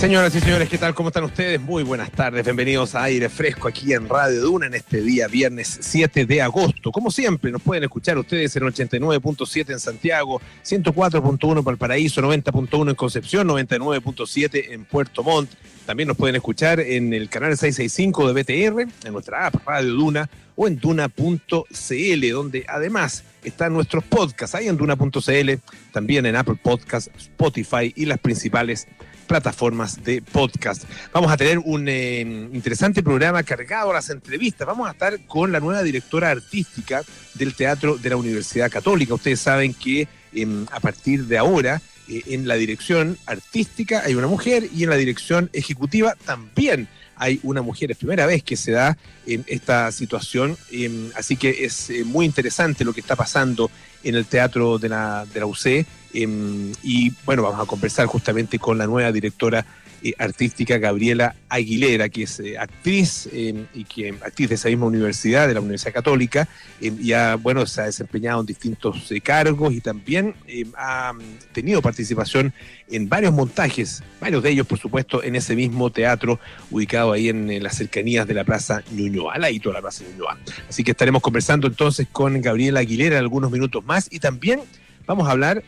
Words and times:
Señoras 0.00 0.34
y 0.34 0.40
señores, 0.40 0.70
¿qué 0.70 0.78
tal? 0.78 0.94
¿Cómo 0.94 1.10
están 1.10 1.24
ustedes? 1.24 1.60
Muy 1.60 1.82
buenas 1.82 2.10
tardes, 2.10 2.42
bienvenidos 2.42 2.94
a 2.94 3.02
Aire 3.02 3.28
Fresco 3.28 3.68
aquí 3.68 3.92
en 3.92 4.08
Radio 4.08 4.40
Duna 4.40 4.64
en 4.64 4.72
este 4.72 5.02
día, 5.02 5.28
viernes 5.28 5.76
7 5.82 6.24
de 6.24 6.40
agosto. 6.40 6.90
Como 6.90 7.10
siempre, 7.10 7.52
nos 7.52 7.60
pueden 7.60 7.84
escuchar 7.84 8.16
ustedes 8.16 8.56
en 8.56 8.62
89.7 8.62 9.72
en 9.72 9.78
Santiago, 9.78 10.40
104.1 10.64 11.62
para 11.62 11.72
el 11.72 11.76
Paraíso, 11.76 12.22
90.1 12.22 12.88
en 12.88 12.94
Concepción, 12.94 13.46
99.7 13.48 14.70
en 14.70 14.86
Puerto 14.86 15.22
Montt. 15.22 15.50
También 15.84 16.08
nos 16.08 16.16
pueden 16.16 16.36
escuchar 16.36 16.80
en 16.80 17.12
el 17.12 17.28
canal 17.28 17.58
665 17.58 18.32
de 18.32 18.42
BTR, 18.42 18.80
en 19.04 19.12
nuestra 19.12 19.48
app 19.48 19.66
Radio 19.66 19.92
Duna 19.92 20.30
o 20.56 20.66
en 20.66 20.78
duna.cl, 20.78 22.30
donde 22.32 22.64
además 22.66 23.24
están 23.44 23.74
nuestros 23.74 24.04
podcasts, 24.04 24.54
ahí 24.54 24.68
en 24.68 24.78
duna.cl, 24.78 25.50
también 25.92 26.24
en 26.24 26.36
Apple 26.36 26.58
Podcasts, 26.62 27.10
Spotify 27.18 27.92
y 27.94 28.06
las 28.06 28.18
principales 28.18 28.88
plataformas 29.30 30.02
de 30.02 30.22
podcast. 30.22 30.82
Vamos 31.12 31.30
a 31.30 31.36
tener 31.36 31.60
un 31.60 31.86
eh, 31.88 32.20
interesante 32.20 33.00
programa 33.00 33.44
cargado 33.44 33.92
a 33.92 33.94
las 33.94 34.10
entrevistas. 34.10 34.66
Vamos 34.66 34.88
a 34.88 34.90
estar 34.90 35.24
con 35.26 35.52
la 35.52 35.60
nueva 35.60 35.84
directora 35.84 36.30
artística 36.30 37.04
del 37.34 37.54
Teatro 37.54 37.96
de 37.96 38.10
la 38.10 38.16
Universidad 38.16 38.68
Católica. 38.68 39.14
Ustedes 39.14 39.38
saben 39.38 39.72
que 39.72 40.08
em, 40.32 40.66
a 40.72 40.80
partir 40.80 41.26
de 41.26 41.38
ahora 41.38 41.80
eh, 42.08 42.22
en 42.26 42.48
la 42.48 42.56
dirección 42.56 43.18
artística 43.24 44.02
hay 44.04 44.16
una 44.16 44.26
mujer 44.26 44.68
y 44.74 44.82
en 44.82 44.90
la 44.90 44.96
dirección 44.96 45.48
ejecutiva 45.52 46.16
también 46.24 46.88
hay 47.20 47.38
una 47.42 47.60
mujer. 47.62 47.90
Es 47.90 47.98
primera 47.98 48.26
vez 48.26 48.42
que 48.42 48.56
se 48.56 48.72
da 48.72 48.96
en 49.26 49.44
esta 49.46 49.92
situación, 49.92 50.56
em, 50.72 51.10
así 51.14 51.36
que 51.36 51.64
es 51.64 51.90
eh, 51.90 52.02
muy 52.02 52.24
interesante 52.24 52.82
lo 52.82 52.94
que 52.94 53.00
está 53.00 53.14
pasando 53.14 53.70
en 54.02 54.14
el 54.14 54.24
Teatro 54.24 54.78
de 54.78 54.88
la, 54.88 55.26
de 55.32 55.40
la 55.40 55.46
UC. 55.46 55.86
Em, 56.14 56.72
y 56.82 57.12
bueno, 57.26 57.42
vamos 57.42 57.60
a 57.60 57.66
conversar 57.66 58.06
justamente 58.06 58.58
con 58.58 58.78
la 58.78 58.86
nueva 58.86 59.12
directora 59.12 59.64
eh, 60.02 60.14
artística 60.18 60.78
Gabriela 60.78 61.34
Aguilera, 61.50 62.08
que 62.08 62.22
es 62.22 62.40
eh, 62.40 62.56
actriz 62.58 63.28
em, 63.32 63.66
y 63.74 63.84
que 63.84 64.14
actriz 64.22 64.48
de 64.48 64.54
esa 64.54 64.68
misma 64.68 64.86
universidad, 64.86 65.46
de 65.46 65.52
la 65.52 65.60
Universidad 65.60 65.92
Católica, 65.92 66.48
em, 66.80 66.96
y 67.00 67.12
ha, 67.12 67.36
bueno, 67.36 67.66
se 67.66 67.82
ha 67.82 67.84
desempeñado 67.84 68.40
en 68.40 68.46
distintos 68.46 69.12
eh, 69.12 69.20
cargos 69.20 69.74
y 69.74 69.82
también 69.82 70.34
ha 70.76 71.12
mm, 71.12 71.18
tenido 71.52 71.82
participación 71.82 72.54
en 72.90 73.10
varios 73.10 73.34
montajes, 73.34 74.02
varios 74.20 74.42
de 74.42 74.50
ellos, 74.50 74.66
por 74.66 74.78
supuesto, 74.78 75.22
en 75.22 75.36
ese 75.36 75.54
mismo 75.54 75.90
teatro 75.90 76.40
ubicado 76.70 77.12
ahí 77.12 77.28
en, 77.28 77.62
las 77.62 77.76
cercanías 77.76 78.26
de 78.26 78.32
la 78.32 78.44
Plaza 78.44 78.82
Ñuñoa, 78.92 79.34
al 79.34 79.42
ladito 79.42 79.68
de 79.68 79.74
la 79.74 79.80
Plaza 79.82 80.04
Ñuñoa. 80.10 80.38
Así 80.66 80.82
que 80.82 80.92
estaremos 80.92 81.20
conversando 81.20 81.66
entonces 81.66 82.08
con 82.10 82.40
Gabriela 82.40 82.80
Aguilera 82.80 83.16
en 83.16 83.22
algunos 83.22 83.50
minutos 83.50 83.84
más 83.84 84.08
y 84.10 84.18
también 84.18 84.60
vamos 85.06 85.28
a 85.28 85.32
hablar 85.32 85.62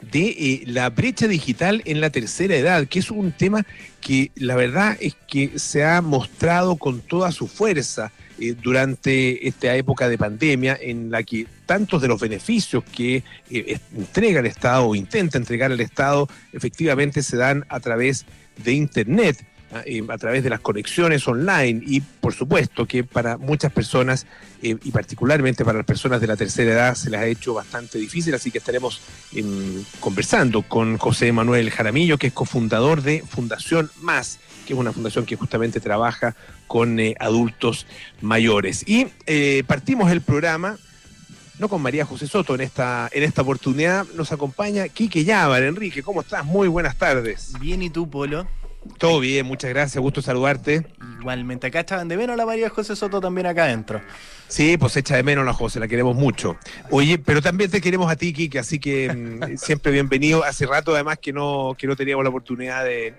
de 0.00 0.28
eh, 0.28 0.62
la 0.66 0.90
brecha 0.90 1.26
digital 1.26 1.82
en 1.84 2.00
la 2.00 2.10
tercera 2.10 2.54
edad, 2.54 2.86
que 2.86 2.98
es 2.98 3.10
un 3.10 3.32
tema 3.32 3.66
que 4.00 4.30
la 4.34 4.54
verdad 4.54 4.96
es 5.00 5.16
que 5.26 5.58
se 5.58 5.84
ha 5.84 6.00
mostrado 6.02 6.76
con 6.76 7.00
toda 7.00 7.32
su 7.32 7.48
fuerza 7.48 8.12
eh, 8.38 8.54
durante 8.60 9.48
esta 9.48 9.74
época 9.74 10.08
de 10.08 10.18
pandemia 10.18 10.78
en 10.80 11.10
la 11.10 11.22
que 11.22 11.46
tantos 11.64 12.02
de 12.02 12.08
los 12.08 12.20
beneficios 12.20 12.84
que 12.84 13.24
eh, 13.50 13.78
entrega 13.96 14.40
el 14.40 14.46
Estado 14.46 14.86
o 14.86 14.94
intenta 14.94 15.38
entregar 15.38 15.72
el 15.72 15.80
Estado 15.80 16.28
efectivamente 16.52 17.22
se 17.22 17.36
dan 17.36 17.64
a 17.68 17.80
través 17.80 18.26
de 18.62 18.72
Internet. 18.72 19.44
Ah, 19.76 19.82
eh, 19.84 20.02
a 20.08 20.16
través 20.16 20.42
de 20.42 20.48
las 20.48 20.60
conexiones 20.60 21.26
online 21.28 21.82
y 21.86 22.00
por 22.00 22.32
supuesto 22.32 22.86
que 22.86 23.04
para 23.04 23.36
muchas 23.36 23.70
personas 23.70 24.26
eh, 24.62 24.76
y 24.82 24.90
particularmente 24.90 25.66
para 25.66 25.78
las 25.78 25.86
personas 25.86 26.20
de 26.20 26.26
la 26.26 26.36
tercera 26.36 26.72
edad 26.72 26.94
se 26.94 27.10
les 27.10 27.20
ha 27.20 27.26
hecho 27.26 27.52
bastante 27.52 27.98
difícil, 27.98 28.34
así 28.34 28.50
que 28.50 28.58
estaremos 28.58 29.02
em, 29.34 29.84
conversando 30.00 30.62
con 30.62 30.96
José 30.96 31.30
Manuel 31.30 31.70
Jaramillo, 31.70 32.16
que 32.16 32.28
es 32.28 32.32
cofundador 32.32 33.02
de 33.02 33.22
Fundación 33.28 33.90
Más, 34.00 34.38
que 34.66 34.72
es 34.72 34.78
una 34.78 34.92
fundación 34.92 35.26
que 35.26 35.36
justamente 35.36 35.78
trabaja 35.78 36.34
con 36.66 36.98
eh, 36.98 37.14
adultos 37.20 37.86
mayores. 38.22 38.82
Y 38.86 39.08
partimos 39.64 40.10
el 40.10 40.22
programa 40.22 40.78
no 41.58 41.68
con 41.68 41.82
María 41.82 42.04
José 42.04 42.26
Soto 42.26 42.54
en 42.54 42.60
esta, 42.62 43.08
en 43.12 43.22
esta 43.22 43.42
oportunidad, 43.42 44.06
nos 44.14 44.30
acompaña 44.30 44.88
Quique 44.88 45.24
Llávar. 45.24 45.62
Enrique, 45.62 46.02
¿cómo 46.02 46.20
estás? 46.20 46.44
Muy 46.44 46.68
buenas 46.68 46.96
tardes. 46.96 47.52
Bien, 47.60 47.82
¿y 47.82 47.88
tú, 47.88 48.08
Polo? 48.08 48.46
Todo 48.98 49.20
bien, 49.20 49.46
muchas 49.46 49.70
gracias, 49.70 50.00
gusto 50.00 50.22
saludarte. 50.22 50.86
Igualmente, 51.20 51.66
acá 51.66 51.80
estaban 51.80 52.08
de 52.08 52.16
menos 52.16 52.36
la 52.36 52.46
María 52.46 52.68
José 52.70 52.96
Soto 52.96 53.20
también 53.20 53.46
acá 53.46 53.64
adentro. 53.64 54.00
Sí, 54.48 54.76
pues 54.76 54.96
echa 54.96 55.16
de 55.16 55.22
menos 55.22 55.44
la 55.44 55.52
José, 55.52 55.80
la 55.80 55.88
queremos 55.88 56.14
mucho. 56.14 56.56
Oye, 56.90 57.18
pero 57.18 57.42
también 57.42 57.70
te 57.70 57.80
queremos 57.80 58.10
a 58.10 58.16
ti, 58.16 58.32
Kike, 58.32 58.58
así 58.58 58.78
que 58.78 59.12
mm, 59.12 59.56
siempre 59.58 59.90
bienvenido. 59.90 60.44
Hace 60.44 60.66
rato 60.66 60.94
además 60.94 61.18
que 61.18 61.32
no, 61.32 61.74
que 61.76 61.86
no 61.86 61.96
teníamos 61.96 62.22
la 62.24 62.30
oportunidad 62.30 62.84
de, 62.84 63.14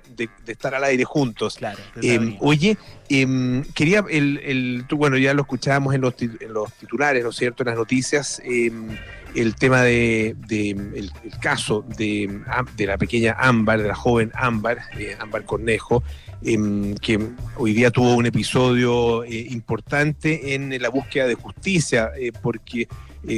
estar 0.47 0.73
al 0.73 0.83
aire 0.85 1.03
juntos. 1.03 1.57
Claro. 1.57 1.79
Em, 2.01 2.37
oye, 2.39 2.77
em, 3.09 3.63
quería, 3.73 4.05
el, 4.09 4.39
el, 4.43 4.85
tú, 4.87 4.97
bueno, 4.97 5.17
ya 5.17 5.33
lo 5.33 5.41
escuchábamos 5.41 5.93
en 5.93 6.01
los, 6.01 6.13
en 6.21 6.53
los 6.53 6.71
titulares, 6.73 7.23
¿no 7.23 7.31
es 7.31 7.35
cierto?, 7.35 7.63
en 7.63 7.67
las 7.67 7.77
noticias. 7.77 8.41
Em, 8.45 8.87
el 9.35 9.55
tema 9.55 9.81
de, 9.83 10.35
el, 10.49 11.11
caso 11.41 11.85
de, 11.97 12.41
de, 12.75 12.85
la 12.85 12.97
pequeña 12.97 13.35
Ámbar, 13.39 13.81
de 13.81 13.87
la 13.87 13.95
joven 13.95 14.31
Ámbar, 14.33 14.79
eh, 14.97 15.15
Ámbar 15.19 15.45
Cornejo, 15.45 16.03
em, 16.41 16.95
que 16.95 17.19
hoy 17.57 17.73
día 17.73 17.91
tuvo 17.91 18.15
un 18.15 18.25
episodio 18.25 19.23
eh, 19.23 19.47
importante 19.49 20.55
en 20.55 20.81
la 20.81 20.89
búsqueda 20.89 21.27
de 21.27 21.35
justicia, 21.35 22.11
eh, 22.17 22.31
porque, 22.41 22.87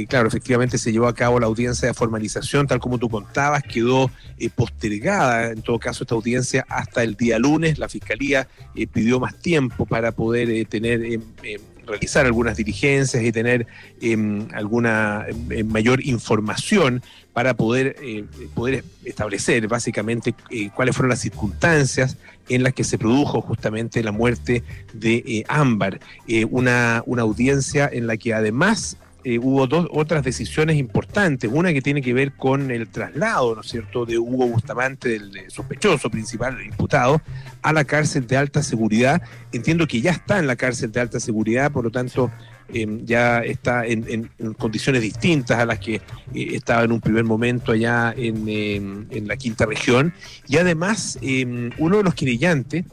claro, 0.08 0.28
efectivamente 0.28 0.78
se 0.78 0.92
llevó 0.92 1.08
a 1.08 1.14
cabo 1.14 1.40
la 1.40 1.46
audiencia 1.46 1.88
de 1.88 1.94
formalización, 1.94 2.66
tal 2.66 2.80
como 2.80 2.98
tú 2.98 3.08
contabas, 3.08 3.62
quedó 3.62 4.10
postergada, 4.54 5.50
en 5.50 5.62
todo 5.62 5.78
caso, 5.78 6.04
esta 6.04 6.14
audiencia 6.14 6.64
hasta 6.68 7.02
el 7.02 7.16
día 7.16 7.38
lunes. 7.38 7.78
La 7.78 7.88
Fiscalía 7.88 8.46
pidió 8.92 9.18
más 9.18 9.36
tiempo 9.36 9.86
para 9.86 10.12
poder 10.12 10.64
tener 10.66 11.04
em, 11.04 11.22
em, 11.42 11.60
realizar 11.90 12.26
algunas 12.26 12.56
diligencias 12.56 13.22
y 13.22 13.32
tener 13.32 13.66
em, 14.00 14.48
alguna 14.54 15.26
em, 15.28 15.66
mayor 15.66 16.04
información 16.04 17.02
para 17.32 17.54
poder, 17.54 17.96
eh, 18.02 18.24
poder 18.54 18.84
establecer 19.04 19.68
básicamente 19.68 20.34
eh, 20.50 20.70
cuáles 20.74 20.96
fueron 20.96 21.10
las 21.10 21.20
circunstancias 21.20 22.16
en 22.48 22.62
las 22.62 22.72
que 22.74 22.84
se 22.84 22.98
produjo 22.98 23.40
justamente 23.40 24.02
la 24.02 24.12
muerte 24.12 24.64
de 24.92 25.22
eh, 25.26 25.44
Ámbar. 25.48 26.00
una, 26.50 27.02
una 27.06 27.22
audiencia 27.22 27.88
en 27.92 28.06
la 28.06 28.16
que 28.16 28.34
además 28.34 28.96
eh, 29.24 29.38
hubo 29.38 29.66
dos 29.66 29.86
otras 29.92 30.24
decisiones 30.24 30.76
importantes. 30.76 31.50
Una 31.52 31.72
que 31.72 31.82
tiene 31.82 32.02
que 32.02 32.12
ver 32.12 32.32
con 32.32 32.70
el 32.70 32.88
traslado, 32.88 33.54
¿no 33.54 33.60
es 33.60 33.68
cierto?, 33.68 34.06
de 34.06 34.18
Hugo 34.18 34.46
Bustamante, 34.46 35.10
del 35.10 35.50
sospechoso 35.50 36.10
principal, 36.10 36.58
el 36.58 36.66
imputado, 36.66 37.20
a 37.62 37.72
la 37.72 37.84
cárcel 37.84 38.26
de 38.26 38.36
alta 38.36 38.62
seguridad. 38.62 39.22
Entiendo 39.52 39.86
que 39.86 40.00
ya 40.00 40.12
está 40.12 40.38
en 40.38 40.46
la 40.46 40.56
cárcel 40.56 40.92
de 40.92 41.00
alta 41.00 41.20
seguridad, 41.20 41.70
por 41.70 41.84
lo 41.84 41.90
tanto, 41.90 42.30
em, 42.72 43.04
ya 43.04 43.40
está 43.40 43.84
en, 43.86 44.30
condiciones 44.56 45.02
distintas 45.02 45.58
a 45.58 45.66
las 45.66 45.78
que 45.78 45.96
eh, 45.96 46.00
estaba 46.32 46.84
en 46.84 46.92
un 46.92 47.00
primer 47.00 47.24
momento 47.24 47.72
allá 47.72 48.14
en, 48.16 48.48
em, 48.48 49.06
en 49.10 49.28
la 49.28 49.36
quinta 49.36 49.66
región. 49.66 50.14
Y 50.48 50.56
además, 50.56 51.18
em, 51.20 51.70
uno 51.78 51.98
de 51.98 52.04
los 52.04 52.14
querellantes, 52.14 52.84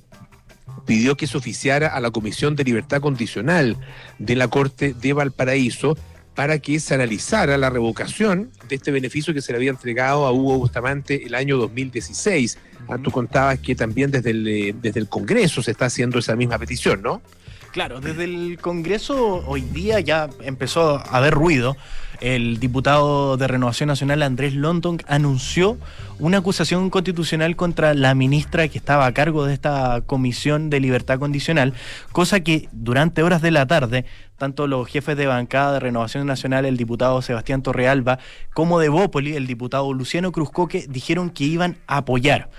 pidió 0.87 1.17
que 1.17 1.27
se 1.27 1.37
oficiara 1.37 1.89
a 1.89 1.99
la 1.99 2.09
Comisión 2.09 2.55
de 2.55 2.63
Libertad 2.63 3.01
Condicional 3.01 3.77
de 4.17 4.35
la 4.35 4.47
Corte 4.47 4.93
de 4.93 5.13
Valparaíso 5.13 5.97
para 6.37 6.59
que 6.59 6.79
se 6.79 6.93
analizara 6.93 7.57
la 7.57 7.71
revocación 7.71 8.51
de 8.69 8.75
este 8.75 8.91
beneficio 8.91 9.33
que 9.33 9.41
se 9.41 9.51
le 9.51 9.57
había 9.57 9.71
entregado 9.71 10.27
a 10.27 10.31
Hugo 10.31 10.59
Bustamante 10.59 11.25
el 11.25 11.33
año 11.33 11.57
2016. 11.57 12.59
Ah, 12.87 12.99
tú 13.03 13.09
contabas 13.09 13.57
que 13.57 13.73
también 13.73 14.11
desde 14.11 14.29
el, 14.29 14.47
eh, 14.47 14.75
desde 14.79 14.99
el 14.99 15.09
Congreso 15.09 15.63
se 15.63 15.71
está 15.71 15.85
haciendo 15.85 16.19
esa 16.19 16.35
misma 16.35 16.59
petición, 16.59 17.01
¿no? 17.01 17.23
Claro, 17.71 18.01
desde 18.01 18.25
el 18.25 18.59
Congreso 18.61 19.43
hoy 19.47 19.61
día 19.61 19.99
ya 19.99 20.29
empezó 20.41 20.97
a 20.97 21.17
haber 21.17 21.33
ruido. 21.33 21.75
El 22.19 22.59
diputado 22.59 23.37
de 23.37 23.47
Renovación 23.47 23.87
Nacional, 23.87 24.23
Andrés 24.23 24.55
London, 24.55 24.97
anunció 25.07 25.77
una 26.17 26.39
acusación 26.39 26.89
constitucional 26.89 27.55
contra 27.55 27.93
la 27.93 28.15
ministra 28.15 28.67
que 28.67 28.79
estaba 28.79 29.05
a 29.05 29.13
cargo 29.13 29.45
de 29.45 29.53
esta 29.53 30.01
Comisión 30.05 30.71
de 30.71 30.79
Libertad 30.79 31.19
Condicional, 31.19 31.73
cosa 32.11 32.39
que 32.39 32.69
durante 32.71 33.21
horas 33.21 33.43
de 33.43 33.51
la 33.51 33.67
tarde, 33.67 34.05
tanto 34.37 34.65
los 34.65 34.87
jefes 34.87 35.15
de 35.15 35.27
bancada 35.27 35.73
de 35.73 35.79
Renovación 35.79 36.25
Nacional, 36.25 36.65
el 36.65 36.77
diputado 36.77 37.21
Sebastián 37.21 37.61
Torrealba, 37.61 38.17
como 38.53 38.79
de 38.79 38.89
Bópoli, 38.89 39.35
el 39.35 39.45
diputado 39.45 39.93
Luciano 39.93 40.31
Cruzcoque, 40.31 40.87
dijeron 40.89 41.29
que 41.29 41.43
iban 41.43 41.77
a 41.85 41.97
apoyar. 41.97 42.49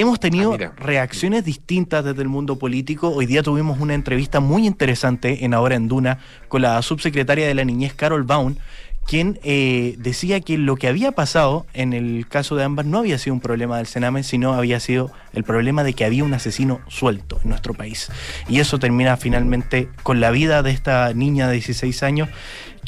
Hemos 0.00 0.20
tenido 0.20 0.54
ah, 0.54 0.72
reacciones 0.76 1.44
distintas 1.44 2.04
desde 2.04 2.22
el 2.22 2.28
mundo 2.28 2.56
político. 2.56 3.08
Hoy 3.08 3.26
día 3.26 3.42
tuvimos 3.42 3.80
una 3.80 3.94
entrevista 3.94 4.38
muy 4.38 4.64
interesante 4.64 5.44
en 5.44 5.54
Ahora 5.54 5.74
en 5.74 5.88
Duna 5.88 6.20
con 6.46 6.62
la 6.62 6.80
subsecretaria 6.82 7.48
de 7.48 7.54
la 7.56 7.64
Niñez, 7.64 7.94
Carol 7.94 8.22
Baun, 8.22 8.60
quien 9.08 9.40
eh, 9.42 9.96
decía 9.98 10.40
que 10.40 10.56
lo 10.56 10.76
que 10.76 10.86
había 10.86 11.10
pasado 11.10 11.66
en 11.74 11.94
el 11.94 12.28
caso 12.28 12.54
de 12.54 12.62
Ámbar 12.62 12.86
no 12.86 12.98
había 12.98 13.18
sido 13.18 13.34
un 13.34 13.40
problema 13.40 13.78
del 13.78 13.88
Sename, 13.88 14.22
sino 14.22 14.54
había 14.54 14.78
sido 14.78 15.10
el 15.32 15.42
problema 15.42 15.82
de 15.82 15.94
que 15.94 16.04
había 16.04 16.22
un 16.22 16.32
asesino 16.32 16.80
suelto 16.86 17.40
en 17.42 17.48
nuestro 17.48 17.74
país. 17.74 18.08
Y 18.48 18.60
eso 18.60 18.78
termina 18.78 19.16
finalmente 19.16 19.88
con 20.04 20.20
la 20.20 20.30
vida 20.30 20.62
de 20.62 20.70
esta 20.70 21.12
niña 21.12 21.48
de 21.48 21.54
16 21.54 22.04
años 22.04 22.28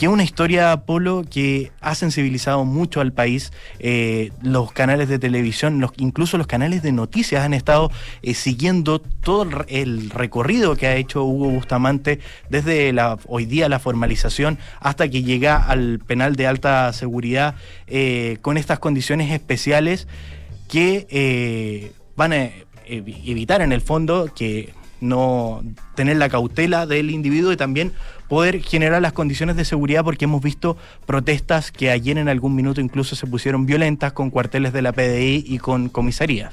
que 0.00 0.08
una 0.08 0.24
historia, 0.24 0.74
Polo, 0.86 1.26
que 1.30 1.72
ha 1.82 1.94
sensibilizado 1.94 2.64
mucho 2.64 3.02
al 3.02 3.12
país. 3.12 3.52
Eh, 3.80 4.32
los 4.40 4.72
canales 4.72 5.10
de 5.10 5.18
televisión, 5.18 5.78
los, 5.78 5.90
incluso 5.98 6.38
los 6.38 6.46
canales 6.46 6.80
de 6.80 6.90
noticias 6.90 7.44
han 7.44 7.52
estado 7.52 7.92
eh, 8.22 8.32
siguiendo 8.32 9.02
todo 9.02 9.46
el 9.68 10.08
recorrido 10.08 10.74
que 10.74 10.86
ha 10.86 10.96
hecho 10.96 11.24
Hugo 11.24 11.50
Bustamante 11.50 12.18
desde 12.48 12.94
hoy 13.26 13.44
día 13.44 13.68
la 13.68 13.78
formalización 13.78 14.58
hasta 14.80 15.06
que 15.10 15.22
llega 15.22 15.56
al 15.56 15.98
penal 15.98 16.34
de 16.34 16.46
alta 16.46 16.90
seguridad 16.94 17.56
eh, 17.86 18.38
con 18.40 18.56
estas 18.56 18.78
condiciones 18.78 19.30
especiales 19.30 20.08
que 20.66 21.92
van 22.16 22.32
a 22.32 22.48
evitar 22.86 23.60
en 23.60 23.72
el 23.72 23.82
fondo 23.82 24.32
que 24.34 24.72
no 25.00 25.62
tener 25.94 26.16
la 26.16 26.28
cautela 26.28 26.86
del 26.86 27.10
individuo 27.10 27.52
y 27.52 27.56
también 27.56 27.92
poder 28.28 28.62
generar 28.62 29.02
las 29.02 29.12
condiciones 29.12 29.56
de 29.56 29.64
seguridad 29.64 30.04
porque 30.04 30.26
hemos 30.26 30.42
visto 30.42 30.76
protestas 31.06 31.72
que 31.72 31.90
ayer 31.90 32.18
en 32.18 32.28
algún 32.28 32.54
minuto 32.54 32.80
incluso 32.80 33.16
se 33.16 33.26
pusieron 33.26 33.66
violentas 33.66 34.12
con 34.12 34.30
cuarteles 34.30 34.72
de 34.72 34.82
la 34.82 34.92
PDI 34.92 35.44
y 35.46 35.58
con 35.58 35.88
comisarías. 35.88 36.52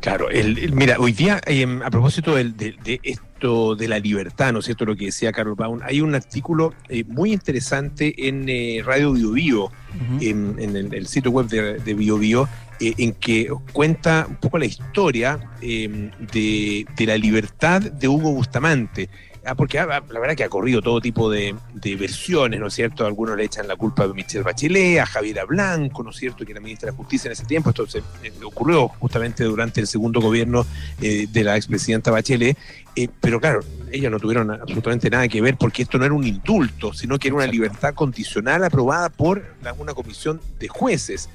Claro, 0.00 0.30
el, 0.30 0.72
mira, 0.72 0.96
hoy 0.98 1.12
día, 1.12 1.40
em, 1.44 1.82
a 1.82 1.90
propósito 1.90 2.34
de, 2.34 2.98
esto 3.02 3.74
de 3.74 3.86
la 3.86 3.98
libertad, 3.98 4.52
¿no 4.52 4.60
es 4.60 4.64
cierto? 4.64 4.86
Lo 4.86 4.96
que 4.96 5.06
decía 5.06 5.30
Carol 5.30 5.54
Baum, 5.54 5.80
hay 5.82 6.00
un 6.00 6.14
artículo 6.14 6.72
eh, 6.88 7.04
muy 7.04 7.32
interesante 7.32 8.28
en 8.28 8.48
eh, 8.48 8.82
Radio 8.84 9.12
Bio 9.12 9.32
Bio, 9.32 9.72
en, 10.20 10.58
el, 10.58 11.06
sitio 11.06 11.30
web 11.30 11.48
de, 11.48 11.94
Bio 11.94 12.16
Bio, 12.16 12.48
eh, 12.80 12.94
en 12.96 13.12
que 13.12 13.48
cuenta 13.72 14.26
un 14.26 14.36
poco 14.36 14.56
la 14.58 14.64
historia 14.64 15.38
em, 15.60 16.10
de, 16.32 16.86
la 17.00 17.18
libertad 17.18 17.82
de 17.82 18.08
Hugo 18.08 18.32
Bustamante. 18.32 19.10
Ah, 19.50 19.56
porque 19.56 19.80
ah, 19.80 20.00
la 20.08 20.20
verdad 20.20 20.36
que 20.36 20.44
ha 20.44 20.48
corrido 20.48 20.80
todo 20.80 21.00
tipo 21.00 21.28
de, 21.28 21.56
versiones, 21.98 22.60
¿no 22.60 22.68
es 22.68 22.74
cierto? 22.74 23.04
Algunos 23.04 23.36
le 23.36 23.42
echan 23.42 23.66
la 23.66 23.74
culpa 23.74 24.04
a 24.04 24.06
Michelle 24.06 24.44
Bachelet, 24.44 25.00
a 25.00 25.06
Javiera 25.06 25.44
Blanco, 25.44 26.04
¿no 26.04 26.10
es 26.10 26.16
cierto? 26.18 26.44
Que 26.44 26.52
era 26.52 26.60
ministra 26.60 26.92
de 26.92 26.96
Justicia 26.96 27.26
en 27.26 27.32
ese 27.32 27.46
tiempo. 27.46 27.70
Esto 27.70 27.84
se, 27.88 27.98
eh, 27.98 28.32
ocurrió 28.44 28.86
justamente 28.86 29.42
durante 29.42 29.80
el 29.80 29.88
segundo 29.88 30.20
gobierno 30.20 30.64
eh, 31.02 31.26
de 31.28 31.42
la 31.42 31.56
expresidenta 31.56 32.12
Bachelet. 32.12 32.56
Eh, 32.94 33.08
pero 33.20 33.40
claro, 33.40 33.64
ellos 33.90 34.12
no 34.12 34.20
tuvieron 34.20 34.52
absolutamente 34.52 35.10
nada 35.10 35.26
que 35.26 35.40
ver 35.40 35.56
porque 35.56 35.82
esto 35.82 35.98
no 35.98 36.04
era 36.04 36.14
un 36.14 36.24
indulto, 36.24 36.92
sino 36.92 37.18
que 37.18 37.26
era 37.26 37.34
una 37.34 37.46
libertad 37.48 37.92
condicional 37.94 38.62
aprobada 38.62 39.08
por 39.08 39.44
una 39.80 39.94
comisión 39.94 40.40
de 40.60 40.68
jueces 40.68 41.28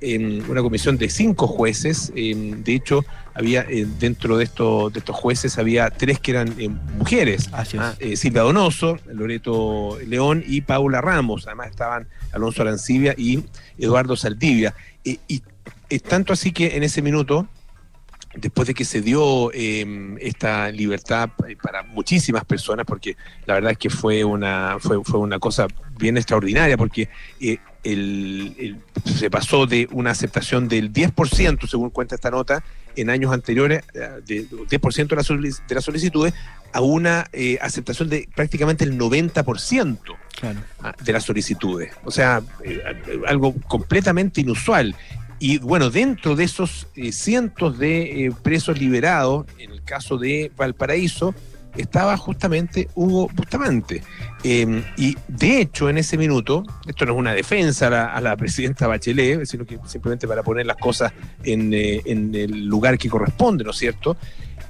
en 0.00 0.48
una 0.50 0.62
comisión 0.62 0.96
de 0.96 1.08
cinco 1.08 1.46
jueces. 1.46 2.12
de 2.14 2.74
hecho, 2.74 3.04
había 3.34 3.62
eh, 3.62 3.86
dentro 3.98 4.36
de, 4.36 4.44
estos 4.44 4.92
de 4.92 5.00
estos 5.00 5.16
jueces 5.16 5.58
había 5.58 5.90
tres 5.90 6.18
que 6.20 6.32
eran 6.32 6.54
eh, 6.58 6.68
mujeres. 6.68 7.50
Ah, 7.52 7.64
eh, 7.98 8.16
Silvia 8.16 8.42
Donoso, 8.42 8.98
Loreto 9.06 9.98
León 10.06 10.42
y 10.46 10.62
Paula 10.62 11.00
Ramos. 11.00 11.46
Además 11.46 11.70
estaban 11.70 12.08
Alonso 12.32 12.62
Arancibia 12.62 13.14
y 13.16 13.44
Eduardo 13.78 14.16
Saldivia. 14.16 14.74
y 15.04 15.42
es 15.90 16.02
tanto 16.02 16.32
así 16.32 16.52
que 16.52 16.76
en 16.76 16.82
ese 16.82 17.02
minuto 17.02 17.46
después 18.36 18.68
de 18.68 18.74
que 18.74 18.84
se 18.84 19.00
dio 19.00 19.52
em, 19.52 20.16
esta 20.20 20.70
libertad 20.70 21.30
para 21.62 21.82
muchísimas 21.82 22.44
personas, 22.44 22.84
porque 22.86 23.16
la 23.46 23.54
verdad 23.54 23.72
es 23.72 23.78
que 23.78 23.90
fue 23.90 24.24
una, 24.24 24.76
fue, 24.80 25.02
fue 25.04 25.20
una 25.20 25.38
cosa 25.38 25.66
bien 25.98 26.16
extraordinaria, 26.16 26.76
porque 26.76 27.08
eh, 27.40 27.58
el, 27.84 28.78
se 29.04 29.30
pasó 29.30 29.66
de 29.66 29.88
una 29.92 30.10
aceptación 30.10 30.68
del 30.68 30.92
10%, 30.92 31.68
según 31.68 31.90
cuenta 31.90 32.14
esta 32.14 32.30
nota, 32.30 32.64
en 32.96 33.10
años 33.10 33.32
anteriores, 33.32 33.84
eh, 33.94 34.08
de 34.26 34.48
10% 34.48 35.08
de, 35.08 35.16
la 35.16 35.56
de 35.68 35.74
las 35.74 35.84
solicitudes, 35.84 36.34
a 36.72 36.80
una 36.80 37.26
eh, 37.32 37.58
aceptación 37.60 38.08
de 38.08 38.28
prácticamente 38.34 38.84
el 38.84 38.98
90% 38.98 39.98
ah, 40.80 40.94
de 41.02 41.12
las 41.12 41.24
solicitudes. 41.24 41.92
O 42.04 42.10
sea, 42.10 42.42
algo 43.26 43.54
completamente 43.68 44.40
inusual. 44.40 44.96
Y 45.38 45.58
bueno, 45.58 45.90
dentro 45.90 46.36
de 46.36 46.44
esos 46.44 46.86
eh, 46.96 47.12
cientos 47.12 47.78
de 47.78 48.26
eh, 48.26 48.32
presos 48.42 48.78
liberados, 48.78 49.46
en 49.58 49.72
el 49.72 49.82
caso 49.82 50.16
de 50.16 50.50
Valparaíso, 50.56 51.34
estaba 51.76 52.16
justamente 52.16 52.88
Hugo 52.94 53.28
Bustamante. 53.34 54.02
Em, 54.42 54.82
y 54.96 55.16
de 55.28 55.60
hecho, 55.60 55.88
en 55.88 55.98
ese 55.98 56.16
minuto, 56.18 56.64
esto 56.86 57.06
no 57.06 57.12
es 57.12 57.18
una 57.18 57.32
defensa 57.32 57.86
a 58.12 58.20
la, 58.20 58.36
presidenta 58.36 58.86
Bachelet, 58.86 59.46
sino 59.46 59.64
que 59.64 59.78
simplemente 59.86 60.28
para 60.28 60.42
poner 60.42 60.66
las 60.66 60.76
cosas 60.76 61.12
en, 61.42 61.72
eh, 61.72 62.02
en 62.04 62.34
el 62.34 62.66
lugar 62.66 62.98
que 62.98 63.08
corresponde, 63.08 63.64
¿no 63.64 63.70
es 63.70 63.76
cierto? 63.78 64.16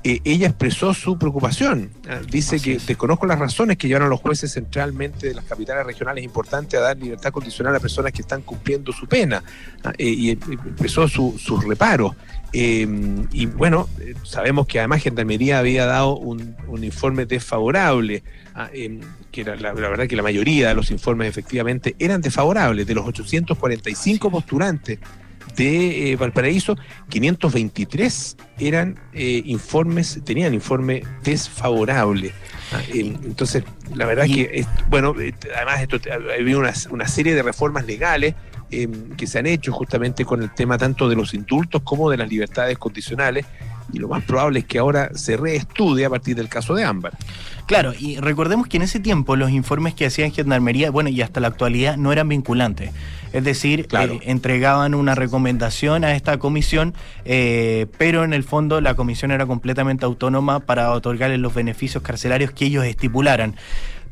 Eh, 0.07 0.21
ella 0.25 0.49
expresó 0.49 0.93
su 0.93 1.17
preocupación. 1.19 1.91
Ah, 2.07 2.21
dice 2.31 2.61
que 2.61 2.79
desconozco 2.79 3.25
las 3.25 3.39
razones 3.39 3.79
que 3.79 3.89
llevaron 3.89 4.09
a 4.09 4.11
los 4.11 4.21
jueces 4.21 4.53
centralmente 4.53 5.29
de 5.29 5.35
las 5.35 5.47
capitales 5.47 5.87
regionales 5.87 6.23
importantes 6.23 6.79
a 6.79 6.83
dar 6.83 6.99
libertad 6.99 7.33
condicional 7.33 7.75
a 7.75 7.81
personas 7.81 8.13
que 8.13 8.21
están 8.21 8.43
cumpliendo 8.43 8.93
su 8.93 9.07
pena. 9.07 9.43
Ah, 9.83 9.95
eh, 9.97 10.05
y 10.07 10.31
expresó 10.31 11.09
sus 11.09 11.41
su 11.41 11.59
reparos. 11.59 12.15
Eh, 12.53 12.87
y 13.33 13.47
bueno, 13.47 13.89
sabemos 14.25 14.67
que 14.67 14.79
además 14.79 15.03
Gendarmería 15.03 15.59
había 15.59 15.87
dado 15.87 16.19
un, 16.19 16.55
informe 16.83 17.25
desfavorable, 17.25 18.23
ah, 18.55 18.69
que 19.33 19.43
la, 19.43 19.57
la, 19.57 19.73
verdad 19.73 20.07
que 20.07 20.17
la 20.17 20.23
mayoría 20.23 20.69
de 20.69 20.75
los 20.75 20.91
informes 20.91 21.29
efectivamente 21.29 21.97
eran 21.99 22.21
desfavorables. 22.21 22.87
De 22.87 22.95
los 22.95 23.07
845 23.07 24.31
postulantes 24.31 24.99
de 25.57 26.13
eh, 26.13 26.17
Valparaíso, 26.17 26.77
523 27.09 28.37
eran 28.59 28.99
eh, 29.13 29.43
informes, 29.45 30.21
tenían 30.25 30.55
informe 30.55 31.03
desfavorable. 31.23 32.33
Ah, 32.73 32.81
entonces, 32.93 33.65
la 33.95 34.07
verdad 34.07 34.27
que, 34.27 34.67
bueno, 34.89 35.15
eh, 35.21 35.35
además 35.57 35.83
esto, 35.83 35.99
hay 36.33 36.55
una, 36.55 36.73
una 36.91 37.09
serie 37.09 37.35
de 37.35 37.43
reformas 37.43 37.87
legales 37.87 38.35
que 39.17 39.29
se 39.29 39.39
han 39.39 39.47
hecho 39.47 39.71
justamente 39.71 40.25
con 40.25 40.43
el 40.43 40.53
tema 40.53 40.77
tanto 40.77 41.09
de 41.09 41.15
los 41.15 41.33
indultos 41.33 41.83
como 41.83 42.11
de 42.11 42.17
las 42.17 42.29
libertades 42.29 42.77
condicionales 42.77 43.47
y 43.93 44.01
lo 44.01 44.09
más 44.09 44.25
probable 44.25 44.61
es 44.61 44.65
que 44.65 44.79
ahora 44.79 45.11
se 45.15 45.37
reestudie 45.37 46.05
a 46.05 46.11
partir 46.11 46.35
del 46.35 46.49
caso 46.49 46.75
de 46.75 46.83
Ámbar. 46.83 47.13
Claro, 47.67 47.95
y 47.99 48.19
recordemos 48.19 48.67
que 48.67 48.77
en 48.77 48.83
ese 48.83 49.01
tiempo 49.01 49.37
los 49.37 49.51
informes 49.51 49.95
que 49.95 50.05
hacían 50.05 50.33
Gendarmería, 50.33 50.91
bueno, 50.91 51.09
y 51.09 51.23
hasta 51.23 51.41
la 51.41 51.49
actualidad 51.49 51.97
no 51.97 52.13
eran 52.13 52.29
vinculantes. 52.29 52.91
Es 53.33 53.43
decir, 53.43 53.89
eh, 53.91 54.21
entregaban 54.25 54.95
una 54.95 55.15
recomendación 55.15 56.05
a 56.05 56.15
esta 56.15 56.39
comisión, 56.39 56.95
eh, 57.25 57.87
pero 57.97 58.23
en 58.23 58.35
el 58.35 58.45
fondo 58.45 58.81
la 58.83 58.95
comisión 58.95 59.31
era 59.31 59.47
completamente 59.47 60.05
autónoma 60.05 60.61
para 60.61 60.93
otorgarles 60.93 61.41
los 61.41 61.55
beneficios 61.55 62.03
carcelarios 62.03 62.51
que 62.51 62.67
ellos 62.67 62.85
estipularan. 62.85 63.57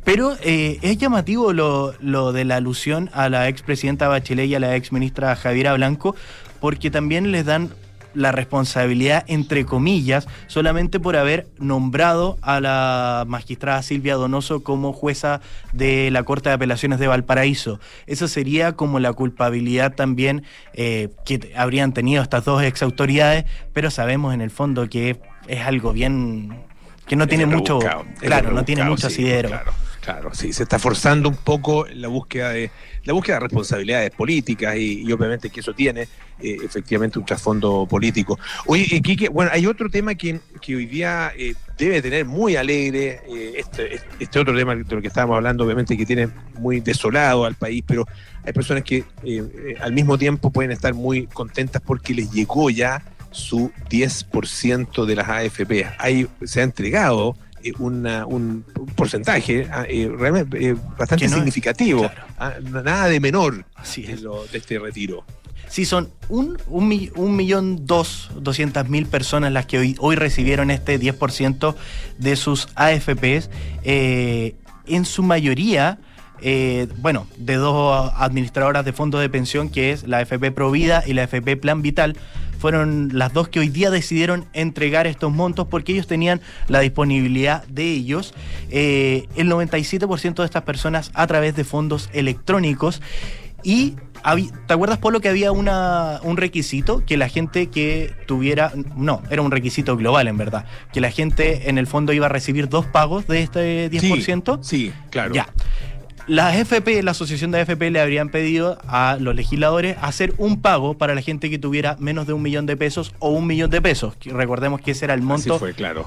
Pero 0.02 0.37
eh, 0.43 0.78
es 0.82 0.96
llamativo 0.98 1.52
lo, 1.52 1.94
lo, 2.00 2.32
de 2.32 2.44
la 2.44 2.56
alusión 2.56 3.10
a 3.12 3.28
la 3.28 3.48
expresidenta 3.48 4.08
Bachelet 4.08 4.48
y 4.48 4.55
a 4.55 4.60
la 4.60 4.75
exministra 4.76 5.37
Javiera 5.37 5.75
Blanco, 5.75 6.16
porque 6.58 6.90
también 6.90 7.31
les 7.31 7.44
dan 7.44 7.70
la 8.14 8.32
responsabilidad, 8.32 9.24
entre 9.26 9.64
comillas, 9.64 10.28
solamente 10.46 11.00
por 11.00 11.16
haber 11.16 11.46
nombrado 11.58 12.38
a 12.42 12.60
la 12.60 13.24
magistrada 13.26 13.82
Silvia 13.82 14.14
Donoso 14.14 14.62
como 14.62 14.92
jueza 14.92 15.40
de 15.72 16.10
la 16.10 16.22
Corte 16.22 16.48
de 16.48 16.54
Apelaciones 16.54 16.98
de 16.98 17.06
Valparaíso. 17.06 17.81
Eso 18.06 18.28
sería 18.28 18.72
como 18.72 19.00
la 19.00 19.12
culpabilidad 19.12 19.94
también 19.94 20.44
eh, 20.74 21.10
que 21.24 21.52
habrían 21.56 21.92
tenido 21.92 22.22
estas 22.22 22.44
dos 22.44 22.62
exautoridades, 22.62 23.44
pero 23.72 23.90
sabemos 23.90 24.34
en 24.34 24.40
el 24.40 24.50
fondo 24.50 24.88
que 24.88 25.20
es 25.48 25.60
algo 25.60 25.92
bien 25.92 26.56
que 27.06 27.16
no 27.16 27.26
tiene 27.26 27.46
mucho, 27.46 27.78
claro, 28.20 28.52
no 28.52 28.64
tiene 28.64 28.84
mucho 28.84 29.08
asidero. 29.08 29.48
Claro, 29.50 29.72
sí, 30.32 30.52
se 30.52 30.64
está 30.64 30.78
forzando 30.78 31.28
un 31.28 31.36
poco 31.36 31.86
la 31.86 32.08
búsqueda 32.08 32.50
de 32.50 32.70
la 33.04 33.12
búsqueda 33.12 33.36
de 33.36 33.40
responsabilidades 33.40 34.10
políticas 34.10 34.76
y, 34.76 35.10
obviamente 35.12 35.50
que 35.50 35.60
eso 35.60 35.74
tiene 35.74 36.02
eh, 36.40 36.56
efectivamente 36.64 37.18
un 37.18 37.24
trasfondo 37.24 37.86
político. 37.88 38.38
Oye, 38.66 38.86
eh, 38.90 39.02
Quique, 39.02 39.28
bueno, 39.28 39.50
hay 39.52 39.66
otro 39.66 39.88
tema 39.90 40.14
que, 40.14 40.40
hoy 40.68 40.86
día 40.86 41.32
eh, 41.36 41.54
debe 41.78 42.00
tener 42.00 42.24
muy 42.24 42.56
alegre, 42.56 43.20
este, 43.56 44.00
este, 44.20 44.38
otro 44.38 44.56
tema 44.56 44.74
de 44.76 44.84
lo 44.88 45.00
que 45.00 45.08
estábamos 45.08 45.36
hablando, 45.36 45.64
obviamente 45.64 45.96
que 45.96 46.06
tiene 46.06 46.28
muy 46.58 46.80
desolado 46.80 47.44
al 47.44 47.54
país, 47.54 47.82
pero 47.86 48.06
hay 48.44 48.52
personas 48.52 48.84
que 48.84 49.04
al 49.80 49.92
mismo 49.92 50.18
tiempo 50.18 50.50
pueden 50.50 50.70
estar 50.70 50.94
muy 50.94 51.26
contentas 51.26 51.82
porque 51.84 52.14
les 52.14 52.30
llegó 52.30 52.70
ya 52.70 53.02
su 53.32 53.72
10% 53.90 55.06
de 55.06 55.16
las 55.16 55.28
AFP. 55.28 55.86
Ahí 55.98 56.28
se 56.44 56.60
ha 56.60 56.64
entregado 56.64 57.36
eh, 57.64 57.72
un 57.78 58.64
porcentaje 58.96 59.69
ah, 59.70 59.84
eh, 59.88 60.10
realmente 60.16 60.69
eh, 60.70 60.76
bastante 60.98 61.28
significativo, 61.28 62.10
ah, 62.38 62.54
nada 62.62 63.08
de 63.08 63.20
menor 63.20 63.64
de, 63.96 64.46
este 64.52 64.78
retiro. 64.78 65.24
Sí, 65.69 65.84
son 65.86 66.10
un, 66.28 66.58
un, 66.66 67.36
millón 67.36 67.86
dos, 67.86 68.31
doscientas 68.38 68.88
mil 68.88 69.06
personas 69.06 69.52
las 69.52 69.66
que 69.66 69.78
hoy, 69.78 69.96
hoy 70.00 70.16
recibieron 70.16 70.70
este 70.70 71.00
10% 71.00 71.74
de 72.19 72.36
sus 72.36 72.69
AFPs. 72.74 73.48
en 73.82 75.04
su 75.04 75.22
mayoría, 75.22 75.98
bueno, 76.98 77.26
de 77.38 77.54
dos 77.54 78.12
administradoras 78.16 78.84
de 78.84 78.92
fondos 78.92 79.22
de 79.22 79.31
pensión, 79.31 79.70
que 79.70 79.92
es 79.92 80.06
la 80.06 80.19
AFP 80.19 80.52
Provida 80.52 81.04
y 81.06 81.14
la 81.14 81.22
AFP 81.22 81.56
Plan 81.56 81.81
Vital, 81.81 82.16
fueron 82.62 83.08
las 83.12 83.32
dos 83.32 83.48
que 83.48 83.58
hoy 83.58 83.70
día 83.70 83.90
decidieron 83.90 84.46
entregar 84.52 85.08
estos 85.08 85.32
montos 85.32 85.66
porque 85.66 85.90
ellos 85.90 86.06
tenían 86.06 86.40
la 86.69 86.78
disponibilidad 86.78 87.64
de 87.66 87.90
ellos. 87.90 88.34
Eh, 88.70 89.26
el 89.34 89.50
97% 89.50 90.34
de 90.36 90.44
estas 90.44 90.62
personas 90.62 91.10
a 91.12 91.26
través 91.26 91.56
de 91.56 91.64
fondos 91.64 92.08
electrónicos 92.12 93.02
y 93.64 93.96
¿Te 94.69 94.74
acuerdas, 94.74 94.98
Polo, 94.98 95.20
que 95.20 95.28
había 95.28 95.50
una, 95.50 96.20
un 96.22 96.36
requisito 96.36 97.04
que 97.04 97.16
la 97.16 97.28
gente 97.28 97.66
que 97.66 98.14
tuviera, 98.26 98.72
no, 98.94 99.20
era 99.31 99.42
un 99.42 99.50
requisito 99.50 99.96
global 99.96 100.28
en 100.28 100.36
verdad, 100.36 100.64
que 100.92 101.00
la 101.00 101.10
gente 101.10 101.69
en 101.69 101.76
el 101.76 101.88
fondo 101.88 102.12
iba 102.12 102.26
a 102.26 102.28
recibir 102.28 102.69
dos 102.69 102.86
pagos 102.86 103.26
de 103.26 103.42
este 103.42 103.90
10%? 103.90 104.60
Sí, 104.62 104.92
claro. 105.10 105.34
Ya. 105.34 105.48
La 106.29 106.56
FP, 106.56 107.02
la 107.02 107.10
asociación 107.10 107.50
de 107.50 107.60
AFP, 107.60 107.91
le 107.91 108.00
habrían 108.00 108.29
pedido 108.29 108.79
a 108.86 109.17
los 109.19 109.34
legisladores 109.34 109.96
hacer 110.00 110.34
un 110.38 110.60
pago 110.62 110.94
para 110.94 111.14
la 111.14 111.20
gente 111.20 111.50
que 111.50 111.58
tuviera 111.58 111.96
menos 111.98 112.26
de 112.29 112.32
un 112.32 112.43
millón 112.43 112.64
de 112.64 112.76
pesos 112.76 113.12
o 113.19 113.31
un 113.31 113.46
millón 113.46 113.70
de 113.70 113.82
pesos. 113.82 114.14
Recordemos 114.24 114.81
que 114.81 114.93
ese 114.93 115.06
era 115.06 115.14
el 115.14 115.22
monto 115.22 115.60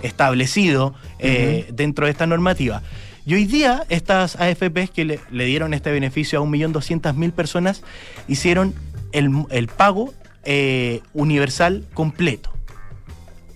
establecido 0.04 0.94
eh, 1.20 1.68
dentro 1.74 2.06
de 2.06 2.12
esta 2.12 2.28
normativa. 2.28 2.82
Y 3.26 3.34
hoy 3.34 3.46
día 3.46 3.86
estas 3.90 4.38
AFPs 4.38 4.92
que 4.92 5.04
le, 5.04 5.46
dieron 5.46 5.74
este 5.74 5.92
beneficio 5.92 6.42
a 6.42 6.46
1.200.000 6.46 7.32
personas 7.34 7.82
hicieron 8.28 8.74
el, 9.12 9.68
pago 9.68 10.14
eh, 10.46 11.02
universal 11.14 11.84
completo. 11.94 12.52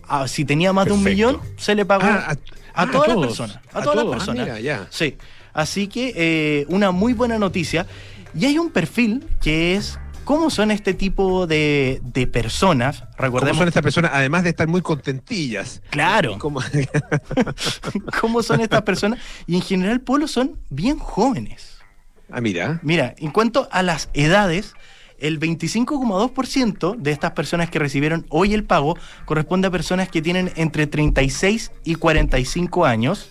Ah, 0.08 0.28
si 0.28 0.44
tenía 0.44 0.74
más 0.74 0.88
de 0.88 0.94
un 0.94 1.04
millón, 1.04 1.40
se 1.56 1.76
le 1.76 1.86
pagó 1.86 2.06
ah, 2.06 2.36
a, 2.74 2.84
ah, 2.84 2.92
todas 2.92 3.08
las 3.10 3.18
personas. 3.18 3.60
A, 3.74 3.82
todas 3.82 3.96
las 3.98 4.06
personas. 4.06 4.88
Sí. 4.90 5.18
Así 5.54 5.88
que 5.88 6.14
eh, 6.16 6.66
una 6.70 6.92
muy 6.92 7.14
buena 7.14 7.38
noticia. 7.38 7.86
Y 8.38 8.46
hay 8.46 8.58
un 8.58 8.70
perfil 8.70 9.26
que 9.42 9.76
es 9.76 10.00
¿Cómo 10.30 10.52
son 10.52 10.70
este 10.70 10.94
tipo 10.94 11.48
de, 11.48 12.30
personas? 12.32 13.04
Recordemos, 13.18 13.54
¿Cómo 13.54 13.62
son 13.62 13.68
estas 13.68 13.82
personas, 13.82 14.12
además 14.14 14.44
de 14.44 14.50
estar 14.50 14.68
muy 14.68 14.84
contentillas? 14.84 15.82
Claro. 15.90 16.38
¿Cómo, 16.40 16.62
son 18.44 18.62
estas 18.62 18.84
personas? 18.84 19.18
Y 19.48 19.56
en 19.56 19.64
general, 19.64 20.02
Polo, 20.02 20.28
son 20.28 20.60
bien 20.70 21.00
jóvenes. 21.00 21.80
Ah, 22.32 22.42
mira. 22.42 22.80
Mira, 22.84 23.16
en 23.18 23.32
cuanto 23.32 23.68
a 23.72 23.82
las 23.82 24.10
edades, 24.14 24.76
el 25.22 25.40
25,2% 25.40 26.96
de 26.96 27.12
estas 27.12 27.32
personas 27.32 27.70
que 27.70 27.80
recibieron 27.80 28.26
hoy 28.30 28.54
el 28.54 28.64
pago 28.64 28.98
corresponde 29.26 29.68
a 29.68 29.72
personas 29.72 30.10
que 30.10 30.22
tienen 30.22 30.52
entre 30.56 30.88
36 30.88 31.72
y 31.84 31.96
45 31.96 32.86
años 32.86 33.30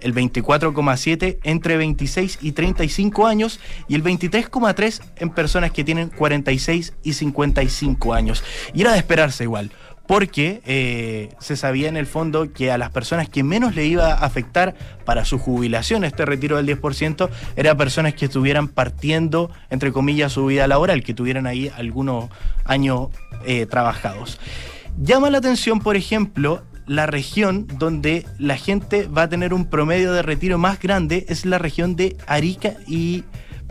el 0.00 0.14
24,7 0.14 1.38
entre 1.42 1.76
26 1.76 2.38
y 2.42 2.52
35 2.52 3.26
años 3.26 3.60
y 3.88 3.94
el 3.94 4.02
23,3 4.02 5.02
en 5.16 5.30
personas 5.30 5.72
que 5.72 5.84
tienen 5.84 6.10
46 6.10 6.92
y 7.02 7.12
55 7.12 8.14
años. 8.14 8.44
Y 8.74 8.82
era 8.82 8.92
de 8.92 8.98
esperarse 8.98 9.44
igual, 9.44 9.72
porque 10.06 10.62
eh, 10.66 11.30
se 11.40 11.56
sabía 11.56 11.88
en 11.88 11.96
el 11.96 12.06
fondo 12.06 12.52
que 12.52 12.70
a 12.70 12.78
las 12.78 12.90
personas 12.90 13.28
que 13.28 13.42
menos 13.42 13.74
le 13.74 13.86
iba 13.86 14.12
a 14.12 14.24
afectar 14.24 14.74
para 15.04 15.24
su 15.24 15.38
jubilación 15.38 16.04
este 16.04 16.24
retiro 16.24 16.56
del 16.56 16.66
10% 16.80 17.28
eran 17.56 17.76
personas 17.76 18.14
que 18.14 18.26
estuvieran 18.26 18.68
partiendo, 18.68 19.50
entre 19.70 19.92
comillas, 19.92 20.32
su 20.32 20.46
vida 20.46 20.66
laboral, 20.66 21.02
que 21.02 21.14
tuvieran 21.14 21.46
ahí 21.46 21.70
algunos 21.76 22.30
años 22.64 23.08
eh, 23.44 23.66
trabajados. 23.66 24.38
Llama 24.98 25.30
la 25.30 25.38
atención, 25.38 25.80
por 25.80 25.96
ejemplo, 25.96 26.62
la 26.86 27.06
región 27.06 27.66
donde 27.78 28.24
la 28.38 28.56
gente 28.56 29.08
va 29.08 29.22
a 29.22 29.28
tener 29.28 29.52
un 29.52 29.66
promedio 29.66 30.12
de 30.12 30.22
retiro 30.22 30.56
más 30.56 30.80
grande 30.80 31.26
es 31.28 31.44
la 31.44 31.58
región 31.58 31.96
de 31.96 32.16
Arica 32.26 32.74
y 32.86 33.24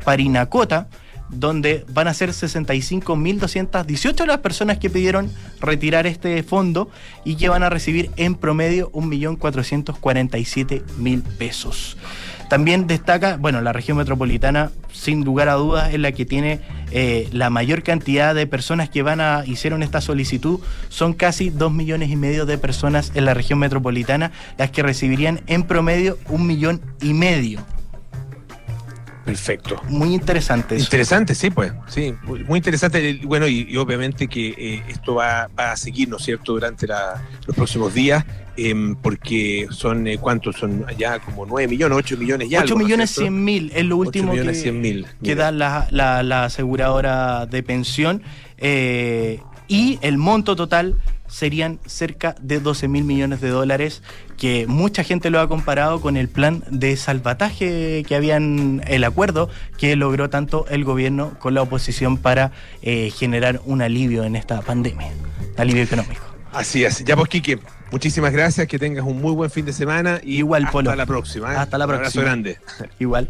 Parinacota, 0.04 0.90
donde 1.30 1.86
van 1.90 2.08
a 2.08 2.14
ser 2.14 2.30
65.218 2.30 4.26
las 4.26 4.38
personas 4.40 4.78
que 4.78 4.90
pidieron 4.90 5.30
retirar 5.60 6.08
este 6.08 6.42
fondo 6.44 6.90
y 7.24 7.36
que 7.36 7.48
van 7.50 7.64
a 7.64 7.70
recibir 7.70 8.12
en 8.16 8.36
promedio 8.36 8.92
1.447.000 8.92 11.22
pesos. 11.38 11.98
También 12.50 12.86
destaca, 12.86 13.38
bueno, 13.38 13.62
la 13.62 13.74
región 13.74 13.98
metropolitana, 13.98 14.72
sin 14.94 15.26
lugar 15.26 15.50
a 15.50 15.56
dudas, 15.56 15.92
es 15.94 16.00
la 16.00 16.12
que 16.12 16.26
tiene 16.26 16.60
eh, 16.92 17.28
la 17.32 17.50
mayor 17.50 17.82
cantidad 17.82 18.36
de 18.36 18.46
personas 18.46 18.90
que 18.90 19.02
van 19.02 19.20
a 19.20 19.44
hicieron 19.48 19.82
esta 19.82 20.00
solicitud. 20.00 20.60
Son 20.90 21.14
casi 21.14 21.50
dos 21.50 21.72
millones 21.72 22.12
y 22.12 22.16
medio 22.16 22.46
de 22.46 22.60
personas 22.60 23.12
en 23.16 23.26
la 23.26 23.34
región 23.34 23.58
metropolitana 23.60 24.32
las 24.58 24.70
que 24.70 24.84
recibirían 24.84 25.42
en 25.48 25.64
promedio 25.64 26.20
un 26.30 26.46
millón 26.46 26.82
y 27.02 27.14
medio. 27.14 27.62
Perfecto. 29.26 29.82
Muy 29.90 30.14
interesante. 30.14 30.78
Interesante, 30.78 31.34
sí, 31.34 31.50
pues. 31.50 31.74
Sí, 31.88 32.14
muy 32.48 32.58
interesante. 32.58 33.20
Bueno, 33.24 33.48
y, 33.48 33.76
obviamente 33.76 34.28
que 34.28 34.50
eh, 34.50 34.84
esto 34.88 35.16
va, 35.16 35.50
a 35.58 35.76
seguir, 35.76 36.08
¿no 36.10 36.18
es 36.18 36.24
cierto?, 36.24 36.54
durante 36.54 36.86
los 36.88 37.56
próximos 37.56 37.94
días, 37.94 38.24
em, 38.56 38.96
porque 38.96 39.68
son, 39.72 40.08
eh, 40.08 40.20
¿cuántos? 40.20 40.58
Son 40.58 40.86
ya 40.98 41.18
como 41.20 41.46
9 41.48 41.68
millones, 41.68 41.98
8 41.98 42.18
millones 42.18 42.50
ya. 42.50 42.62
8 42.62 42.76
millones 42.78 43.10
100 43.12 43.44
mil 43.44 43.72
es 43.74 43.84
lo 43.86 43.98
último 43.98 44.34
que, 44.34 45.06
que 45.24 45.36
da 45.36 45.52
la, 45.52 45.88
la, 45.90 46.46
aseguradora 46.46 47.48
de 47.48 47.64
pensión. 47.64 48.22
Eh, 48.58 49.42
y 49.68 49.98
el 50.04 50.20
monto 50.20 50.56
total 50.56 51.02
serían 51.28 51.80
cerca 51.86 52.36
de 52.40 52.60
12 52.60 52.88
mil 52.88 53.04
millones 53.04 53.42
de 53.42 53.50
dólares, 53.50 54.02
que 54.38 54.68
mucha 54.68 55.04
gente 55.04 55.30
lo 55.30 55.40
ha 55.40 55.48
comparado 55.48 56.02
con 56.02 56.18
el 56.18 56.30
plan 56.30 56.64
de 56.70 56.96
salvataje 56.98 58.04
que 58.08 58.16
habían, 58.16 58.82
el 58.88 59.04
acuerdo 59.04 59.50
que 59.78 59.96
logró 59.96 60.30
tanto 60.30 60.66
el 60.70 60.84
gobierno 60.84 61.38
con 61.40 61.54
la 61.54 61.62
oposición 61.62 62.18
para 62.18 62.52
eh, 62.82 63.12
generar 63.16 63.62
un 63.66 63.82
alivio 63.82 64.24
en 64.24 64.36
esta 64.36 64.62
pandemia, 64.62 65.12
alivio 65.58 65.84
económico. 65.84 66.24
Así 66.52 66.86
es. 66.86 67.04
Ya 67.04 67.16
pues, 67.18 67.28
Quique, 67.30 67.60
muchísimas 67.92 68.32
gracias, 68.32 68.68
que 68.68 68.80
tengas 68.80 69.06
un 69.06 69.22
muy 69.22 69.34
buen 69.34 69.50
fin 69.50 69.66
de 69.66 69.74
semana 69.74 70.22
y 70.24 70.38
Igual, 70.38 70.66
hasta 70.66 70.96
la 70.96 71.06
próxima. 71.06 71.54
¿eh? 71.54 71.58
Hasta 71.58 71.78
la 71.78 71.86
próxima. 71.86 71.98
Un 71.98 72.06
abrazo 72.06 72.22
grande. 72.22 72.58
Igual. 73.00 73.30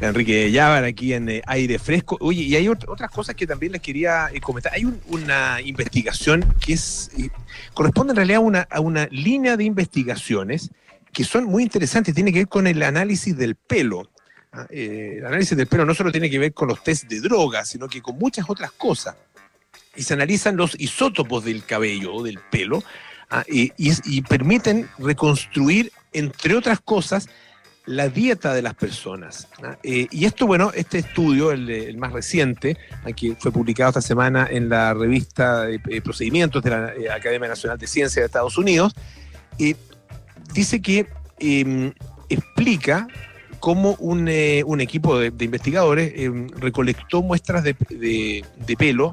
Enrique 0.00 0.50
Llávar 0.50 0.84
aquí 0.84 1.12
en 1.12 1.28
eh, 1.28 1.42
Aire 1.46 1.78
Fresco. 1.78 2.16
Oye, 2.20 2.42
y 2.42 2.56
hay 2.56 2.68
otras 2.68 3.10
cosas 3.10 3.34
que 3.34 3.46
también 3.46 3.72
les 3.72 3.82
quería 3.82 4.28
eh, 4.32 4.40
comentar. 4.40 4.72
Hay 4.72 4.86
una 5.08 5.60
investigación 5.60 6.54
que 6.60 6.72
es 6.74 7.10
eh, 7.18 7.28
corresponde 7.74 8.12
en 8.12 8.16
realidad 8.16 8.66
a 8.70 8.80
una, 8.80 9.08
línea 9.10 9.56
de 9.56 9.64
investigaciones 9.64 10.70
que 11.12 11.24
son 11.24 11.44
muy 11.44 11.62
interesantes. 11.62 12.14
Tiene 12.14 12.32
que 12.32 12.40
ver 12.40 12.48
con 12.48 12.66
el 12.66 12.82
análisis 12.82 13.36
del 13.36 13.56
pelo. 13.56 14.08
Ah, 14.52 14.66
el 14.70 15.24
análisis 15.24 15.56
del 15.56 15.66
pelo 15.66 15.84
no 15.84 15.94
solo 15.94 16.10
tiene 16.10 16.30
que 16.30 16.38
ver 16.38 16.54
con 16.54 16.68
los 16.68 16.82
test 16.82 17.04
de 17.04 17.20
drogas, 17.20 17.68
sino 17.68 17.86
que 17.86 18.00
con 18.00 18.18
muchas 18.18 18.48
otras 18.48 18.72
cosas. 18.72 19.16
Y 19.94 20.02
se 20.02 20.14
analizan 20.14 20.56
los 20.56 20.80
isótopos 20.80 21.44
del 21.44 21.64
cabello 21.64 22.14
o 22.14 22.22
del 22.22 22.38
pelo 22.38 22.82
ah, 23.28 23.44
y 23.46 24.22
permiten 24.22 24.88
reconstruir, 24.98 25.92
entre 26.12 26.54
otras 26.56 26.80
cosas, 26.80 27.28
la 27.90 28.08
dieta 28.08 28.54
de 28.54 28.62
las 28.62 28.74
personas. 28.74 29.48
Eh, 29.82 30.06
y 30.12 30.24
esto, 30.24 30.46
bueno, 30.46 30.70
este 30.74 30.98
estudio, 30.98 31.50
el, 31.50 31.96
más 31.98 32.12
reciente, 32.12 32.76
que 33.16 33.34
fue 33.36 33.50
publicado 33.50 33.90
esta 33.90 34.00
semana 34.00 34.46
en 34.48 34.68
la 34.68 34.94
revista 34.94 35.62
de 35.62 35.80
eh, 35.88 36.00
Procedimientos 36.00 36.62
de 36.62 36.70
la 36.70 36.94
eh, 36.94 37.10
Academia 37.10 37.48
Nacional 37.48 37.78
de 37.78 37.88
Ciencias 37.88 38.22
de 38.22 38.26
Estados 38.26 38.56
Unidos, 38.58 38.94
dice 40.54 40.80
que 40.80 41.06
em, 41.40 41.92
explica 42.28 43.08
cómo 43.58 43.96
un, 43.98 44.28
equipo 44.28 45.18
de, 45.18 45.32
investigadores 45.44 46.12
em, 46.14 46.48
recolectó 46.48 47.22
muestras 47.22 47.64
de, 47.64 47.74
de 47.90 48.76
pelo 48.76 49.12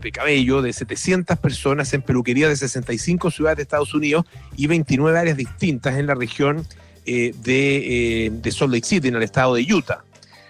de 0.00 0.12
cabello 0.12 0.62
de 0.62 0.72
700 0.72 1.36
personas 1.38 1.92
en 1.94 2.02
peluquería 2.02 2.48
de 2.48 2.56
65 2.56 3.30
ciudades 3.30 3.56
de 3.56 3.62
Estados 3.62 3.94
Unidos 3.94 4.26
y 4.56 4.66
29 4.68 5.18
áreas 5.18 5.36
distintas 5.36 5.96
en 5.96 6.06
la 6.06 6.14
región 6.14 6.64
eh, 7.06 7.34
de, 7.42 8.26
eh, 8.26 8.30
de, 8.32 8.52
Salt 8.52 8.72
Lake 8.72 8.86
City, 8.86 9.08
en 9.08 9.16
el 9.16 9.22
estado 9.22 9.54
de 9.54 9.62
Utah. 9.62 10.04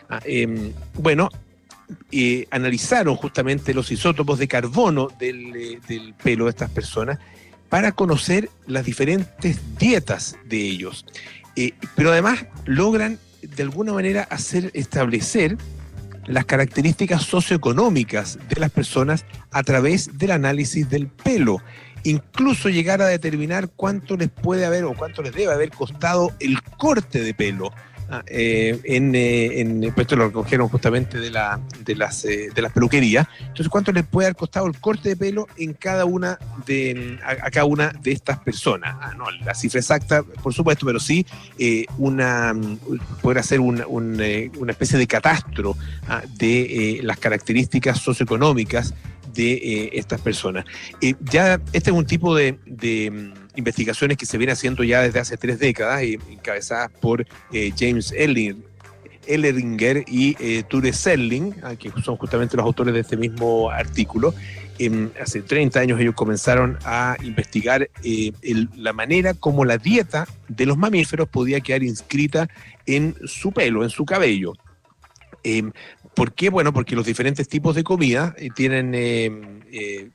Ah, 0.09 0.21
em, 0.25 0.73
bueno, 0.95 1.29
eh, 2.13 2.47
analizaron 2.51 3.17
justamente 3.17 3.75
los 3.75 3.91
isótopos 3.91 4.39
de 4.39 4.49
carbono 4.49 5.09
del, 5.19 5.81
del, 5.87 6.15
pelo 6.15 6.45
de 6.45 6.51
estas 6.51 6.71
personas 6.71 7.19
para 7.69 7.93
conocer 7.93 8.51
las 8.67 8.85
diferentes 8.85 9.59
dietas 9.79 10.37
de 10.45 10.59
ellos. 10.59 11.05
pero 11.97 12.13
además 12.13 12.47
logran 12.65 13.19
de 13.43 13.63
alguna 13.63 13.93
manera 13.93 14.23
hacer 14.31 14.71
establecer 14.75 15.57
las 16.27 16.45
características 16.45 17.23
socioeconómicas 17.23 18.39
de 18.49 18.61
las 18.61 18.71
personas 18.71 19.25
a 19.51 19.63
través 19.63 20.19
del 20.19 20.31
análisis 20.31 20.89
del 20.89 21.09
pelo 21.09 21.61
incluso 22.05 22.69
llegar 22.69 23.03
a 23.03 23.07
determinar 23.07 23.69
cuánto 23.69 24.17
les 24.17 24.29
puede 24.29 24.65
haber 24.65 24.85
o 24.85 24.95
cuánto 24.95 25.23
les 25.23 25.35
debe 25.35 25.53
haber 25.53 25.71
costado 25.71 26.31
el 26.39 26.63
corte 26.63 27.21
de 27.23 27.35
pelo. 27.35 27.73
Ah, 28.11 28.23
eh, 28.27 28.79
en, 28.85 29.15
eh, 29.15 29.61
en, 29.61 29.81
pues 29.81 30.05
esto 30.05 30.17
lo 30.17 30.27
recogieron 30.27 30.69
justamente 30.69 31.19
de, 31.19 31.31
la, 31.31 31.59
de, 31.81 31.97
las, 31.97 32.27
eh, 32.27 32.51
de 32.55 32.63
las 32.63 32.71
peluquerías. 32.71 33.27
Entonces, 33.41 33.69
¿cuánto 33.69 33.93
les 33.93 34.05
puede 34.05 34.27
haber 34.27 34.37
costado 34.37 34.67
el 34.67 34.79
corte 34.79 35.09
de 35.09 35.17
pelo 35.17 35.47
en 35.57 35.73
cada 35.73 36.05
una 36.05 36.39
de, 36.67 37.19
a, 37.25 37.51
cada 37.51 37.65
una 37.65 37.93
de 38.03 38.13
estas 38.13 38.39
personas? 38.41 38.95
Ah, 39.01 39.15
no, 39.17 39.25
la 39.31 39.55
cifra 39.55 39.81
exacta, 39.81 40.23
por 40.23 40.53
supuesto, 40.53 40.85
pero 40.85 41.01
sí 41.01 41.27
una 41.97 42.55
poder 43.23 43.39
hacer 43.39 43.61
una, 43.61 43.87
una 43.87 44.73
especie 44.73 44.99
de 44.99 45.07
catastro 45.07 45.75
ah, 46.07 46.23
de 46.37 47.01
las 47.03 47.19
características 47.19 47.99
socioeconómicas 48.01 48.93
de 49.35 49.91
estas 49.93 50.21
personas. 50.21 50.65
ya 51.21 51.61
este 51.73 51.91
es 51.91 51.97
un 51.97 52.07
tipo 52.07 52.35
de, 52.35 52.53
mm, 52.53 53.59
investigaciones 53.59 54.17
que 54.17 54.27
se 54.27 54.39
viene 54.39 54.53
haciendo 54.53 54.83
ya 54.85 55.03
desde 55.03 55.21
hace 55.21 55.37
tres 55.37 55.59
décadas, 55.59 56.03
encabezadas 56.03 56.91
por 57.01 57.27
James 57.77 58.13
Elling 58.13 58.65
Elleringer 59.27 60.05
y 60.07 60.37
eh, 60.41 60.63
Ture 60.65 60.93
Serling, 60.93 61.55
ah, 61.63 61.77
que 61.77 61.91
son 62.03 62.17
justamente 62.17 62.57
los 62.57 62.65
autores 62.65 62.95
de 62.95 63.01
este 63.01 63.17
mismo 63.17 63.71
artículo. 63.71 64.35
hace 65.21 65.43
30 65.43 65.81
años 65.81 66.01
ellos 66.01 66.15
comenzaron 66.15 66.79
a 66.85 67.17
investigar 67.23 67.89
eh, 68.03 68.33
la 68.77 68.93
manera 68.93 69.35
como 69.35 69.65
la 69.65 69.79
dieta 69.79 70.27
de 70.49 70.67
los 70.67 70.77
mamíferos 70.77 71.29
podía 71.29 71.61
quedar 71.61 71.83
inscrita 71.83 72.49
en 72.87 73.15
su 73.25 73.53
pelo, 73.53 73.85
en 73.85 73.91
su 73.91 74.05
cabello. 74.05 74.55
¿Por 76.15 76.33
qué? 76.33 76.49
Bueno, 76.49 76.73
porque 76.73 76.97
los 76.97 77.07
diferentes 77.07 77.49
tipos 77.49 77.75
de 77.75 77.85
comida 77.85 78.35
eh, 78.39 78.51
tienen, 78.55 78.95
em, 78.95 79.61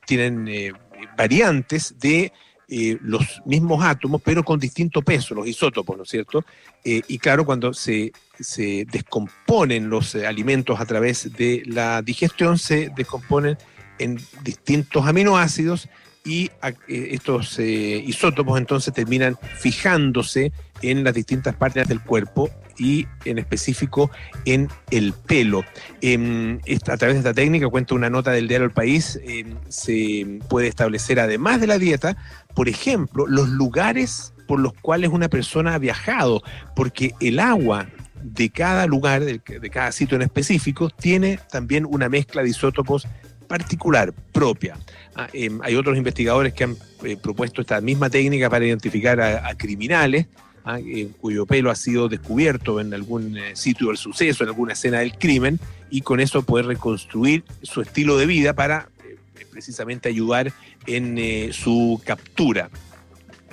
tienen 0.06 0.74
variantes 1.16 1.94
de 1.98 2.32
eh, 2.72 2.98
los 3.02 3.42
mismos 3.46 3.82
átomos, 3.84 4.22
pero 4.24 4.44
con 4.44 4.60
distinto 4.60 5.02
peso, 5.02 5.34
los 5.34 5.48
isótopos, 5.48 5.96
¿no 5.96 6.04
es 6.04 6.08
cierto? 6.08 6.44
Eh, 6.84 7.02
y 7.08 7.18
claro, 7.18 7.44
cuando 7.44 7.74
se, 7.74 8.12
se 8.38 8.86
descomponen 8.88 9.90
los 9.90 10.14
eh, 10.14 10.24
alimentos 10.24 10.78
a 10.78 10.86
través 10.86 11.32
de 11.32 11.64
la 11.66 12.00
digestión, 12.00 12.58
se 12.58 12.92
descomponen 12.94 13.58
en 13.98 14.20
distintos 14.44 15.04
aminoácidos 15.04 15.88
y 16.24 16.50
estos 16.88 17.58
isótopos 17.58 18.58
entonces 18.58 18.92
terminan 18.92 19.38
fijándose 19.58 20.52
en 20.82 21.04
las 21.04 21.14
distintas 21.14 21.54
partes 21.54 21.88
del 21.88 22.00
cuerpo 22.00 22.50
y 22.80 23.06
en 23.24 23.38
específico 23.38 24.10
en 24.46 24.68
el 24.90 25.12
pelo. 25.12 25.64
Em, 26.00 26.58
a 26.88 26.96
través 26.96 27.14
de 27.14 27.18
esta 27.18 27.34
técnica, 27.34 27.68
cuenta 27.68 27.94
una 27.94 28.10
nota 28.10 28.32
del 28.32 28.48
diario 28.48 28.66
El 28.66 28.72
País, 28.72 29.20
em, 29.22 29.56
se 29.68 30.40
puede 30.48 30.68
establecer 30.68 31.20
además 31.20 31.60
de 31.60 31.66
la 31.66 31.78
dieta, 31.78 32.16
por 32.54 32.68
ejemplo, 32.68 33.26
los 33.26 33.48
lugares 33.50 34.32
por 34.48 34.58
los 34.58 34.72
cuales 34.72 35.10
una 35.10 35.28
persona 35.28 35.74
ha 35.74 35.78
viajado, 35.78 36.42
porque 36.74 37.14
el 37.20 37.38
agua 37.38 37.88
de 38.22 38.50
cada 38.50 38.86
lugar, 38.86 39.22
de, 39.24 39.40
cada 39.70 39.92
sitio 39.92 40.16
en 40.16 40.22
específico, 40.22 40.90
tiene 40.90 41.38
también 41.50 41.86
una 41.88 42.08
mezcla 42.08 42.42
de 42.42 42.48
isótopos 42.48 43.06
particular, 43.50 44.14
propia. 44.32 44.78
Ah, 45.14 45.28
em, 45.32 45.60
hay 45.62 45.74
otros 45.74 45.98
investigadores 45.98 46.54
que 46.54 46.64
han 46.64 46.76
eh, 47.04 47.16
propuesto 47.20 47.60
esta 47.60 47.80
misma 47.80 48.08
técnica 48.08 48.48
para 48.48 48.64
identificar 48.64 49.20
a 49.20 49.54
criminales, 49.56 50.26
¿ah? 50.64 50.78
cuyo 51.20 51.46
pelo 51.46 51.70
ha 51.70 51.74
sido 51.74 52.08
descubierto 52.08 52.80
en 52.80 52.92
algún 52.94 53.36
eh, 53.36 53.56
sitio 53.56 53.88
del 53.88 53.96
suceso, 53.96 54.44
en 54.44 54.50
alguna 54.50 54.72
escena 54.72 55.00
del 55.00 55.16
crimen, 55.16 55.58
y 55.90 56.02
con 56.02 56.20
eso 56.20 56.42
poder 56.42 56.66
reconstruir 56.66 57.44
su 57.62 57.80
estilo 57.80 58.16
de 58.16 58.26
vida 58.26 58.52
para 58.52 58.88
eh, 59.04 59.46
precisamente 59.50 60.08
ayudar 60.08 60.52
en 60.86 61.18
eh, 61.18 61.50
su 61.52 62.00
captura. 62.04 62.70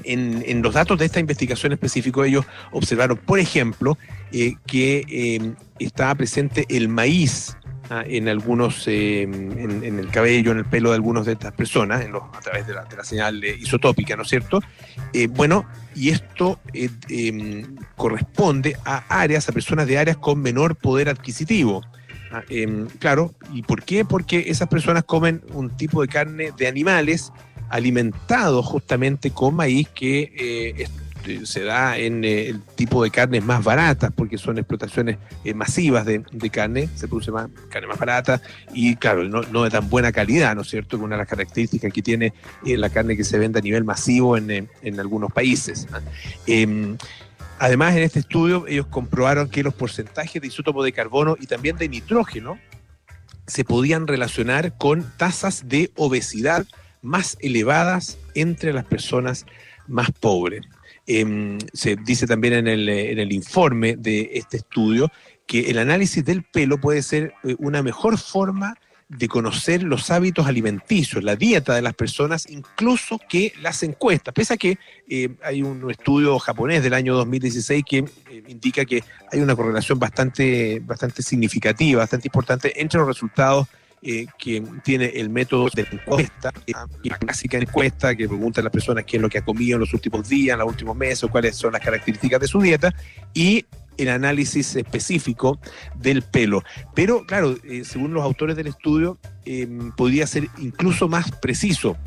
En, 0.03 0.61
los 0.61 0.75
datos 0.75 0.99
de 0.99 1.05
esta 1.05 1.19
investigación 1.19 1.73
específica, 1.73 2.23
ellos 2.23 2.45
observaron, 2.71 3.17
por 3.17 3.39
ejemplo, 3.39 3.97
que 4.67 5.55
estaba 5.79 6.13
presente 6.13 6.67
el 6.69 6.87
maíz 6.87 7.57
en 7.89 8.27
algunos, 8.27 8.87
eh, 8.87 9.23
en, 9.23 9.99
el 9.99 10.09
cabello, 10.09 10.51
en 10.51 10.59
el 10.59 10.65
pelo 10.65 10.89
de 10.89 10.95
algunas 10.95 11.25
de 11.25 11.33
estas 11.33 11.53
personas, 11.53 12.01
a 12.01 12.39
través 12.39 12.67
de 12.67 12.73
la, 12.73 13.03
señal 13.03 13.43
isotópica, 13.43 14.15
¿no 14.15 14.23
es 14.23 14.29
cierto? 14.29 14.61
Eh, 15.13 15.27
bueno, 15.27 15.65
y 15.95 16.09
esto 16.09 16.59
eh, 16.73 16.89
em, 17.09 17.77
corresponde 17.95 18.77
a 18.85 19.03
áreas, 19.07 19.47
a 19.47 19.51
personas 19.53 19.87
de 19.87 19.97
áreas 19.97 20.17
con 20.17 20.39
menor 20.39 20.75
poder 20.75 21.09
adquisitivo. 21.09 21.81
Ah, 22.31 22.43
em, 22.49 22.87
claro, 22.99 23.33
¿y 23.53 23.61
por 23.61 23.83
qué? 23.83 24.03
Porque 24.03 24.45
esas 24.47 24.67
personas 24.67 25.03
comen 25.05 25.41
un 25.53 25.69
tipo 25.69 26.01
de 26.01 26.09
carne 26.09 26.51
de 26.57 26.67
animales 26.67 27.31
alimentados 27.69 28.65
justamente 28.65 29.31
con 29.31 29.55
maíz 29.55 29.87
que 29.89 30.73
este, 30.77 31.06
se 31.45 31.63
da 31.63 31.97
en 31.97 32.23
eh, 32.23 32.49
el 32.49 32.61
tipo 32.61 33.03
de 33.03 33.11
carnes 33.11 33.43
más 33.43 33.63
baratas, 33.63 34.11
porque 34.15 34.37
son 34.37 34.57
explotaciones 34.57 35.17
eh, 35.43 35.53
masivas 35.53 36.05
de, 36.05 36.23
carne, 36.51 36.89
se 36.95 37.07
produce 37.07 37.31
más 37.31 37.49
carne 37.69 37.87
más 37.87 37.99
barata 37.99 38.41
y, 38.73 38.95
claro, 38.95 39.23
no, 39.25 39.63
de 39.63 39.69
tan 39.69 39.89
buena 39.89 40.11
calidad, 40.11 40.55
¿no 40.55 40.61
es 40.61 40.69
cierto? 40.69 40.97
Que 40.97 41.03
una 41.03 41.15
de 41.15 41.21
las 41.21 41.29
características 41.29 41.91
que 41.91 42.01
tiene 42.01 42.33
eh, 42.65 42.77
la 42.77 42.89
carne 42.89 43.17
que 43.17 43.23
se 43.23 43.37
vende 43.37 43.59
a 43.59 43.61
nivel 43.61 43.83
masivo 43.83 44.37
en, 44.37 44.69
algunos 44.99 45.31
países. 45.31 45.87
Em, 46.45 46.97
además, 47.59 47.95
en 47.95 48.03
este 48.03 48.19
estudio, 48.19 48.65
ellos 48.67 48.87
comprobaron 48.87 49.49
que 49.49 49.63
los 49.63 49.73
porcentajes 49.73 50.41
de 50.41 50.47
isótopo 50.47 50.83
de 50.83 50.91
carbono 50.91 51.35
y 51.39 51.45
también 51.47 51.77
de 51.77 51.89
nitrógeno 51.89 52.57
se 53.45 53.63
podían 53.63 54.07
relacionar 54.07 54.77
con 54.77 55.09
tasas 55.17 55.67
de 55.67 55.91
obesidad 55.95 56.65
más 57.01 57.37
elevadas 57.39 58.17
entre 58.35 58.73
las 58.73 58.85
personas 58.85 59.45
más 59.87 60.11
pobres. 60.11 60.65
Em, 61.09 61.57
se 61.71 61.95
dice 61.95 62.27
también 62.27 62.53
en 62.53 62.67
el, 62.67 62.89
en 62.89 63.17
el 63.17 63.31
informe 63.31 63.95
de 63.95 64.31
este 64.33 64.57
estudio 64.57 65.09
que 65.45 65.71
el 65.71 65.79
análisis 65.79 66.23
del 66.25 66.43
pelo 66.43 66.81
puede 66.81 67.01
ser 67.01 67.33
eh, 67.45 67.55
una 67.59 67.81
mejor 67.81 68.17
forma 68.17 68.75
de 69.07 69.29
conocer 69.29 69.83
los 69.83 70.11
hábitos 70.11 70.47
alimenticios, 70.47 71.23
la 71.23 71.37
dieta 71.37 71.73
de 71.73 71.81
las 71.81 71.93
personas, 71.93 72.45
incluso 72.49 73.19
que 73.29 73.53
las 73.61 73.81
encuestas. 73.83 74.33
Pese 74.33 74.55
a 74.55 74.57
que 74.57 74.77
eh, 75.07 75.29
hay 75.43 75.63
un 75.63 75.89
estudio 75.89 76.37
japonés 76.39 76.83
del 76.83 76.93
año 76.93 77.15
2016 77.15 77.85
que 77.87 77.99
eh, 77.99 78.43
indica 78.49 78.83
que 78.83 79.01
hay 79.31 79.39
una 79.39 79.55
correlación 79.55 79.97
bastante, 79.97 80.81
bastante 80.83 81.23
significativa, 81.23 81.99
bastante 81.99 82.27
importante 82.27 82.81
entre 82.81 82.99
los 82.99 83.07
resultados 83.07 83.67
eh, 84.09 84.25
que 84.37 84.63
tiene 84.85 85.07
el 85.15 85.29
método 85.29 85.67
de 85.75 85.85
encuesta, 85.91 86.53
la 87.03 87.17
clásica 87.17 87.57
encuesta 87.57 88.15
que 88.15 88.25
pregunta 88.25 88.61
a 88.61 88.63
las 88.63 88.71
personas 88.71 89.03
qué 89.03 89.17
es 89.17 89.21
lo 89.21 89.27
que 89.27 89.39
ha 89.39 89.43
comido 89.43 89.75
en 89.75 89.81
los 89.81 89.93
últimos 89.93 90.29
días, 90.29 90.53
en 90.53 90.59
los 90.59 90.69
últimos 90.69 90.95
meses, 90.95 91.29
cuáles 91.29 91.57
son 91.57 91.73
las 91.73 91.81
características 91.81 92.39
de 92.39 92.47
su 92.47 92.61
dieta, 92.61 92.95
y 93.33 93.65
el 93.97 94.07
análisis 94.07 94.77
específico 94.77 95.59
del 95.97 96.21
pelo. 96.21 96.63
Pero, 96.95 97.25
claro, 97.25 97.57
eh, 97.65 97.83
según 97.83 98.13
los 98.13 98.23
autores 98.23 98.55
del 98.55 98.67
estudio, 98.67 99.19
em, 99.43 99.91
podría 99.91 100.25
ser 100.25 100.47
incluso 100.57 101.09
más 101.09 101.29
preciso. 101.29 101.97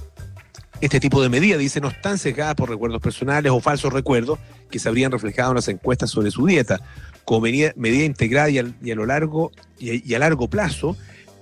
Este 0.80 1.00
tipo 1.00 1.20
de 1.20 1.28
medidas, 1.28 1.58
dice, 1.58 1.82
no 1.82 1.88
están 1.88 2.16
sesgadas 2.16 2.54
por 2.54 2.70
recuerdos 2.70 3.02
personales 3.02 3.52
o 3.52 3.60
falsos 3.60 3.92
recuerdos 3.92 4.38
que 4.70 4.78
se 4.78 4.88
habrían 4.88 5.12
reflejado 5.12 5.50
en 5.50 5.56
las 5.56 5.68
encuestas 5.68 6.08
sobre 6.08 6.30
su 6.30 6.46
dieta. 6.46 6.80
Como 7.26 7.42
medida, 7.42 7.74
integrada 7.76 8.48
y, 8.48 8.58
a 8.58 8.94
lo 8.94 9.04
largo 9.04 9.52
y 9.78 10.14
a 10.14 10.18
largo 10.18 10.48
plazo, 10.48 10.96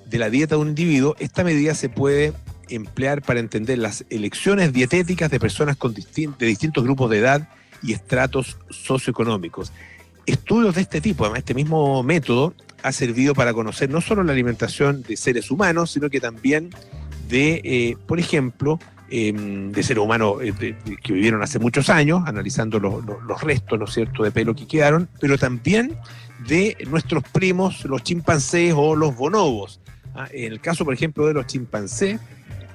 de 0.09 0.19
la 0.19 0.31
dieta 0.31 0.55
de 0.55 0.63
un 0.63 0.69
individuo, 0.69 1.17
esta 1.19 1.45
medida 1.45 1.75
se 1.75 1.89
puede 1.89 2.33
emplear 2.69 3.23
para 3.23 3.41
entender 3.41 3.79
las 3.79 4.05
elecciones 4.11 4.73
dietéticas 4.73 5.31
de 5.31 5.41
personas 5.41 5.77
con 5.77 5.95
de 5.95 6.47
distintos 6.47 6.85
grupos 6.85 7.11
de 7.11 7.19
edad 7.19 7.49
y 7.83 7.93
estratos 7.93 8.57
socioeconómicos. 8.71 9.73
Estudios 10.27 10.75
de 10.75 10.83
este 10.83 11.01
tipo, 11.01 11.25
además 11.25 11.39
este 11.39 11.55
mismo 11.55 12.03
método, 12.03 12.55
ha 12.83 12.93
servido 12.93 13.35
para 13.35 13.53
conocer 13.53 13.91
no 13.91 14.01
solo 14.01 14.23
la 14.23 14.33
alimentación 14.33 15.03
de 15.03 15.17
seres 15.17 15.51
humanos, 15.51 15.91
sino 15.91 16.11
que 16.11 16.21
también 16.21 16.71
de, 17.29 17.61
eh, 17.65 17.97
por 18.07 18.19
ejemplo, 18.19 18.79
em, 19.11 19.73
de 19.73 19.83
seres 19.83 20.03
humanos 20.03 20.37
eh, 20.43 20.77
que 21.03 21.13
vivieron 21.13 21.43
hace 21.43 21.59
muchos 21.59 21.89
años, 21.89 22.23
analizando 22.27 22.79
los 22.79 23.41
restos, 23.43 23.79
¿no 23.79 23.87
es 23.87 23.95
cierto?, 23.95 24.23
de 24.23 24.31
pelo 24.31 24.55
que 24.55 24.67
quedaron, 24.67 25.09
pero 25.21 25.39
también 25.39 25.97
de 26.47 26.77
nuestros 26.89 27.25
primos, 27.25 27.85
los 27.85 28.03
chimpancés 28.03 28.75
o 28.77 28.95
los 28.95 29.17
bonobos, 29.17 29.81
Ah, 30.21 30.27
en 30.33 30.53
el 30.53 30.61
caso, 30.61 30.85
por 30.85 30.93
ejemplo, 30.93 31.29
de 31.29 31.35
los 31.35 31.47
chimpancés, 31.47 32.19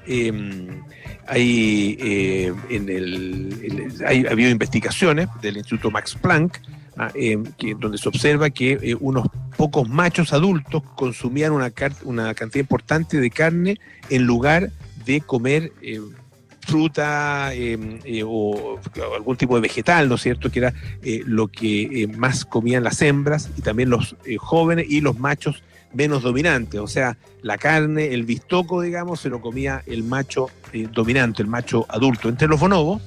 em, 0.07 0.81
hay, 1.27 1.97
eh, 1.99 2.53
en 2.69 2.87
el, 2.87 3.93
ha 4.05 4.31
habido 4.31 4.49
investigaciones 4.49 5.27
del 5.41 5.57
Instituto 5.57 5.91
Max 5.91 6.15
Planck, 6.15 6.61
ah, 6.95 7.11
em, 7.15 7.43
donde 7.81 7.97
se 7.97 8.07
observa 8.07 8.49
que 8.49 8.79
eh, 8.81 8.95
unos 8.97 9.27
pocos 9.57 9.89
machos 9.89 10.31
adultos 10.31 10.83
consumían 10.95 11.51
una, 11.51 11.69
una, 12.05 12.33
cantidad 12.33 12.61
importante 12.61 13.19
de 13.19 13.29
carne 13.29 13.77
en 14.09 14.23
lugar 14.23 14.71
de 15.05 15.19
comer 15.19 15.73
eh, 15.81 15.99
fruta 16.61 17.53
em, 17.53 17.99
o 18.25 18.79
algún 19.13 19.35
tipo 19.35 19.55
de 19.55 19.61
vegetal, 19.61 20.07
¿no 20.07 20.15
es 20.15 20.21
cierto? 20.21 20.49
Que 20.49 20.59
era 20.59 20.73
lo 21.25 21.49
que 21.49 22.09
más 22.15 22.45
comían 22.45 22.85
las 22.85 23.01
hembras 23.01 23.49
y 23.57 23.61
también 23.61 23.89
los 23.89 24.15
jóvenes 24.39 24.85
y 24.87 25.01
los 25.01 25.19
machos 25.19 25.61
menos 25.93 26.23
dominante, 26.23 26.79
o 26.79 26.87
sea, 26.87 27.17
la 27.41 27.57
carne, 27.57 28.13
el 28.13 28.23
bistoco, 28.23 28.81
digamos, 28.81 29.21
se 29.21 29.29
lo 29.29 29.41
comía 29.41 29.83
el 29.85 30.03
macho 30.03 30.49
eh, 30.71 30.87
dominante, 30.91 31.41
el 31.41 31.47
macho 31.47 31.85
adulto. 31.89 32.29
Entre 32.29 32.47
los 32.47 32.59
bonobos, 32.59 33.01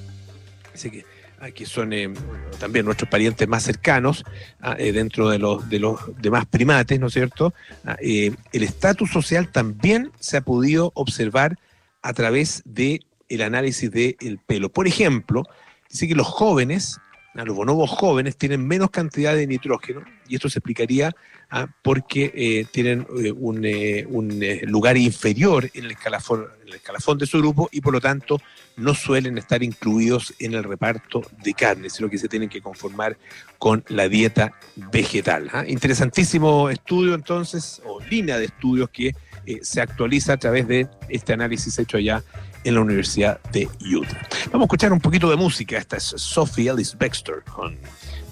que, 0.73 1.05
ah, 1.39 1.51
que 1.51 1.65
son 1.65 1.91
eh, 1.93 2.13
también 2.59 2.85
nuestros 2.85 3.09
parientes 3.09 3.47
más 3.47 3.63
cercanos, 3.63 4.23
ah, 4.61 4.75
eh, 4.77 4.91
dentro 4.91 5.29
de 5.29 5.39
los, 5.39 5.69
de 5.69 5.79
los 5.79 5.99
demás 6.21 6.45
primates, 6.45 6.99
¿no 6.99 7.07
es 7.07 7.13
cierto? 7.13 7.53
Ah, 7.85 7.97
el 7.99 8.37
estatus 8.51 9.11
social 9.11 9.51
también 9.51 10.11
se 10.19 10.37
ha 10.37 10.41
podido 10.41 10.91
observar 10.95 11.57
a 12.01 12.13
través 12.13 12.61
del 12.65 13.05
el 13.29 13.41
análisis 13.41 13.91
del 13.91 14.39
pelo. 14.45 14.69
Por 14.69 14.87
ejemplo, 14.87 15.43
dice 15.89 16.07
que 16.07 16.15
los 16.15 16.27
jóvenes 16.27 16.99
los 17.45 17.55
bonobos 17.55 17.89
jóvenes 17.89 18.37
tienen 18.37 18.67
menos 18.67 18.89
cantidad 18.89 19.35
de 19.35 19.45
nitrógeno 19.45 20.03
y 20.27 20.35
esto 20.35 20.49
se 20.49 20.59
explicaría 20.59 21.15
ah, 21.49 21.67
porque 21.81 22.31
eh, 22.35 22.65
tienen 22.71 23.07
eh, 23.23 23.31
un, 23.31 23.63
eh, 23.63 24.61
lugar 24.63 24.97
inferior 24.97 25.69
en 25.73 25.85
el, 25.85 25.91
escalafón, 25.91 26.47
en 26.61 26.69
el 26.69 26.75
escalafón 26.75 27.17
de 27.17 27.25
su 27.25 27.37
grupo 27.37 27.69
y 27.71 27.81
por 27.81 27.93
lo 27.93 28.01
tanto 28.01 28.41
no 28.75 28.93
suelen 28.93 29.37
estar 29.37 29.61
incluidos 29.63 30.33
en 30.39 30.53
el 30.53 30.63
reparto 30.63 31.21
de 31.43 31.53
carne, 31.53 31.89
sino 31.89 32.09
que 32.09 32.17
se 32.17 32.27
tienen 32.27 32.49
que 32.49 32.61
conformar 32.61 33.17
con 33.57 33.83
la 33.87 34.09
dieta 34.09 34.53
vegetal. 34.91 35.49
¿ah? 35.53 35.63
Interesantísimo 35.67 36.69
estudio 36.69 37.13
entonces, 37.13 37.81
o 37.85 38.01
línea 38.01 38.37
de 38.37 38.45
estudios 38.45 38.89
que 38.89 39.15
se 39.61 39.79
actualiza 39.79 40.33
a 40.33 40.37
través 40.37 40.67
de 40.67 40.87
este 41.07 41.31
análisis 41.31 41.79
hecho 41.79 41.95
allá 41.95 42.21
en 42.63 42.75
la 42.75 42.81
Universidad 42.81 43.39
de 43.51 43.67
Utah. 43.81 44.27
Vamos 44.51 44.61
a 44.61 44.65
escuchar 44.65 44.93
un 44.93 44.99
poquito 44.99 45.29
de 45.29 45.35
música. 45.35 45.77
Esta 45.77 45.97
es 45.97 46.03
Sophie 46.03 46.69
Ellis 46.69 46.97
Baxter 46.97 47.43
con 47.43 47.77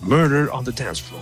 Murder 0.01 0.49
on 0.51 0.63
the 0.65 0.71
Dance 0.71 1.03
Floor. 1.03 1.21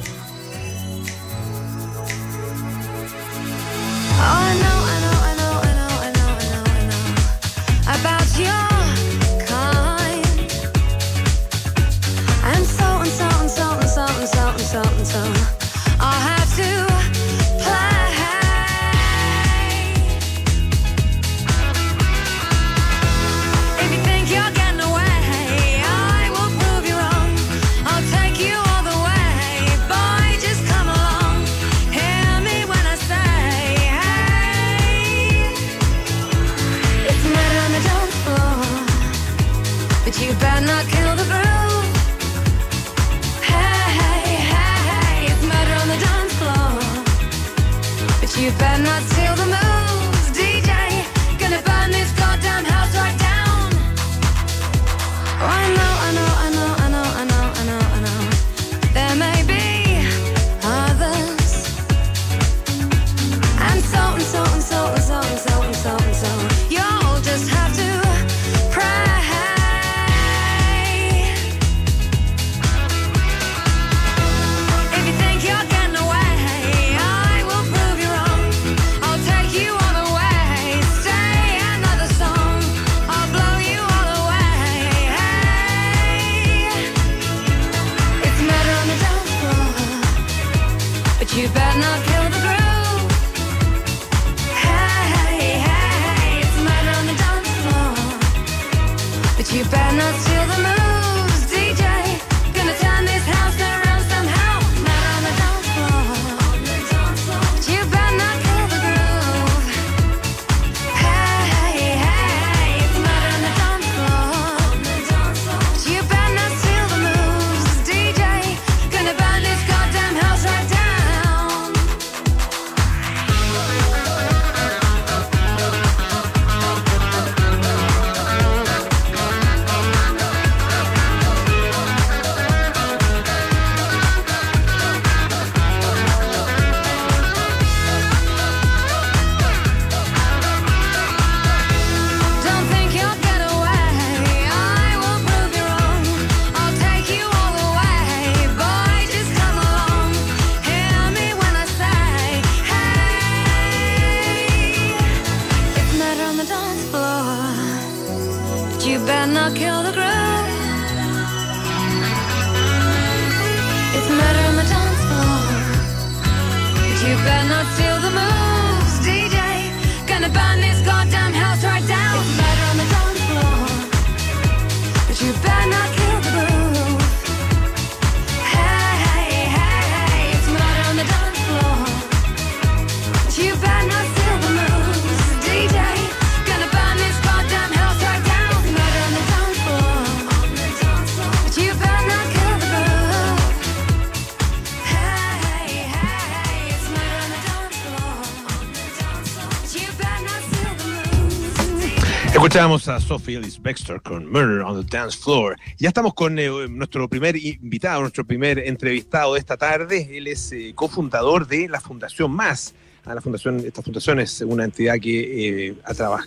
Escuchamos 202.53 202.87
a 202.87 202.99
Sophie 202.99 203.37
Ellis 203.37 203.59
Baxter 203.59 203.99
con 203.99 204.31
Murder 204.31 204.59
on 204.59 204.79
the 204.79 204.87
Dance 204.87 205.17
Floor. 205.17 205.57
Ya 205.79 205.87
estamos 205.87 206.13
con 206.13 206.37
eh, 206.37 206.67
nuestro 206.69 207.09
primer 207.09 207.35
invitado, 207.35 208.01
nuestro 208.01 208.23
primer 208.25 208.59
entrevistado 208.59 209.33
de 209.33 209.39
esta 209.39 209.57
tarde. 209.57 210.07
Él 210.15 210.27
es 210.27 210.51
eh, 210.51 210.71
cofundador 210.75 211.47
de 211.47 211.67
la 211.67 211.81
Fundación 211.81 212.29
Más. 212.29 212.75
Ah, 213.05 213.15
la 213.15 213.21
fundación, 213.21 213.59
esta 213.65 213.81
fundación 213.81 214.19
es 214.19 214.41
una 214.41 214.65
entidad 214.65 214.99
que, 214.99 215.69
eh, 215.69 215.75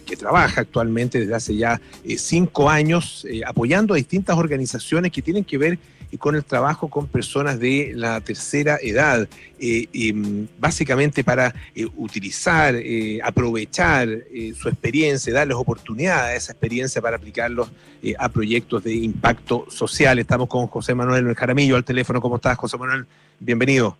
que 0.04 0.16
trabaja 0.16 0.62
actualmente 0.62 1.20
desde 1.20 1.34
hace 1.36 1.54
ya 1.54 1.80
cinco 2.16 2.68
años 2.68 3.24
apoyando 3.46 3.94
a 3.94 3.96
distintas 3.96 4.36
organizaciones 4.36 5.12
que 5.12 5.22
tienen 5.22 5.44
que 5.44 5.58
ver 5.58 5.78
y 6.16 6.18
con 6.18 6.34
el 6.34 6.44
trabajo 6.44 6.88
con 6.88 7.08
personas 7.08 7.60
de 7.60 7.92
la 7.94 8.22
tercera 8.22 8.78
edad, 8.80 9.28
eh, 9.60 9.86
mm, 10.14 10.44
básicamente 10.58 11.22
para 11.22 11.54
eh, 11.74 11.86
utilizar, 11.94 12.74
eh, 12.74 13.20
aprovechar 13.22 14.08
su 14.54 14.70
experiencia, 14.70 15.34
darles 15.34 15.58
oportunidad 15.58 16.24
a 16.24 16.34
esa 16.34 16.52
experiencia 16.52 17.02
para 17.02 17.16
aplicarlos 17.16 17.70
a 18.18 18.28
proyectos 18.30 18.82
de 18.84 18.94
impacto 18.94 19.66
social. 19.68 20.18
Estamos 20.18 20.48
con 20.48 20.68
José 20.68 20.94
Manuel 20.94 21.34
Jaramillo 21.34 21.76
al 21.76 21.84
teléfono. 21.84 22.20
¿Cómo 22.20 22.36
estás, 22.36 22.56
José 22.56 22.78
Manuel? 22.78 23.04
Bienvenido. 23.38 23.98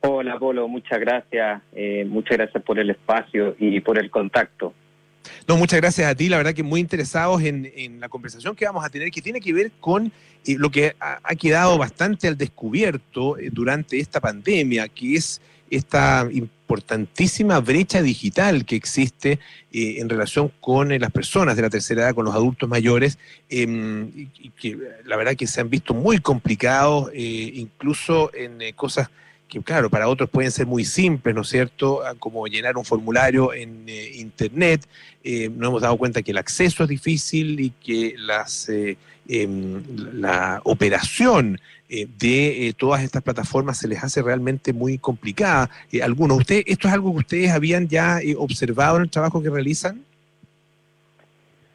Hola, 0.00 0.38
Polo, 0.38 0.66
muchas 0.66 0.98
gracias. 0.98 1.60
muchas 2.06 2.38
gracias 2.38 2.62
por 2.62 2.78
el 2.78 2.88
espacio 2.88 3.54
y 3.58 3.80
por 3.80 3.98
el 3.98 4.10
contacto. 4.10 4.72
No, 5.48 5.56
muchas 5.56 5.80
gracias 5.80 6.10
a 6.10 6.14
ti, 6.14 6.28
la 6.28 6.36
verdad 6.36 6.54
que 6.54 6.62
muy 6.62 6.80
interesados 6.80 7.42
en, 7.42 8.00
la 8.00 8.08
conversación 8.08 8.54
que 8.54 8.64
vamos 8.64 8.84
a 8.84 8.90
tener, 8.90 9.10
que 9.10 9.22
tiene 9.22 9.40
que 9.40 9.52
ver 9.52 9.70
con 9.80 10.12
eh, 10.46 10.56
lo 10.58 10.70
que 10.70 10.94
ha, 11.00 11.34
quedado 11.34 11.76
bastante 11.76 12.28
al 12.28 12.38
descubierto 12.38 13.36
eh, 13.36 13.50
durante 13.52 13.98
esta 13.98 14.20
pandemia, 14.20 14.88
que 14.88 15.16
es 15.16 15.40
esta 15.68 16.28
importantísima 16.30 17.58
brecha 17.58 18.00
digital 18.00 18.64
que 18.64 18.76
existe 18.76 19.40
eh, 19.72 19.96
en 19.98 20.08
relación 20.08 20.52
con 20.60 20.96
las 20.96 21.10
personas 21.10 21.56
de 21.56 21.62
la 21.62 21.70
tercera 21.70 22.02
edad, 22.02 22.14
con 22.14 22.24
los 22.24 22.34
adultos 22.34 22.68
mayores, 22.68 23.18
em, 23.48 24.30
que 24.56 24.78
la 25.04 25.16
verdad 25.16 25.34
que 25.34 25.48
se 25.48 25.60
han 25.60 25.68
visto 25.68 25.92
muy 25.92 26.18
complicados, 26.18 27.10
incluso 27.14 28.30
en 28.32 28.72
cosas 28.74 29.10
que 29.48 29.62
claro, 29.62 29.88
para 29.90 30.08
otros 30.08 30.28
pueden 30.28 30.50
ser 30.50 30.66
muy 30.66 30.84
simples, 30.84 31.34
¿no 31.34 31.42
es 31.42 31.48
cierto? 31.48 32.02
Ah, 32.04 32.14
como 32.18 32.46
llenar 32.46 32.76
un 32.76 32.84
formulario 32.84 33.54
en 33.54 33.84
eh, 33.88 34.10
Internet. 34.16 34.86
Eh, 35.22 35.48
nos 35.48 35.68
hemos 35.68 35.82
dado 35.82 35.96
cuenta 35.96 36.22
que 36.22 36.32
el 36.32 36.38
acceso 36.38 36.82
es 36.82 36.88
difícil 36.88 37.60
y 37.60 37.70
que 37.70 38.14
las, 38.18 38.68
eh, 38.68 38.96
em, 39.28 39.82
la 40.14 40.60
operación 40.64 41.60
de 41.88 42.74
todas 42.76 43.04
estas 43.04 43.22
plataformas 43.22 43.78
se 43.78 43.86
les 43.86 44.02
hace 44.02 44.20
realmente 44.20 44.72
muy 44.72 44.98
complicada. 44.98 45.70
algunos, 46.02 46.38
¿usted, 46.38 46.64
¿esto 46.66 46.88
es 46.88 46.94
algo 46.94 47.12
que 47.12 47.18
ustedes 47.18 47.52
habían 47.52 47.86
ya 47.86 48.18
observado 48.38 48.96
en 48.96 49.02
el 49.04 49.08
trabajo 49.08 49.40
que 49.40 49.50
realizan? 49.50 50.02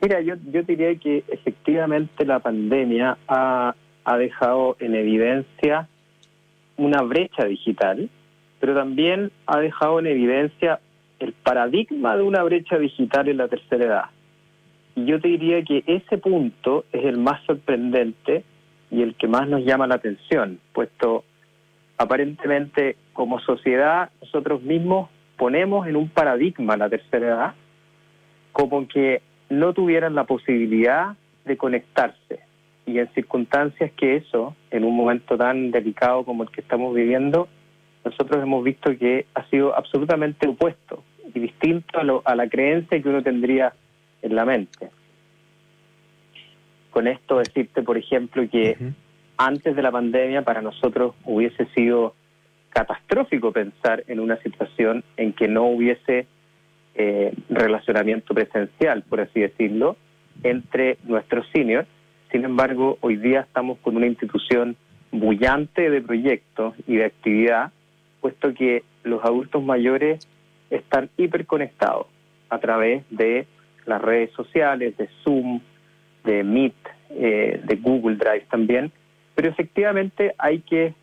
Mira, 0.02 0.20
yo, 0.20 0.36
yo 0.52 0.64
diría 0.64 0.94
que 1.00 1.24
efectivamente 1.30 2.26
la 2.26 2.40
pandemia 2.40 3.18
ha, 3.26 3.74
ha 4.04 4.18
dejado 4.18 4.76
en 4.82 4.96
evidencia 4.96 5.88
una 6.82 7.02
brecha 7.04 7.46
digital, 7.46 8.10
pero 8.60 8.76
también 8.76 9.32
ha 9.46 9.60
dejado 9.60 10.00
en 10.00 10.08
evidencia 10.08 10.80
el 11.20 11.34
paradigma 11.34 12.17
de 12.17 12.24
una 12.24 12.44
brecha 12.44 12.78
digital 12.78 13.30
en 13.30 13.38
la 13.38 13.48
tercera 13.48 13.86
edad. 13.86 14.06
Y 14.96 15.06
yo 15.06 15.22
te 15.22 15.28
diría 15.28 15.63
que 15.63 15.84
ese 15.86 16.17
punto 16.17 16.86
es 16.91 17.06
el 17.06 17.17
más 17.17 17.41
sorprendente 17.46 18.44
y 18.89 19.04
el 19.04 19.15
que 19.15 19.28
más 19.28 19.48
nos 19.48 19.63
llama 19.63 19.88
la 19.88 19.96
atención, 19.96 20.60
puesto 20.74 21.24
aparentemente 21.98 22.98
como 23.13 23.39
sociedad 23.39 24.10
nosotros 24.22 24.63
mismos 24.63 25.10
ponemos 25.38 25.88
en 25.88 25.96
un 25.96 26.10
paradigma 26.10 26.76
la 26.76 26.89
tercera 26.89 27.28
edad 27.28 27.54
como 28.52 28.88
que 28.88 29.22
no 29.50 29.74
tuvieran 29.74 30.15
la 30.15 30.24
posibilidad 30.24 31.15
de 31.46 31.58
conectarse, 31.58 32.39
y 32.86 33.00
en 33.00 33.08
circunstancias 33.13 33.91
que 33.96 34.17
eso, 34.17 34.56
en 34.72 34.84
un 34.84 34.96
momento 34.96 35.38
tan 35.38 35.72
delicado 35.72 36.24
como 36.24 36.44
el 36.44 36.50
que 36.50 36.62
estamos 36.62 36.94
viviendo, 36.96 37.48
nosotros 38.04 38.41
hemos 38.41 38.63
visto 38.63 38.98
que 38.98 39.26
ha 39.36 39.46
sido 39.50 39.76
absolutamente 39.76 40.48
opuesto 40.48 41.04
y 41.34 41.39
distinto 41.39 42.00
a, 42.26 42.36
la 42.36 42.50
creencia 42.50 43.02
que 43.02 43.10
uno 43.10 43.22
tendría 43.22 43.74
en 44.22 44.36
la 44.36 44.46
mente. 44.46 44.89
Con 46.89 47.08
esto 47.08 47.38
decirte, 47.38 47.84
por 47.84 47.98
ejemplo, 47.98 48.44
que 48.50 48.76
antes 49.38 49.76
de 49.76 49.82
la 49.82 49.91
pandemia 49.91 50.41
para 50.41 50.62
nosotros 50.62 51.15
hubiese 51.24 51.65
sido 51.67 52.15
catastrófico 52.70 53.52
pensar 53.52 54.04
en 54.08 54.20
una 54.20 54.38
situación 54.38 55.04
en 55.17 55.34
que 55.34 55.48
no 55.48 55.65
hubiese 55.65 56.26
eh, 56.96 57.34
relacionamiento 57.50 58.34
presencial, 58.34 59.04
por 59.04 59.22
así 59.22 59.39
decirlo, 59.39 59.96
entre 60.44 60.98
nuestros 61.04 61.46
seniors 61.54 61.88
sin 62.32 62.46
embargo, 62.46 62.98
hoy 63.02 63.17
día 63.17 63.41
estamos 63.41 63.78
con 63.80 63.98
una 63.98 64.08
institución 64.08 64.78
bullante 65.12 65.89
de 65.89 66.02
proyectos 66.02 66.74
y 66.88 66.96
de 66.96 67.06
actividad, 67.06 67.72
puesto 68.22 68.54
que 68.54 68.84
los 69.04 69.24
adultos 69.26 69.62
mayores 69.63 70.26
están 70.70 71.10
hiperconectados 71.17 72.08
a 72.50 72.60
través 72.60 73.04
de 73.10 73.48
las 73.86 74.02
redes 74.02 74.32
sociales, 74.32 74.96
de 74.98 75.10
Zoom, 75.24 75.60
de 76.24 76.44
Meet, 76.44 76.74
eh, 77.10 77.60
de 77.63 77.76
Google 77.76 78.15
Drive 78.15 78.46
también, 78.50 78.91
pero 79.36 79.50
efectivamente 79.50 80.34
hay 80.38 80.60
que, 80.60 80.94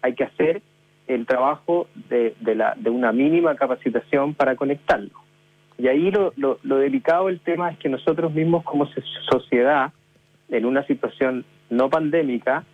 hay 0.00 0.14
que 0.14 0.24
hacer 0.24 0.62
el 1.06 1.26
trabajo 1.26 1.88
de, 2.08 2.34
de, 2.40 2.54
la, 2.54 2.74
de 2.78 2.88
una 2.88 3.12
mínima 3.12 3.54
capacitación 3.56 4.34
para 4.34 4.56
conectarlo. 4.56 5.10
Y 5.76 5.88
ahí 5.88 6.10
lo, 6.10 6.32
lo, 6.36 6.58
lo 6.62 6.78
delicado 6.78 7.26
del 7.26 7.40
tema 7.40 7.70
es 7.70 7.78
que 7.78 7.88
nosotros 7.88 8.32
mismos 8.32 8.64
como 8.64 8.88
sociedad 9.30 9.92
en 10.48 10.64
una 10.64 10.86
situación 10.86 11.44
no 11.70 11.90
pandémica, 11.90 12.64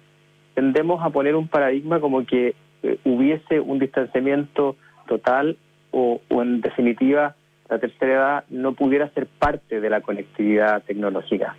tendemos 0.55 1.05
a 1.05 1.11
poner 1.11 1.35
un 1.35 1.49
paradigma 1.49 2.01
como 2.01 2.25
que 2.25 2.55
eh, 2.83 2.99
hubiese 3.05 3.61
un 3.61 3.79
distanciamiento 3.79 4.77
total 5.09 5.59
o, 5.91 6.21
en 6.31 6.61
definitiva 6.61 7.37
la 7.69 7.79
tercera 7.79 8.13
edad 8.13 8.45
no 8.51 8.75
pudiera 8.75 9.09
ser 9.11 9.27
parte 9.27 9.81
de 9.81 9.91
la 9.91 10.01
conectividad 10.01 10.83
tecnológica. 10.83 11.57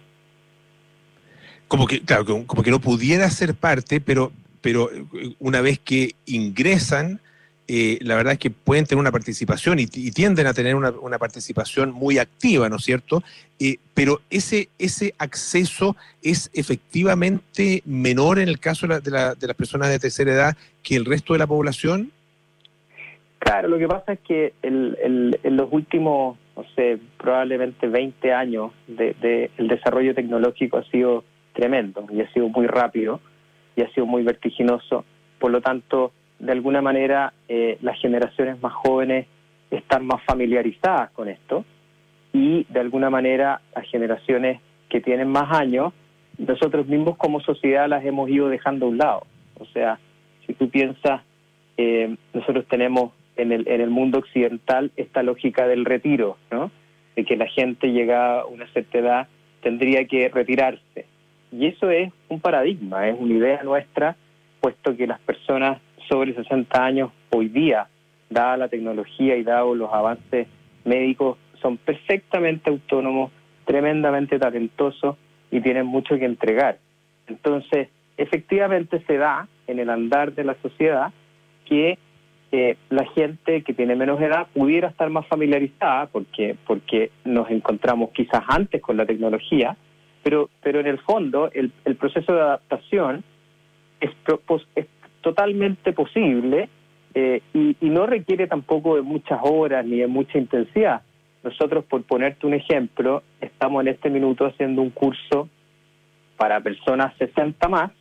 Como 1.68 1.88
que, 1.88 2.02
claro, 2.02 2.26
como 2.46 2.62
que 2.62 2.70
no 2.70 2.80
pudiera 2.80 3.28
ser 3.30 3.56
parte, 3.56 4.00
pero, 4.00 4.32
pero 4.62 4.92
eh, 4.92 5.36
una 5.40 5.62
vez 5.62 5.80
que 5.80 6.12
ingresan, 6.26 7.20
eh, 7.68 7.98
la 8.02 8.16
verdad 8.16 8.34
es 8.34 8.40
que 8.40 8.52
pueden 8.52 8.86
tener 8.86 9.00
una 9.00 9.12
participación 9.12 9.80
y, 9.80 9.88
tienden 9.88 10.46
a 10.46 10.54
tener 10.54 10.76
una, 10.76 11.18
participación 11.18 11.92
muy 11.92 12.20
activa, 12.20 12.70
¿no 12.70 12.76
es 12.76 12.84
cierto? 12.84 13.24
Eh, 13.60 13.78
pero 13.94 14.22
ese, 14.30 14.70
ese 14.78 15.16
acceso 15.18 15.96
es 16.22 16.52
efectivamente 16.54 17.82
menor 17.86 18.40
en 18.40 18.50
el 18.50 18.60
caso 18.60 18.88
de, 18.88 19.12
las 19.12 19.56
personas 19.56 19.90
de 19.90 20.00
tercera 20.00 20.32
edad 20.32 20.58
que 20.84 20.96
el 20.96 21.06
resto 21.06 21.34
de 21.34 21.40
la 21.40 21.48
población. 21.48 22.12
Claro, 23.40 23.68
lo 23.68 23.80
que 23.80 23.88
pasa 23.88 24.14
es 24.14 24.20
que 24.20 24.54
en 24.62 25.32
los 25.44 25.68
últimos, 25.72 26.38
no 26.56 26.64
sé, 26.76 27.00
probablemente 27.18 27.88
20 27.88 28.34
años 28.34 28.72
de, 28.88 29.50
el 29.58 29.68
desarrollo 29.68 30.14
tecnológico 30.14 30.78
ha 30.78 30.84
sido 30.86 31.24
tremendo 31.54 32.06
y 32.12 32.22
ha 32.22 32.32
sido 32.32 32.50
muy 32.50 32.68
rápido 32.68 33.22
y 33.76 33.82
ha 33.82 33.90
sido 33.94 34.06
muy 34.06 34.24
vertiginoso. 34.24 35.06
Por 35.40 35.52
lo 35.52 35.62
tanto, 35.62 36.12
de 36.40 36.52
alguna 36.52 36.82
manera 36.82 37.34
eh, 37.48 37.78
las 37.82 38.00
generaciones 38.00 38.62
más 38.62 38.74
jóvenes 38.74 39.28
están 39.72 40.06
más 40.06 40.24
familiarizadas 40.26 41.12
con 41.12 41.30
esto 41.30 41.66
y 42.34 42.66
de 42.70 42.80
alguna 42.80 43.10
manera 43.10 43.62
las 43.76 43.88
generaciones 43.90 44.60
que 44.90 45.02
tienen 45.02 45.30
más 45.30 45.52
años, 45.58 45.94
nosotros 46.38 46.88
mismos 46.88 47.18
como 47.18 47.40
sociedad 47.40 47.88
las 47.88 48.04
hemos 48.06 48.30
ido 48.30 48.50
dejando 48.50 48.86
a 48.86 48.90
un 48.90 48.98
lado. 48.98 49.28
O 49.58 49.66
sea, 49.68 50.00
si 50.46 50.54
tú 50.54 50.70
piensas, 50.70 51.22
eh, 51.78 52.16
nosotros 52.34 52.66
tenemos 52.68 53.14
en 53.38 53.52
el, 53.52 53.68
en 53.68 53.82
el 53.82 53.90
mundo 53.90 54.20
occidental 54.20 54.92
esta 54.96 55.24
lógica 55.24 55.68
del 55.68 55.86
retiro, 55.86 56.38
¿no? 56.52 56.72
De 57.16 57.24
que 57.24 57.38
la 57.38 57.48
gente 57.48 57.92
llega 57.92 58.42
a 58.42 58.46
una 58.46 58.68
cierta 58.68 58.98
edad 58.98 59.28
tendría 59.62 60.06
que 60.06 60.30
retirarse. 60.30 61.06
Y 61.52 61.68
eso 61.68 61.90
es 61.90 62.12
un 62.28 62.40
paradigma, 62.40 63.08
es 63.08 63.16
una 63.18 63.34
idea 63.34 63.64
nuestra, 63.64 64.16
puesto 64.60 64.96
que 64.96 65.08
las 65.08 65.20
personas 65.22 65.80
sobre 66.10 66.34
60 66.34 66.84
años 66.84 67.12
hoy 67.32 67.50
día, 67.50 67.88
dada 68.30 68.58
la 68.58 68.68
tecnología 68.68 69.36
y 69.36 69.44
dado 69.44 69.76
los 69.76 69.92
avances 69.94 70.48
médicos, 70.84 71.38
son 71.62 71.78
perfectamente 71.78 72.70
autónomos, 72.70 73.32
tremendamente 73.66 74.38
talentosos 74.38 75.18
y 75.52 75.62
tienen 75.62 75.86
mucho 75.86 76.18
que 76.18 76.26
entregar. 76.26 76.78
Entonces, 77.28 77.90
efectivamente 78.18 79.04
se 79.08 79.18
da 79.18 79.48
en 79.68 79.80
el 79.80 79.90
andar 79.90 80.34
de 80.34 80.44
la 80.44 80.56
sociedad 80.62 81.12
que 81.66 81.98
eh, 82.52 82.78
la 82.90 83.06
gente 83.08 83.64
que 83.64 83.74
tiene 83.74 83.96
menos 83.96 84.22
edad 84.22 84.48
pudiera 84.54 84.90
estar 84.90 85.10
más 85.10 85.26
familiarizada 85.28 86.06
porque 86.08 86.56
porque 86.66 87.12
nos 87.26 87.50
encontramos 87.50 88.12
quizás 88.12 88.44
antes 88.48 88.82
con 88.82 88.98
la 88.98 89.06
tecnología, 89.06 89.76
pero 90.24 90.50
pero 90.62 90.80
en 90.80 90.88
el 90.88 91.00
fondo 91.00 91.50
el, 91.52 91.72
el 91.84 91.96
proceso 91.96 92.34
de 92.34 92.42
adaptación 92.42 93.24
es, 94.00 94.12
es 94.76 94.86
totalmente 95.26 95.92
posible 95.92 96.70
eh, 97.16 97.42
y, 97.52 97.76
no 97.90 98.06
requiere 98.06 98.46
tampoco 98.46 98.96
de 98.96 99.02
muchas 99.02 99.40
horas 99.42 99.84
ni 99.84 99.98
de 99.98 100.06
mucha 100.06 100.38
intensidad. 100.38 101.02
Nosotros, 101.44 101.84
por 101.86 102.04
ponerte 102.04 102.46
un 102.46 102.54
ejemplo, 102.54 103.24
estamos 103.42 103.82
en 103.82 103.88
este 103.88 104.12
minuto 104.12 104.46
haciendo 104.46 104.84
un 104.84 104.92
curso 104.92 105.50
para 106.38 106.62
personas 106.62 107.18
60 107.18 107.68
más, 107.70 107.92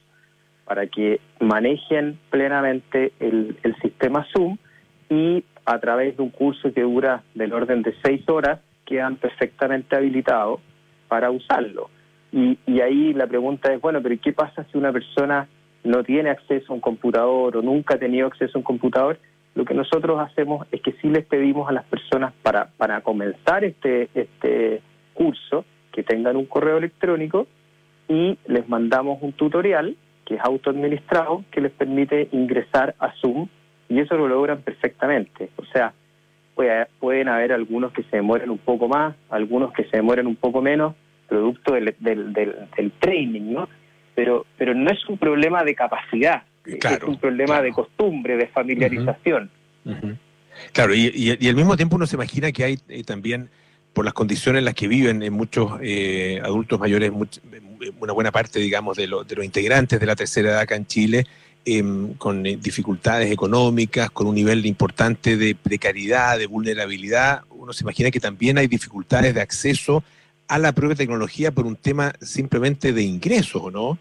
para 0.67 0.87
que 0.87 1.19
manejen 1.41 2.19
plenamente 2.29 3.13
el, 3.21 3.57
sistema 3.81 4.27
Zoom 4.37 4.59
y 5.09 5.45
a 5.65 5.79
través 5.79 6.19
de 6.19 6.23
un 6.23 6.31
curso 6.31 6.75
que 6.75 6.83
dura 6.83 7.23
del 7.35 7.55
orden 7.55 7.81
de 7.81 7.95
seis 8.05 8.29
horas, 8.29 8.61
quedan 8.85 9.17
perfectamente 9.17 9.97
habilitados 9.97 10.61
para 11.09 11.31
usarlo. 11.31 11.89
Y, 12.33 12.59
y 12.67 12.81
ahí 12.81 13.15
la 13.15 13.27
pregunta 13.27 13.73
es, 13.73 13.81
bueno, 13.81 14.03
pero 14.03 14.15
¿qué 14.23 14.35
pasa 14.35 14.67
si 14.71 14.77
una 14.77 14.93
persona 14.93 15.49
no 15.85 16.03
tiene 16.03 16.31
acceso 16.31 16.73
a 16.73 16.75
un 16.75 16.81
computador 16.81 17.57
o 17.57 17.63
nunca 17.63 17.95
ha 17.95 17.99
tenido 17.99 18.27
acceso 18.27 18.59
a 18.59 18.61
un 18.61 18.65
computador, 18.65 19.19
lo 19.55 19.65
que 19.65 19.75
nosotros 19.75 20.19
hacemos 20.21 20.67
es 20.73 20.81
que 20.81 20.93
sí 21.01 21.09
les 21.09 21.25
pedimos 21.25 21.69
a 21.69 21.73
las 21.73 21.85
personas 21.85 22.33
para, 22.43 22.71
para 22.77 23.03
comenzar 23.03 23.65
este, 23.65 24.09
este 24.15 24.83
curso 25.13 25.65
que 25.93 26.03
tengan 26.03 26.37
un 26.37 26.47
correo 26.47 26.79
electrónico 26.79 27.47
y 28.09 28.37
les 28.47 28.69
mandamos 28.69 29.23
un 29.23 29.33
tutorial 29.33 29.97
que 30.25 30.35
es 30.35 30.41
autoadministrado 30.43 31.45
que 31.51 31.61
les 31.61 31.71
permite 31.71 32.29
ingresar 32.33 32.95
a 32.99 33.13
Zoom 33.21 33.49
y 33.89 34.01
eso 34.01 34.17
lo 34.17 34.27
logran 34.27 34.63
perfectamente. 34.63 35.51
O 35.57 35.65
sea, 35.67 35.93
pueden 36.99 37.29
haber 37.29 37.53
algunos 37.53 37.93
que 37.93 38.03
se 38.05 38.17
demoren 38.17 38.51
un 38.51 38.59
poco 38.59 38.89
más, 38.89 39.15
algunos 39.31 39.73
que 39.73 39.85
se 39.85 39.99
demoren 39.99 40.27
un 40.27 40.37
poco 40.37 40.63
menos, 40.63 40.95
producto 41.29 41.75
del, 41.75 41.95
del, 41.99 42.33
del, 42.33 42.55
del 42.77 42.93
training, 42.93 43.53
¿no? 43.53 43.69
Pero, 44.15 44.47
pero 44.57 44.75
no 44.75 44.91
es 44.91 45.05
un 45.09 45.19
problema 45.19 45.65
de 45.65 45.75
capacidad, 45.75 46.43
es 46.65 47.03
un 47.07 47.19
problema 47.19 47.61
de 47.61 47.73
costumbre, 47.73 48.37
de 48.37 48.47
familiarización. 48.49 49.51
Claro, 50.73 50.95
y, 50.95 51.31
al 51.31 51.57
mismo 51.57 51.77
tiempo 51.77 51.97
uno 51.97 52.07
se 52.07 52.17
imagina 52.17 52.53
que 52.53 52.65
hay 52.65 52.79
eh, 52.89 53.05
también, 53.05 53.51
por 53.93 54.05
las 54.05 54.15
condiciones 54.15 54.61
en 54.61 54.65
las 54.65 54.75
que 54.75 54.89
viven 54.89 55.23
en 55.23 55.33
muchos 55.33 55.73
eh, 55.83 56.41
adultos 56.43 56.79
mayores, 56.79 57.13
una 58.01 58.13
buena 58.13 58.33
parte, 58.33 58.61
digamos, 58.61 58.97
de, 58.97 59.03
de, 59.03 59.37
los 59.37 59.45
integrantes 59.45 60.01
de 60.01 60.07
la 60.07 60.17
tercera 60.17 60.51
edad 60.51 60.61
acá 60.61 60.77
en 60.77 60.87
Chile, 60.87 61.27
em, 61.65 62.15
con 62.15 62.43
dificultades 62.43 63.31
económicas, 63.31 64.11
con 64.11 64.27
un 64.27 64.35
nivel 64.35 64.65
importante 64.67 65.37
de 65.37 65.55
precariedad, 65.55 66.39
de 66.39 66.47
vulnerabilidad, 66.47 67.43
uno 67.51 67.73
se 67.73 67.83
imagina 67.83 68.11
que 68.11 68.21
también 68.21 68.59
hay 68.59 68.67
dificultades 68.67 69.35
de 69.35 69.41
acceso 69.41 70.05
a 70.49 70.59
la 70.59 70.73
propia 70.73 70.97
tecnología 70.97 71.53
por 71.53 71.67
un 71.67 71.77
tema 71.77 72.13
simplemente 72.21 72.93
de 72.93 73.03
ingresos, 73.03 73.73
¿no? 73.73 73.99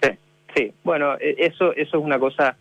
Sí, 0.00 0.10
sí. 0.54 0.72
Bueno, 0.84 1.16
e, 1.18 1.36
eso, 1.38 1.72
eso 1.74 1.98
es 1.98 2.04
una 2.04 2.18
cosa 2.18 2.56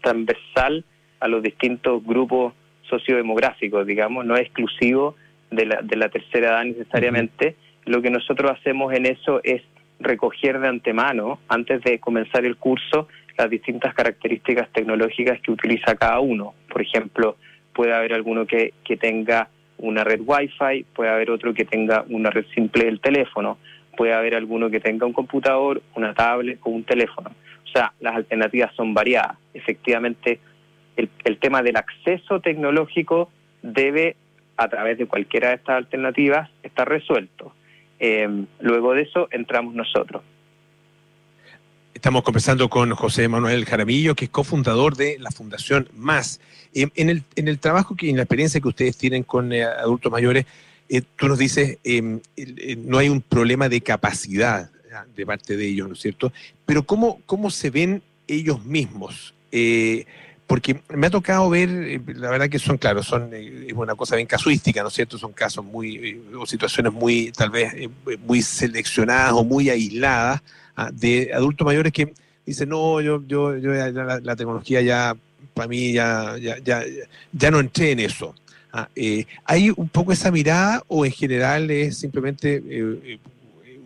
transversal 0.00 0.84
a 1.20 1.28
los 1.28 1.42
distintos 1.42 2.04
grupos 2.04 2.54
sociodemográficos, 2.88 3.86
digamos, 3.86 4.24
no 4.26 4.36
es 4.36 4.42
exclusivo 4.42 5.16
de 5.50 5.66
la, 5.66 5.82
de 5.82 5.96
la 5.96 6.08
tercera 6.08 6.48
edad 6.48 6.64
necesariamente. 6.64 7.56
Lo 7.84 8.02
que 8.02 8.10
nosotros 8.10 8.50
hacemos 8.50 8.92
en 8.92 9.06
eso 9.06 9.40
es 9.42 9.62
recoger 10.00 10.58
de 10.60 10.68
antemano, 10.68 11.40
antes 11.48 11.82
de 11.82 11.98
comenzar 11.98 12.44
el 12.44 12.56
curso, 12.56 13.08
las 13.38 13.48
distintas 13.48 13.94
características 13.94 14.68
tecnológicas 14.72 15.40
que 15.40 15.52
utiliza 15.52 15.94
cada 15.94 16.20
uno. 16.20 16.54
Por 16.68 16.82
ejemplo, 16.82 17.36
puede 17.72 17.94
haber 17.94 18.12
alguno 18.12 18.46
que, 18.46 18.74
que 18.84 18.96
tenga 18.96 19.48
una 19.82 20.04
red 20.04 20.20
Wi-Fi, 20.24 20.86
puede 20.94 21.10
haber 21.10 21.30
otro 21.30 21.52
que 21.52 21.64
tenga 21.64 22.04
una 22.08 22.30
red 22.30 22.46
simple 22.54 22.84
del 22.84 23.00
teléfono, 23.00 23.58
puede 23.96 24.14
haber 24.14 24.34
alguno 24.34 24.70
que 24.70 24.80
tenga 24.80 25.06
un 25.06 25.12
computador, 25.12 25.82
una 25.94 26.14
tablet 26.14 26.58
o 26.62 26.70
un 26.70 26.84
teléfono. 26.84 27.30
O 27.64 27.68
sea, 27.68 27.92
las 28.00 28.14
alternativas 28.14 28.74
son 28.74 28.94
variadas. 28.94 29.36
Efectivamente, 29.52 30.38
el, 30.96 31.38
tema 31.38 31.62
del 31.62 31.76
acceso 31.76 32.40
tecnológico 32.40 33.30
debe, 33.62 34.16
a 34.56 34.68
través 34.68 34.98
de 34.98 35.06
cualquiera 35.06 35.48
de 35.48 35.56
estas 35.56 35.76
alternativas, 35.76 36.48
estar 36.62 36.88
resuelto. 36.88 37.52
Eh, 37.98 38.28
luego 38.60 38.94
de 38.94 39.02
eso 39.02 39.28
entramos 39.30 39.74
nosotros. 39.74 40.22
Estamos 42.02 42.24
conversando 42.24 42.68
con 42.68 42.90
José 42.96 43.28
Manuel 43.28 43.64
Jaramillo, 43.64 44.16
que 44.16 44.24
es 44.24 44.30
cofundador 44.32 44.96
de 44.96 45.20
la 45.20 45.30
Fundación 45.30 45.88
Más. 45.96 46.40
En, 46.74 46.90
el, 46.96 47.58
trabajo 47.60 47.94
que 47.94 48.10
en 48.10 48.16
la 48.16 48.24
experiencia 48.24 48.60
que 48.60 48.66
ustedes 48.66 48.96
tienen 48.96 49.22
con 49.22 49.52
eh, 49.52 49.62
adultos 49.62 50.10
mayores, 50.10 50.44
eh, 50.88 51.02
tú 51.14 51.28
nos 51.28 51.38
dices, 51.38 51.78
em, 51.84 52.18
eh, 52.36 52.74
no 52.74 52.98
hay 52.98 53.08
un 53.08 53.20
problema 53.20 53.68
de 53.68 53.82
capacidad 53.82 54.68
de 55.14 55.24
parte 55.24 55.56
de 55.56 55.64
ellos, 55.64 55.86
¿no 55.86 55.94
es 55.94 56.00
cierto? 56.00 56.32
Pero 56.66 56.82
¿cómo, 56.82 57.20
cómo 57.24 57.52
se 57.52 57.70
ven 57.70 58.02
ellos 58.26 58.64
mismos? 58.64 59.32
porque 60.48 60.80
me 60.88 61.06
ha 61.06 61.10
tocado 61.10 61.48
ver, 61.50 62.00
la 62.16 62.30
verdad 62.30 62.48
que 62.48 62.58
son, 62.58 62.78
claro, 62.78 63.04
son 63.04 63.32
es 63.32 63.72
una 63.74 63.94
cosa 63.94 64.16
bien 64.16 64.26
casuística, 64.26 64.82
¿no 64.82 64.88
es 64.88 64.94
cierto? 64.94 65.18
Son 65.18 65.32
casos 65.32 65.64
muy, 65.64 66.20
o 66.36 66.46
situaciones 66.46 66.92
muy, 66.92 67.30
tal 67.30 67.50
vez, 67.50 67.72
muy 68.26 68.42
seleccionadas 68.42 69.34
o 69.34 69.44
muy 69.44 69.70
aisladas 69.70 70.42
de 70.92 71.30
adultos 71.34 71.64
mayores 71.64 71.92
que 71.92 72.12
dicen, 72.44 72.68
no, 72.68 73.00
yo, 73.00 73.22
yo, 73.26 73.56
yo 73.56 73.72
la, 73.72 74.36
tecnología 74.36 74.80
ya 74.80 75.16
para 75.54 75.68
mí 75.68 75.92
ya, 75.92 76.36
ya, 76.38 76.58
ya, 76.58 76.82
ya 77.32 77.50
no 77.50 77.60
entré 77.60 77.92
en 77.92 78.00
eso. 78.00 78.34
Ah, 78.72 78.88
eh, 78.96 79.26
¿Hay 79.44 79.70
un 79.70 79.88
poco 79.88 80.12
esa 80.12 80.30
mirada 80.30 80.82
o 80.88 81.04
en 81.04 81.12
general 81.12 81.70
es 81.70 81.98
simplemente 81.98 82.62
eh, 82.66 83.18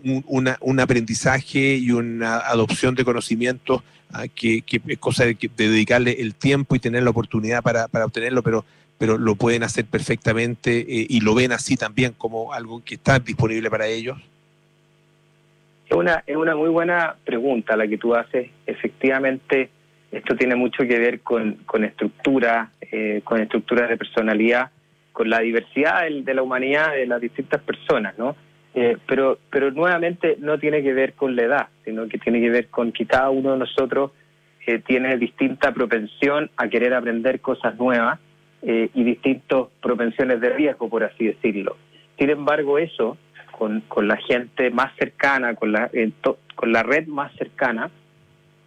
un, 0.05 0.55
un, 0.61 0.81
aprendizaje 0.81 1.75
y 1.77 1.91
una 1.91 2.39
adopción 2.39 2.95
de 2.95 3.05
conocimientos 3.05 3.83
ah, 4.13 4.29
que, 4.29 4.63
es 4.65 4.99
cosa 4.99 5.25
de, 5.25 5.37
dedicarle 5.57 6.21
el 6.21 6.37
tiempo 6.37 6.77
y 6.77 6.79
tener 6.79 7.03
la 7.03 7.11
oportunidad 7.11 7.63
para, 7.63 7.89
para 7.89 8.05
obtenerlo, 8.05 8.45
pero, 8.45 8.65
pero 8.97 9.19
lo 9.19 9.35
pueden 9.35 9.65
hacer 9.65 9.87
perfectamente 9.87 10.79
eh, 10.79 11.07
y 11.11 11.21
lo 11.21 11.35
ven 11.35 11.51
así 11.51 11.77
también 11.77 12.15
como 12.17 12.53
algo 12.53 12.81
que 12.85 12.95
está 12.95 13.19
disponible 13.19 13.69
para 13.69 13.89
ellos? 13.89 14.19
Es 15.89 15.97
una, 15.97 16.25
es 16.27 16.37
una 16.37 16.57
muy 16.57 16.69
buena 16.69 17.15
pregunta 17.25 17.77
la 17.77 17.87
que 17.87 17.99
tú 17.99 18.15
haces. 18.15 18.51
Efectivamente, 18.67 19.71
esto 20.11 20.35
tiene 20.37 20.57
mucho 20.57 20.85
que 20.85 20.99
ver 20.99 21.21
con, 21.21 21.55
con 21.67 21.85
estructura, 21.85 22.71
eh, 22.81 23.21
con 23.23 23.41
estructuras 23.41 23.89
de 23.89 23.97
personalidad, 23.97 24.71
con 25.13 25.31
la 25.31 25.41
diversidad 25.41 26.03
de 26.09 26.35
la 26.35 26.43
humanidad 26.43 26.93
de 26.93 27.07
las 27.07 27.21
distintas 27.21 27.61
personas, 27.63 28.19
¿no? 28.19 28.37
Eh, 28.75 28.99
pero, 29.07 29.39
pero 29.51 29.71
nuevamente 29.71 30.37
no 30.41 30.59
tiene 30.59 30.83
que 30.83 30.93
ver 30.93 31.15
con 31.15 31.35
la 31.35 31.43
edad, 31.43 31.69
sino 31.85 32.09
que 32.09 32.19
tiene 32.19 32.41
que 32.41 32.51
ver 32.51 32.69
con 32.69 32.93
que 32.93 33.07
cada 33.07 33.31
uno 33.31 33.53
de 33.53 33.59
nosotros 33.59 34.11
eh, 34.67 34.81
tiene 34.81 35.17
distinta 35.17 35.73
propensión 35.73 36.51
a 36.57 36.69
querer 36.69 36.93
aprender 36.95 37.41
cosas 37.41 37.77
nuevas 37.79 38.19
y 38.63 39.05
distintas 39.05 39.67
propensiones 39.81 40.41
de 40.41 40.51
riesgo, 40.51 40.89
por 40.89 41.05
así 41.05 41.27
decirlo. 41.27 41.77
Sin 42.19 42.31
embargo, 42.31 42.79
eso, 42.79 43.17
con, 43.57 43.81
con 43.89 44.07
la 44.07 44.17
gente 44.17 44.71
más 44.71 44.95
cercana, 44.97 45.55
con 45.55 45.73
la, 45.73 45.91
con 46.55 46.73
la 46.73 46.83
red 46.83 47.07
más 47.07 47.33
cercana, 47.37 47.91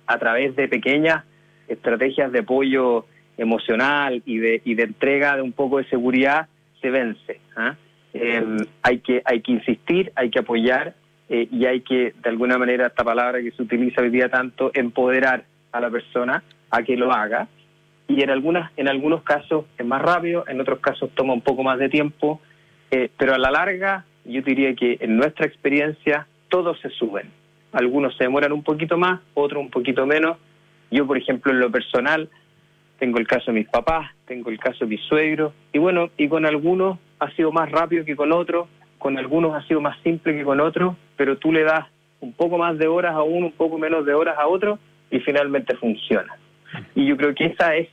a 0.08 0.17
través 0.17 0.56
de 0.56 0.67
pequeñas 0.67 1.23
estrategias 1.67 2.32
de 2.32 2.39
apoyo 2.39 3.06
emocional 3.38 4.23
y 4.25 4.39
de, 4.39 4.62
y 4.65 4.73
de 4.73 4.84
entrega 4.84 5.36
de 5.36 5.43
un 5.43 5.54
poco 5.54 5.78
de 5.78 5.86
seguridad 5.86 6.47
se 6.82 6.89
vence. 6.89 7.39
¿ah? 7.56 7.75
Em, 8.13 8.58
hay, 8.82 8.99
que, 8.99 9.21
hay 9.25 9.41
que 9.41 9.52
insistir, 9.52 10.12
hay 10.15 10.32
que 10.32 10.39
apoyar 10.39 10.95
eh, 11.30 11.47
y 11.52 11.65
hay 11.65 11.82
que, 11.82 12.15
de 12.23 12.30
alguna 12.30 12.58
manera, 12.58 12.88
esta 12.88 13.04
palabra 13.04 13.39
que 13.41 13.52
se 13.52 13.62
utiliza 13.62 14.02
hoy 14.02 14.10
día 14.10 14.30
tanto, 14.30 14.71
empoderar 14.73 15.43
a 15.71 15.80
la 15.80 15.91
persona 15.91 16.43
a 16.71 16.82
que 16.82 16.97
lo 16.97 17.12
haga. 17.12 17.47
Y 18.08 18.23
en, 18.23 18.32
algunas, 18.32 18.71
en 18.75 18.88
algunos 18.88 19.21
casos 19.21 19.65
es 19.78 19.86
más 19.86 20.02
rápido, 20.02 20.45
en 20.47 20.60
otros 20.60 20.80
casos 20.80 21.12
toma 21.13 21.34
un 21.34 21.41
poco 21.41 21.62
más 21.62 21.78
de 21.78 21.89
tiempo, 21.89 22.41
eh, 22.89 23.12
pero 23.15 23.36
a 23.36 23.38
la 23.38 23.52
larga 23.52 24.06
yo 24.25 24.41
diría 24.41 24.75
que 24.75 24.97
en 24.99 25.17
nuestra 25.17 25.45
experiencia 25.45 26.27
todos 26.49 26.79
se 26.82 26.89
suben. 26.89 27.29
Algunos 27.71 28.15
se 28.17 28.23
demoran 28.23 28.51
un 28.51 28.63
poquito 28.63 28.97
más, 28.97 29.19
otros 29.34 29.62
un 29.62 29.69
poquito 29.69 30.05
menos, 30.05 30.38
yo, 30.91 31.05
por 31.05 31.17
ejemplo, 31.17 31.51
en 31.51 31.60
lo 31.60 31.71
personal, 31.71 32.29
tengo 32.97 33.19
el 33.19 33.27
caso 33.27 33.51
de 33.51 33.60
mis 33.60 33.69
papás, 33.69 34.12
tengo 34.25 34.49
el 34.49 34.60
caso 34.60 34.86
de 34.86 34.88
mis 34.88 35.01
suegros, 35.01 35.53
y 35.71 35.77
bueno, 35.77 36.10
y 36.17 36.27
con 36.27 36.45
algunos 36.45 36.97
ha 37.19 37.29
sido 37.32 37.51
más 37.51 37.71
rápido 37.71 38.05
que 38.05 38.15
con 38.15 38.32
otros, 38.32 38.67
con 38.97 39.17
algunos 39.17 39.55
ha 39.55 39.65
sido 39.67 39.82
más 39.82 39.97
simple 40.03 40.36
que 40.36 40.43
con 40.43 40.60
otros, 40.60 40.95
pero 41.15 41.38
tú 41.38 41.51
le 41.51 41.63
das 41.63 41.86
un 42.21 42.34
poco 42.34 42.58
más 42.58 42.77
de 42.77 42.88
horas 42.88 43.13
a 43.13 43.21
uno, 43.21 43.47
un 43.47 43.53
poco 43.53 43.77
menos 43.77 44.05
de 44.05 44.13
horas 44.13 44.38
a 44.38 44.47
otro, 44.47 44.79
y 45.12 45.19
finalmente 45.19 45.75
funciona. 45.77 46.36
Y 46.95 47.05
yo 47.05 47.17
creo 47.17 47.34
que 47.34 47.45
esa 47.45 47.75
es 47.75 47.88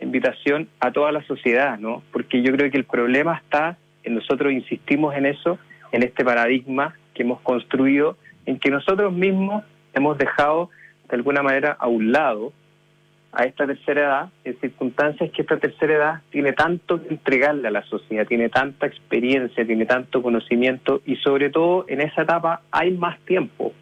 invitación 0.00 0.68
a 0.80 0.90
toda 0.90 1.12
la 1.12 1.22
sociedad, 1.22 1.78
¿no? 1.78 2.02
Porque 2.12 2.42
yo 2.42 2.52
creo 2.52 2.70
que 2.70 2.76
el 2.76 2.84
problema 2.84 3.36
está 3.36 3.78
nosotros 4.10 4.52
insistimos 4.52 5.14
en 5.14 5.26
eso, 5.26 5.58
en 5.92 6.02
este 6.02 6.24
paradigma 6.24 6.94
que 7.14 7.22
hemos 7.22 7.40
construido, 7.40 8.16
en 8.46 8.58
que 8.58 8.70
nosotros 8.70 9.12
mismos 9.12 9.64
hemos 9.94 10.18
dejado 10.18 10.70
de 11.08 11.16
alguna 11.16 11.42
manera 11.42 11.76
a 11.78 11.88
un 11.88 12.12
lado 12.12 12.52
a 13.32 13.44
esta 13.44 13.66
tercera 13.66 14.00
edad 14.02 14.28
en 14.44 14.60
circunstancias 14.60 15.30
que 15.30 15.42
esta 15.42 15.56
tercera 15.56 15.94
edad 15.94 16.20
tiene 16.30 16.52
tanto 16.52 17.02
que 17.02 17.08
entregarle 17.08 17.68
a 17.68 17.70
la 17.70 17.82
sociedad, 17.84 18.26
tiene 18.26 18.50
tanta 18.50 18.86
experiencia, 18.86 19.66
tiene 19.66 19.86
tanto 19.86 20.22
conocimiento 20.22 21.00
y 21.06 21.16
sobre 21.16 21.48
todo 21.48 21.86
en 21.88 22.02
esa 22.02 22.22
etapa 22.22 22.62
hay 22.70 22.90
más 22.92 23.18
tiempo. 23.20 23.72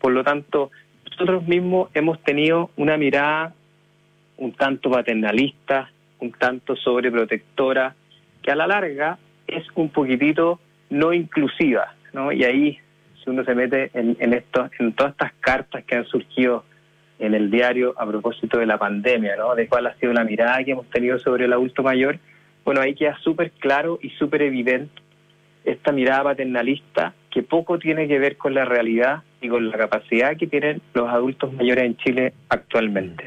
Por 0.00 0.12
lo 0.12 0.24
tanto, 0.24 0.70
nosotros 1.08 1.46
mismos 1.46 1.90
hemos 1.94 2.20
tenido 2.22 2.70
una 2.76 2.96
mirada 2.96 3.54
un 4.40 4.52
tanto 4.52 4.90
paternalista, 4.90 5.90
un 6.18 6.32
tanto 6.32 6.74
sobreprotectora, 6.74 7.94
que 8.42 8.50
a 8.50 8.56
la 8.56 8.66
larga 8.66 9.18
es 9.52 9.66
un 9.74 9.88
poquitito 9.90 10.60
no 10.90 11.12
inclusiva, 11.12 11.94
¿no? 12.12 12.32
Y 12.32 12.44
ahí 12.44 12.78
si 13.22 13.30
uno 13.30 13.44
se 13.44 13.54
mete 13.54 13.90
en, 13.94 14.16
en, 14.18 14.32
en 14.32 14.92
todas 14.92 15.12
estas 15.12 15.32
cartas 15.40 15.84
que 15.84 15.96
han 15.96 16.06
surgido 16.06 16.64
en 17.18 17.34
el 17.34 17.50
diario 17.50 17.94
a 17.98 18.06
propósito 18.06 18.58
de 18.58 18.66
la 18.66 18.78
pandemia, 18.78 19.36
¿no? 19.36 19.54
de 19.54 19.68
cuál 19.68 19.86
ha 19.86 19.94
sido 19.96 20.12
la 20.12 20.24
mirada 20.24 20.64
que 20.64 20.72
hemos 20.72 20.88
tenido 20.88 21.18
sobre 21.18 21.44
el 21.44 21.52
adulto 21.52 21.82
mayor, 21.82 22.18
bueno, 22.64 22.80
ahí 22.80 22.94
queda 22.94 23.18
súper 23.22 23.50
claro 23.52 23.98
y 24.02 24.10
súper 24.10 24.42
evidente 24.42 25.02
esta 25.64 25.92
mirada 25.92 26.24
paternalista 26.24 27.12
que 27.30 27.42
poco 27.42 27.78
tiene 27.78 28.08
que 28.08 28.18
ver 28.18 28.36
con 28.36 28.54
la 28.54 28.64
realidad 28.64 29.22
y 29.42 29.48
con 29.48 29.68
la 29.70 29.76
capacidad 29.76 30.36
que 30.36 30.46
tienen 30.46 30.80
los 30.94 31.08
adultos 31.08 31.52
mayores 31.52 31.84
en 31.84 31.96
Chile 31.98 32.32
actualmente. 32.48 33.24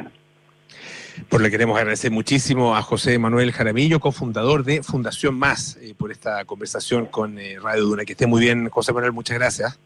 Por 1.29 1.41
lo 1.41 1.45
que 1.45 1.51
queremos 1.51 1.77
agradecer 1.77 2.11
muchísimo 2.11 2.75
a 2.75 2.81
José 2.81 3.17
Manuel 3.19 3.51
Jaramillo, 3.51 3.99
cofundador 3.99 4.63
de 4.63 4.83
Fundación 4.83 5.35
Más, 5.35 5.77
eh, 5.81 5.93
por 5.97 6.11
esta 6.11 6.43
conversación 6.45 7.05
con 7.05 7.37
eh, 7.39 7.57
Radio 7.61 7.83
Duna. 7.83 8.05
Que 8.05 8.13
esté 8.13 8.27
muy 8.27 8.41
bien, 8.41 8.69
José 8.69 8.93
Manuel, 8.93 9.11
muchas 9.11 9.37
gracias. 9.37 9.79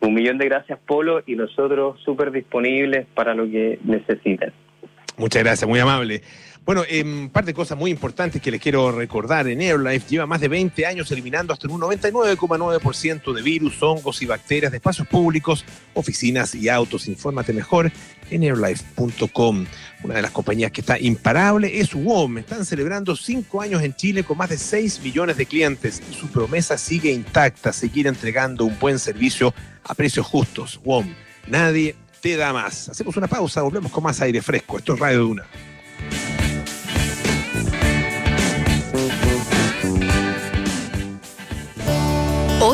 Un 0.00 0.14
millón 0.14 0.38
de 0.38 0.44
gracias, 0.46 0.78
Polo, 0.86 1.22
y 1.26 1.36
nosotros 1.36 2.00
súper 2.04 2.30
disponibles 2.30 3.06
para 3.14 3.34
lo 3.34 3.44
que 3.44 3.78
necesiten. 3.84 4.52
Muchas 5.16 5.42
gracias, 5.42 5.68
muy 5.68 5.80
amable. 5.80 6.22
Bueno, 6.66 6.82
un 7.04 7.30
par 7.32 7.44
de 7.44 7.54
cosas 7.54 7.78
muy 7.78 7.92
importantes 7.92 8.42
que 8.42 8.50
les 8.50 8.60
quiero 8.60 8.90
recordar. 8.90 9.46
En 9.46 9.60
AirLife 9.60 10.08
lleva 10.08 10.26
más 10.26 10.40
de 10.40 10.48
20 10.48 10.84
años 10.84 11.08
eliminando 11.12 11.52
hasta 11.52 11.68
un 11.68 11.80
99,9% 11.80 13.32
de 13.32 13.40
virus, 13.40 13.80
hongos 13.80 14.20
y 14.20 14.26
bacterias 14.26 14.72
de 14.72 14.78
espacios 14.78 15.06
públicos, 15.06 15.64
oficinas 15.94 16.56
y 16.56 16.68
autos. 16.68 17.06
Infórmate 17.06 17.52
mejor 17.52 17.92
en 18.30 18.42
airlife.com. 18.42 19.64
Una 20.02 20.14
de 20.14 20.22
las 20.22 20.32
compañías 20.32 20.72
que 20.72 20.80
está 20.80 20.98
imparable 20.98 21.78
es 21.78 21.94
WOM. 21.94 22.38
Están 22.38 22.64
celebrando 22.64 23.14
cinco 23.14 23.62
años 23.62 23.84
en 23.84 23.94
Chile 23.94 24.24
con 24.24 24.36
más 24.36 24.50
de 24.50 24.58
6 24.58 25.02
millones 25.04 25.36
de 25.36 25.46
clientes 25.46 26.02
y 26.10 26.14
su 26.14 26.26
promesa 26.32 26.76
sigue 26.78 27.12
intacta, 27.12 27.72
seguir 27.72 28.08
entregando 28.08 28.64
un 28.64 28.76
buen 28.80 28.98
servicio 28.98 29.54
a 29.84 29.94
precios 29.94 30.26
justos. 30.26 30.80
WOM, 30.82 31.14
nadie 31.46 31.94
te 32.20 32.36
da 32.36 32.52
más. 32.52 32.88
Hacemos 32.88 33.16
una 33.16 33.28
pausa, 33.28 33.62
volvemos 33.62 33.92
con 33.92 34.02
más 34.02 34.20
aire 34.20 34.42
fresco. 34.42 34.78
Esto 34.78 34.94
es 34.94 34.98
Radio 34.98 35.20
Duna. 35.20 35.46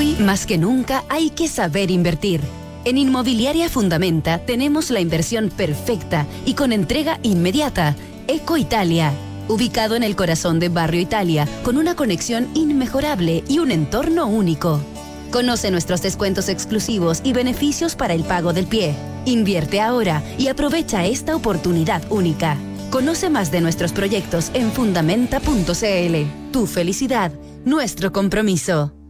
Hoy, 0.02 0.16
más 0.18 0.46
que 0.46 0.58
nunca, 0.58 1.04
hay 1.08 1.30
que 1.30 1.46
saber 1.46 1.92
invertir. 1.92 2.40
En 2.84 2.98
Inmobiliaria 2.98 3.68
Fundamenta 3.68 4.38
tenemos 4.38 4.90
la 4.90 4.98
inversión 4.98 5.48
perfecta 5.48 6.26
y 6.44 6.54
con 6.54 6.72
entrega 6.72 7.20
inmediata. 7.22 7.94
Eco 8.26 8.56
Italia. 8.56 9.12
Ubicado 9.46 9.94
en 9.94 10.02
el 10.02 10.16
corazón 10.16 10.58
de 10.58 10.70
Barrio 10.70 11.00
Italia, 11.00 11.46
con 11.62 11.76
una 11.76 11.94
conexión 11.94 12.48
inmejorable 12.54 13.44
y 13.46 13.60
un 13.60 13.70
entorno 13.70 14.26
único. 14.26 14.80
Conoce 15.30 15.70
nuestros 15.70 16.02
descuentos 16.02 16.48
exclusivos 16.48 17.20
y 17.22 17.32
beneficios 17.32 17.94
para 17.94 18.14
el 18.14 18.24
pago 18.24 18.52
del 18.52 18.66
pie. 18.66 18.96
Invierte 19.24 19.80
ahora 19.80 20.20
y 20.36 20.48
aprovecha 20.48 21.06
esta 21.06 21.36
oportunidad 21.36 22.02
única. 22.10 22.56
Conoce 22.90 23.30
más 23.30 23.52
de 23.52 23.60
nuestros 23.60 23.92
proyectos 23.92 24.50
en 24.52 24.72
fundamenta.cl. 24.72 26.52
Tu 26.52 26.66
felicidad, 26.66 27.30
nuestro 27.64 28.10
compromiso. 28.10 28.92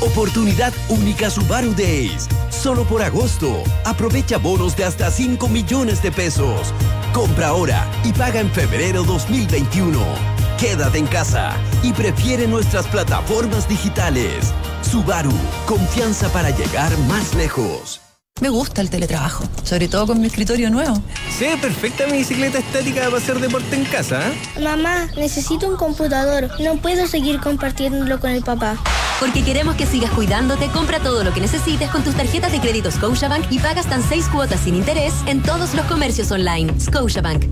Oportunidad 0.00 0.72
única 0.88 1.28
Subaru 1.28 1.74
Days. 1.74 2.28
Solo 2.50 2.84
por 2.84 3.02
agosto. 3.02 3.64
Aprovecha 3.84 4.38
bonos 4.38 4.76
de 4.76 4.84
hasta 4.84 5.10
5 5.10 5.48
millones 5.48 6.00
de 6.02 6.12
pesos. 6.12 6.72
Compra 7.12 7.48
ahora 7.48 7.84
y 8.04 8.12
paga 8.12 8.38
en 8.38 8.50
febrero 8.50 9.02
2021. 9.02 9.98
Quédate 10.56 10.98
en 10.98 11.06
casa 11.06 11.56
y 11.82 11.92
prefiere 11.92 12.46
nuestras 12.46 12.86
plataformas 12.86 13.68
digitales. 13.68 14.52
Subaru, 14.82 15.36
confianza 15.66 16.28
para 16.28 16.50
llegar 16.50 16.96
más 17.08 17.34
lejos. 17.34 18.00
Me 18.40 18.50
gusta 18.50 18.80
el 18.80 18.90
teletrabajo, 18.90 19.44
sobre 19.64 19.88
todo 19.88 20.06
con 20.06 20.20
mi 20.20 20.28
escritorio 20.28 20.70
nuevo. 20.70 21.02
Se 21.36 21.56
perfecta 21.56 22.06
mi 22.06 22.18
bicicleta 22.18 22.58
estática 22.58 23.04
para 23.04 23.16
hacer 23.16 23.40
deporte 23.40 23.74
en 23.74 23.84
casa. 23.84 24.30
¿eh? 24.30 24.60
Mamá, 24.60 25.08
necesito 25.16 25.68
un 25.68 25.76
computador. 25.76 26.48
No 26.60 26.76
puedo 26.76 27.06
seguir 27.06 27.40
compartiéndolo 27.40 28.20
con 28.20 28.30
el 28.30 28.42
papá. 28.42 28.76
Porque 29.18 29.42
queremos 29.42 29.74
que 29.74 29.86
sigas 29.86 30.12
cuidándote, 30.12 30.68
compra 30.68 31.00
todo 31.00 31.24
lo 31.24 31.34
que 31.34 31.40
necesites 31.40 31.90
con 31.90 32.04
tus 32.04 32.14
tarjetas 32.14 32.52
de 32.52 32.60
crédito 32.60 32.90
Scotiabank 32.90 33.50
y 33.50 33.58
pagas 33.58 33.86
tan 33.86 34.02
seis 34.08 34.28
cuotas 34.28 34.60
sin 34.60 34.76
interés 34.76 35.12
en 35.26 35.42
todos 35.42 35.74
los 35.74 35.84
comercios 35.86 36.30
online. 36.30 36.72
Scotiabank. 36.78 37.44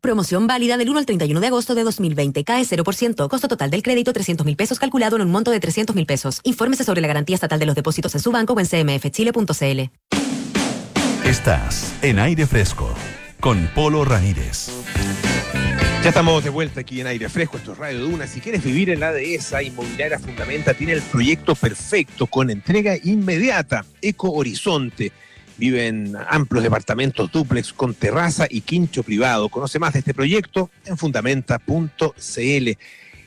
Promoción 0.00 0.46
válida 0.46 0.76
del 0.76 0.90
1 0.90 0.98
al 1.00 1.06
31 1.06 1.40
de 1.40 1.46
agosto 1.46 1.74
de 1.74 1.84
2020. 1.84 2.44
Cae 2.44 2.64
0%. 2.64 3.28
Costo 3.28 3.48
total 3.48 3.70
del 3.70 3.82
crédito 3.82 4.12
300 4.12 4.44
mil 4.44 4.56
pesos 4.56 4.78
calculado 4.78 5.16
en 5.16 5.22
un 5.22 5.30
monto 5.30 5.50
de 5.50 5.60
300 5.60 5.94
mil 5.94 6.06
pesos. 6.06 6.40
Infórmese 6.44 6.84
sobre 6.84 7.00
la 7.00 7.08
garantía 7.08 7.34
estatal 7.34 7.58
de 7.58 7.66
los 7.66 7.74
depósitos 7.74 8.14
en 8.14 8.20
su 8.20 8.32
banco 8.32 8.54
o 8.54 8.60
en 8.60 8.66
cmfchile.cl. 8.66 10.15
Estás 11.26 11.92
en 12.02 12.20
aire 12.20 12.46
fresco 12.46 12.94
con 13.40 13.68
Polo 13.74 14.04
Ramírez. 14.04 14.68
Ya 16.04 16.10
estamos 16.10 16.44
de 16.44 16.50
vuelta 16.50 16.82
aquí 16.82 17.00
en 17.00 17.08
aire 17.08 17.28
fresco, 17.28 17.56
esto 17.56 17.72
es 17.72 17.78
Radio 17.78 17.98
Duna. 18.02 18.28
Si 18.28 18.40
quieres 18.40 18.62
vivir 18.62 18.90
en 18.90 19.00
la 19.00 19.10
dehesa, 19.10 19.60
Inmobiliaria 19.60 20.20
Fundamenta 20.20 20.72
tiene 20.72 20.92
el 20.92 21.02
proyecto 21.02 21.56
perfecto 21.56 22.28
con 22.28 22.48
entrega 22.48 22.94
inmediata. 23.02 23.84
Eco 24.00 24.30
Horizonte. 24.30 25.10
Viven 25.58 26.14
amplios 26.28 26.62
departamentos 26.62 27.32
duplex 27.32 27.72
con 27.72 27.94
terraza 27.94 28.46
y 28.48 28.60
quincho 28.60 29.02
privado. 29.02 29.48
Conoce 29.48 29.80
más 29.80 29.94
de 29.94 29.98
este 29.98 30.14
proyecto 30.14 30.70
en 30.84 30.96
fundamenta.cl. 30.96 32.70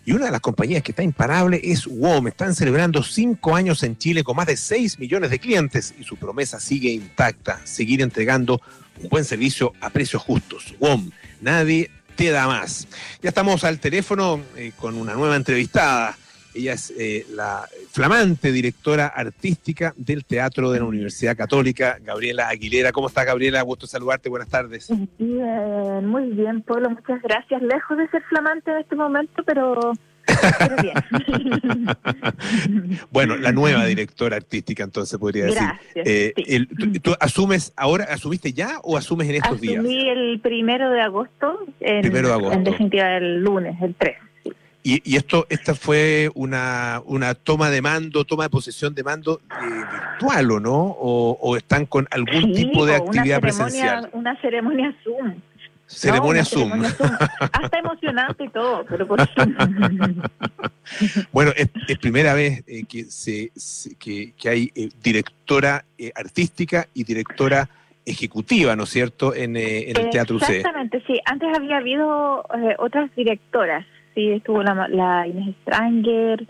Y 0.09 0.13
una 0.13 0.25
de 0.25 0.31
las 0.31 0.41
compañías 0.41 0.81
que 0.81 0.91
está 0.91 1.03
imparable 1.03 1.61
es 1.63 1.85
WOM. 1.85 2.29
Están 2.29 2.55
celebrando 2.55 3.03
cinco 3.03 3.55
años 3.55 3.83
en 3.83 3.95
Chile 3.95 4.23
con 4.23 4.35
más 4.35 4.47
de 4.47 4.57
6 4.57 4.97
millones 4.97 5.29
de 5.29 5.37
clientes 5.37 5.93
y 5.99 6.03
su 6.03 6.17
promesa 6.17 6.59
sigue 6.59 6.89
intacta, 6.89 7.61
seguir 7.63 8.01
entregando 8.01 8.59
un 9.03 9.09
buen 9.09 9.23
servicio 9.23 9.71
a 9.79 9.91
precios 9.91 10.23
justos. 10.23 10.73
WOM, 10.79 11.11
nadie 11.41 11.91
te 12.15 12.31
da 12.31 12.47
más. 12.47 12.87
Ya 13.21 13.29
estamos 13.29 13.63
al 13.63 13.77
teléfono 13.79 14.41
eh, 14.55 14.71
con 14.75 14.95
una 14.95 15.13
nueva 15.13 15.35
entrevistada. 15.35 16.17
Ella 16.53 16.73
es 16.73 16.93
eh, 16.97 17.25
la 17.33 17.67
flamante 17.91 18.51
directora 18.51 19.07
artística 19.07 19.93
del 19.97 20.25
Teatro 20.25 20.71
de 20.71 20.79
la 20.79 20.85
Universidad 20.85 21.37
Católica, 21.37 21.97
Gabriela 22.01 22.47
Aguilera. 22.47 22.91
¿Cómo 22.91 23.07
está, 23.07 23.23
Gabriela? 23.23 23.61
Gusto 23.61 23.87
saludarte. 23.87 24.29
Buenas 24.29 24.49
tardes. 24.49 24.89
Bien, 25.17 26.05
muy 26.05 26.29
bien, 26.31 26.61
Pablo. 26.61 26.89
Muchas 26.89 27.21
gracias. 27.21 27.61
Lejos 27.61 27.97
de 27.97 28.07
ser 28.09 28.23
flamante 28.23 28.71
en 28.71 28.77
este 28.77 28.95
momento, 28.95 29.43
pero 29.45 29.93
bueno, 33.11 33.37
la 33.37 33.51
nueva 33.51 33.85
directora 33.85 34.37
artística, 34.37 34.83
entonces 34.83 35.19
podría 35.19 35.45
decir. 35.45 35.67
Eh, 35.95 36.33
¿tú, 37.01 37.15
asumes 37.19 37.73
ahora, 37.75 38.05
asumiste 38.05 38.53
ya 38.53 38.79
o 38.83 38.97
asumes 38.97 39.29
en 39.29 39.35
estos 39.35 39.61
días? 39.61 39.79
Asumí 39.79 40.09
el 40.09 40.39
primero 40.39 40.89
de 40.91 41.01
agosto. 41.01 41.59
En, 41.79 42.01
primero 42.01 42.29
de 42.29 42.33
agosto. 42.33 42.57
En 42.57 42.63
definitiva, 42.63 43.17
el 43.17 43.43
lunes, 43.43 43.79
el 43.81 43.93
3. 43.95 44.17
Y, 45.03 45.15
esto, 45.15 45.45
esta 45.49 45.75
fue 45.75 46.29
una, 46.33 47.01
una 47.05 47.35
toma 47.35 47.69
de 47.69 47.81
mando, 47.81 48.25
toma 48.25 48.43
de 48.43 48.49
posesión 48.49 48.95
de 48.95 49.03
mando 49.03 49.41
eh, 49.51 49.65
virtual, 49.91 50.51
¿o 50.51 50.59
no? 50.59 50.95
O, 50.99 51.57
están 51.57 51.85
con 51.85 52.07
algún 52.11 52.53
tipo 52.53 52.85
de 52.85 52.95
actividad 52.95 53.39
presencial? 53.39 54.09
Una 54.13 54.39
ceremonia 54.41 54.95
Zoom. 55.03 55.35
Ceremonia, 55.89 56.45
Zoom. 56.45 56.83
Hasta 56.83 57.79
emocionante 57.79 58.43
y 58.43 58.49
todo, 58.49 58.85
pero 58.87 59.07
por 59.07 59.27
Zoom. 59.27 59.55
bueno, 61.31 61.51
es, 61.55 61.69
primera 61.97 62.35
vez 62.35 62.63
eh, 62.67 62.83
que, 62.87 63.05
se, 63.05 63.51
que, 63.97 64.33
hay 64.47 64.71
eh, 64.75 64.89
directora 65.01 65.85
eh, 65.97 66.11
artística 66.15 66.87
y 66.93 67.03
directora 67.03 67.69
ejecutiva, 68.05 68.75
¿no 68.75 68.83
es 68.83 68.89
cierto?, 68.89 69.33
en, 69.33 69.57
el 69.57 70.09
Teatro 70.11 70.39
C. 70.39 70.57
Exactamente, 70.57 71.03
sí. 71.07 71.19
Antes 71.25 71.49
había 71.55 71.77
habido 71.77 72.45
otras 72.77 73.13
directoras, 73.15 73.85
sí, 74.19 74.31
estuvo 74.31 74.61
la, 74.61 74.87
la 74.89 75.27
Inés 75.27 75.55
Stranger, 75.61 76.45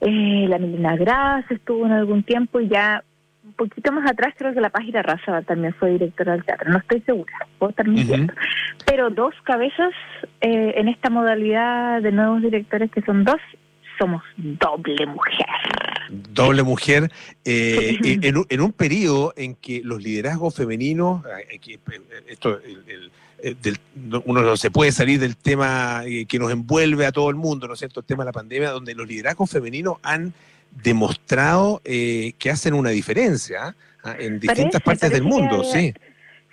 la 0.00 0.58
Melina 0.58 0.96
Gras 0.96 1.44
estuvo 1.50 1.86
en 1.86 1.92
algún 1.92 2.24
tiempo 2.24 2.60
y 2.60 2.68
ya 2.68 3.02
un 3.44 3.52
poquito 3.52 3.92
más 3.92 4.10
atrás 4.10 4.34
creo 4.36 4.52
que 4.52 4.60
la 4.60 4.70
página 4.70 5.02
Raza 5.02 5.42
también 5.42 5.74
fue 5.74 5.90
directora 5.90 6.32
del 6.32 6.44
teatro, 6.44 6.70
no 6.70 6.78
estoy 6.78 7.00
segura, 7.02 7.32
puedo 7.58 7.70
estar 7.70 7.86
mintiendo. 7.86 8.32
Pero 8.86 9.10
dos 9.10 9.34
cabezas 9.44 9.92
eh, 10.40 10.74
en 10.76 10.88
esta 10.88 11.10
modalidad 11.10 12.02
de 12.02 12.12
nuevos 12.12 12.42
directores 12.42 12.90
que 12.90 13.02
son 13.02 13.24
dos, 13.24 13.40
somos 13.98 14.22
doble 14.36 15.06
mujer. 15.06 15.46
Doble 16.10 16.62
mujer, 16.62 17.10
eh, 17.44 17.98
en, 18.02 18.44
en, 18.48 18.60
un 18.60 18.72
periodo 18.72 19.32
en 19.36 19.54
que 19.54 19.80
los 19.84 20.02
liderazgos 20.02 20.56
femeninos, 20.56 21.22
eh, 21.24 21.60
esto, 23.44 24.22
uno 24.24 24.42
no 24.42 24.56
se 24.56 24.70
puede 24.70 24.92
salir 24.92 25.20
del 25.20 25.36
tema 25.36 26.02
que 26.28 26.38
nos 26.38 26.50
envuelve 26.50 27.06
a 27.06 27.12
todo 27.12 27.30
el 27.30 27.36
mundo, 27.36 27.66
¿no 27.66 27.74
es 27.74 27.78
cierto? 27.78 28.00
El 28.00 28.06
tema 28.06 28.24
de 28.24 28.28
la 28.28 28.32
pandemia, 28.32 28.70
donde 28.70 28.94
los 28.94 29.06
liderazgos 29.06 29.50
femeninos 29.50 29.98
han 30.02 30.32
demostrado 30.82 31.80
eh, 31.84 32.32
que 32.38 32.50
hacen 32.50 32.74
una 32.74 32.90
diferencia 32.90 33.74
¿ah? 34.02 34.14
en 34.18 34.40
distintas 34.40 34.82
partes 34.82 35.10
del 35.10 35.22
mundo, 35.22 35.62
sí. 35.64 35.94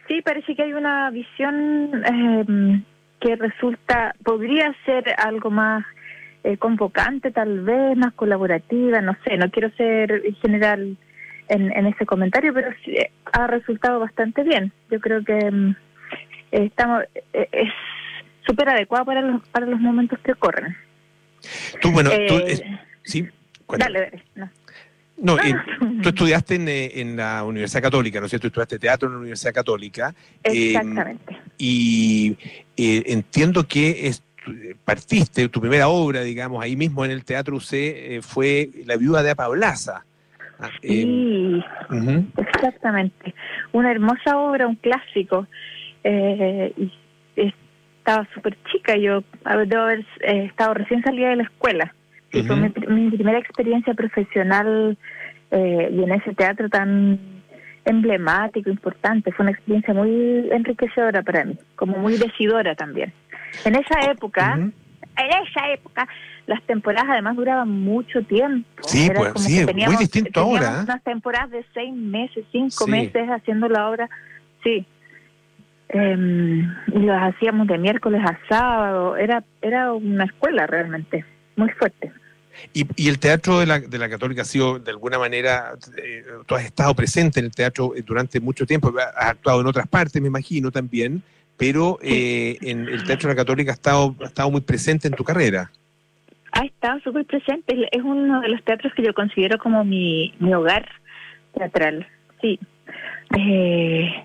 Sí, 0.08 0.22
parece 0.22 0.56
que 0.56 0.64
hay 0.64 0.74
una 0.74 1.10
visión 1.10 2.04
em, 2.06 2.84
que 3.20 3.36
resulta, 3.36 4.14
podría 4.24 4.76
ser 4.86 5.16
algo 5.18 5.50
más 5.50 5.86
eh, 6.44 6.58
convocante, 6.58 7.32
tal 7.32 7.62
vez, 7.62 7.96
más 7.96 8.14
colaborativa, 8.14 9.00
no 9.00 9.16
sé, 9.24 9.38
no 9.38 9.50
quiero 9.50 9.70
ser 9.72 10.22
general 10.42 10.98
en, 11.48 11.72
en 11.72 11.86
ese 11.86 12.06
comentario, 12.06 12.54
pero 12.54 12.72
sí, 12.84 12.92
eh, 12.92 13.12
ha 13.32 13.48
resultado 13.48 14.00
bastante 14.00 14.44
bien. 14.44 14.72
Yo 14.90 15.00
creo 15.00 15.24
que 15.24 15.38
em, 15.38 15.76
estamos, 16.52 17.04
es 17.34 17.70
súper 18.46 18.70
adecuada 18.70 19.06
para 19.06 19.22
los, 19.22 19.48
para 19.50 19.66
los 19.66 19.80
momentos 19.80 20.20
que 20.20 20.34
ocurren. 20.34 20.76
Tú, 21.82 21.92
bueno, 21.92 22.10
tú, 22.10 22.16
Eh, 22.38 22.44
es- 22.48 22.64
sí, 23.04 23.28
Dale, 23.78 24.00
dale. 24.00 24.24
No. 24.36 25.38
Eh, 25.46 25.54
tú 26.02 26.10
estudiaste 26.10 26.56
en, 26.56 26.68
eh, 26.68 26.92
en 27.00 27.16
la 27.16 27.44
Universidad 27.44 27.84
Católica, 27.84 28.20
¿no 28.20 28.26
es 28.26 28.32
cierto? 28.32 28.48
Estudiaste 28.48 28.80
teatro 28.80 29.08
en 29.08 29.14
la 29.14 29.20
Universidad 29.20 29.54
Católica. 29.54 30.16
eh, 30.44 30.70
Exactamente. 30.72 31.38
y 31.60 32.36
eh, 32.76 33.04
entiendo 33.06 33.68
que 33.68 34.08
es- 34.08 34.24
partiste, 34.84 35.48
tu 35.50 35.62
primera 35.62 35.88
obra, 35.90 36.22
digamos, 36.22 36.64
ahí 36.64 36.76
mismo 36.76 37.06
en 37.06 37.12
el 37.12 37.24
Teatro 37.24 37.56
UC, 37.58 37.74
eh, 37.74 38.22
fue 38.24 38.72
La 38.86 38.98
Viuda 38.98 39.22
de 39.22 39.30
Apablaza. 39.30 40.04
Ah, 40.60 40.70
eh, 40.82 41.04
Sí, 41.04 41.64
ujú. 41.92 42.26
exactamente. 42.38 43.36
Una 43.72 43.92
hermosa 43.92 44.38
obra, 44.38 44.66
un 44.68 44.76
clásico. 44.76 45.48
Eh, 46.04 46.74
y 46.78 46.92
estaba 47.36 48.28
súper 48.34 48.58
chica, 48.72 48.96
yo 48.98 49.24
debo 49.68 49.84
haber 49.84 50.00
eh, 50.22 50.46
estado 50.46 50.74
recién 50.74 51.04
salida 51.04 51.30
de 51.30 51.36
la 51.38 51.44
escuela. 51.44 51.94
Y 52.34 52.44
fue 52.44 52.56
mi, 52.56 52.70
mi 52.88 53.12
primera 53.12 53.40
experiencia 53.40 53.94
profesional 53.94 54.98
eh, 55.52 55.90
y 55.92 56.04
en 56.04 56.12
ese 56.14 56.34
teatro 56.34 56.70
tan 56.70 57.20
emblemático, 57.86 58.70
importante. 58.70 59.32
Fue 59.32 59.44
una 59.44 59.52
experiencia 59.52 59.94
muy 59.94 60.50
enriquecedora 60.52 61.22
para 61.24 61.44
mí, 61.46 61.58
como 61.76 61.98
muy 61.98 62.18
decidora 62.18 62.74
también. 62.76 63.12
En 63.66 63.76
esa 63.76 64.10
época, 64.12 64.54
en 64.56 64.74
esa 65.18 65.72
época, 65.74 66.08
las 66.48 66.62
temporadas 66.64 67.10
además 67.12 67.36
duraban 67.36 67.70
mucho 67.70 68.22
tiempo. 68.24 68.66
Sí, 68.84 69.06
Era 69.08 69.16
pues, 69.20 69.34
como 69.34 69.46
sí, 69.46 69.54
que 69.56 69.64
muy 69.66 69.74
teníamos- 69.74 70.00
distinto 70.00 70.32
teníamos 70.32 70.62
ahora, 70.62 70.80
¿eh? 70.80 70.84
Unas 70.84 71.04
temporadas 71.04 71.52
de 71.52 71.66
seis 71.74 71.94
meses, 71.94 72.46
cinco 72.52 72.86
Sí. 72.86 72.92
meses 72.92 73.28
haciendo 73.30 73.68
la 73.68 73.90
obra. 73.90 74.10
Sí. 74.64 74.86
Em, 75.94 76.62
y 76.94 77.00
las 77.00 77.34
hacíamos 77.36 77.68
de 77.68 77.78
miércoles 77.78 78.22
a 78.24 78.40
sábado. 78.48 79.18
Era, 79.18 79.44
era 79.62 79.92
una 79.94 80.24
escuela 80.26 80.66
realmente, 80.68 81.26
muy 81.58 81.70
fuerte. 81.72 82.12
Y, 82.74 82.86
y 82.96 83.10
el 83.10 83.20
teatro 83.20 83.60
de 83.60 83.66
la, 83.66 83.80
de 83.80 83.98
la 83.98 84.10
Católica 84.10 84.44
ha 84.44 84.46
sido, 84.46 84.80
de 84.80 84.92
alguna 84.92 85.18
manera, 85.20 85.74
eh, 85.98 86.24
tú 86.46 86.56
has 86.56 86.64
estado 86.66 86.94
presente 86.94 87.40
en 87.40 87.46
el 87.48 87.52
teatro 87.52 87.94
eh, 87.96 88.04
durante 88.06 88.40
mucho 88.40 88.66
tiempo, 88.66 88.94
has 89.18 89.30
actuado 89.32 89.62
en 89.62 89.68
otras 89.68 89.88
partes, 89.88 90.22
me 90.22 90.28
imagino, 90.28 90.70
también, 90.72 91.24
pero 91.58 91.98
eh, 92.02 92.58
en 92.62 92.88
el 92.88 93.04
teatro 93.04 93.30
de 93.30 93.36
la 93.36 93.42
Católica 93.42 93.72
ha 93.72 93.74
estado, 93.74 94.16
ha 94.22 94.26
estado 94.26 94.52
muy 94.52 94.62
presente 94.62 95.08
en 95.08 95.14
tu 95.14 95.24
carrera. 95.24 95.72
Ha 96.54 96.66
estado 96.66 97.00
súper 97.02 97.26
presente. 97.26 97.74
Es- 97.74 97.88
Es 97.92 98.02
uno 98.04 98.42
de 98.42 98.50
los 98.50 98.64
teatros 98.64 98.94
que 98.94 99.04
yo 99.04 99.14
considero 99.14 99.58
como 99.58 99.84
mi, 99.86 100.34
mi 100.40 100.54
hogar 100.54 100.88
teatral. 101.58 102.06
Sí. 102.42 102.60
Eh, 103.38 104.24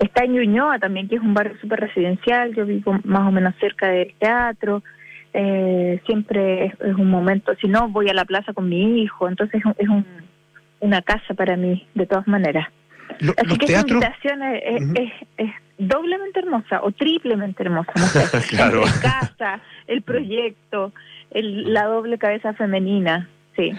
está 0.00 0.24
en 0.24 0.32
Ñuñoa 0.34 0.78
también, 0.78 1.08
que 1.08 1.16
es 1.16 1.20
un 1.22 1.34
barrio 1.34 1.56
súper 1.60 1.80
residencial. 1.80 2.54
Yo 2.54 2.64
vivo 2.66 2.98
más 3.04 3.26
o 3.26 3.30
menos 3.32 3.54
cerca 3.60 3.88
del 3.88 4.14
teatro. 4.18 4.82
Eh, 5.34 6.00
siempre 6.06 6.66
es, 6.66 6.72
es 6.80 6.94
un 6.94 7.10
momento, 7.10 7.54
si 7.60 7.68
no, 7.68 7.88
voy 7.88 8.08
a 8.08 8.14
la 8.14 8.24
plaza 8.24 8.52
con 8.52 8.68
mi 8.68 9.02
hijo. 9.02 9.28
Entonces 9.28 9.60
es, 9.60 9.64
un- 9.66 9.74
es 9.78 9.88
un- 9.88 10.06
una 10.80 11.02
casa 11.02 11.34
para 11.34 11.56
mí, 11.56 11.86
de 11.94 12.06
todas 12.06 12.26
maneras. 12.28 12.66
Lo- 13.20 13.32
Así 13.36 13.58
que 13.58 13.66
teatros- 13.66 14.02
esta 14.04 14.34
invitación 14.34 14.42
es, 14.42 14.62
es- 14.64 14.90
es- 14.94 15.28
es 15.38 15.50
doblemente 15.78 16.40
hermosa 16.40 16.80
o 16.82 16.90
triplemente 16.92 17.62
hermosa. 17.62 17.92
No 17.96 18.02
sé. 18.04 18.20
Claro. 18.56 18.82
Entre 18.84 19.00
casa, 19.00 19.60
el 19.86 20.02
proyecto, 20.02 20.92
el- 21.30 21.72
la 21.72 21.84
doble 21.86 22.18
cabeza 22.18 22.52
femenina. 22.54 23.28
Sí. 23.56 23.72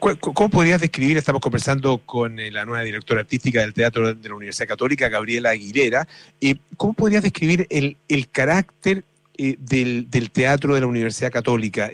¿Cu- 0.00 0.16
cu- 0.18 0.32
¿Cómo 0.34 0.50
podrías 0.50 0.80
describir? 0.80 1.16
Estamos 1.16 1.40
conversando 1.40 1.98
con 1.98 2.38
eh, 2.40 2.50
la 2.50 2.64
nueva 2.64 2.82
directora 2.82 3.20
artística 3.20 3.60
del 3.60 3.72
Teatro 3.72 4.14
de 4.14 4.28
la 4.28 4.34
Universidad 4.34 4.68
Católica, 4.68 5.08
Gabriela 5.08 5.50
Aguilera. 5.50 6.06
Eh, 6.40 6.56
¿Cómo 6.76 6.92
podrías 6.94 7.22
describir 7.22 7.66
el, 7.70 7.96
el 8.08 8.28
carácter 8.28 9.04
eh, 9.38 9.56
del, 9.58 10.10
del 10.10 10.30
teatro 10.30 10.74
de 10.74 10.80
la 10.80 10.86
Universidad 10.86 11.30
Católica? 11.30 11.90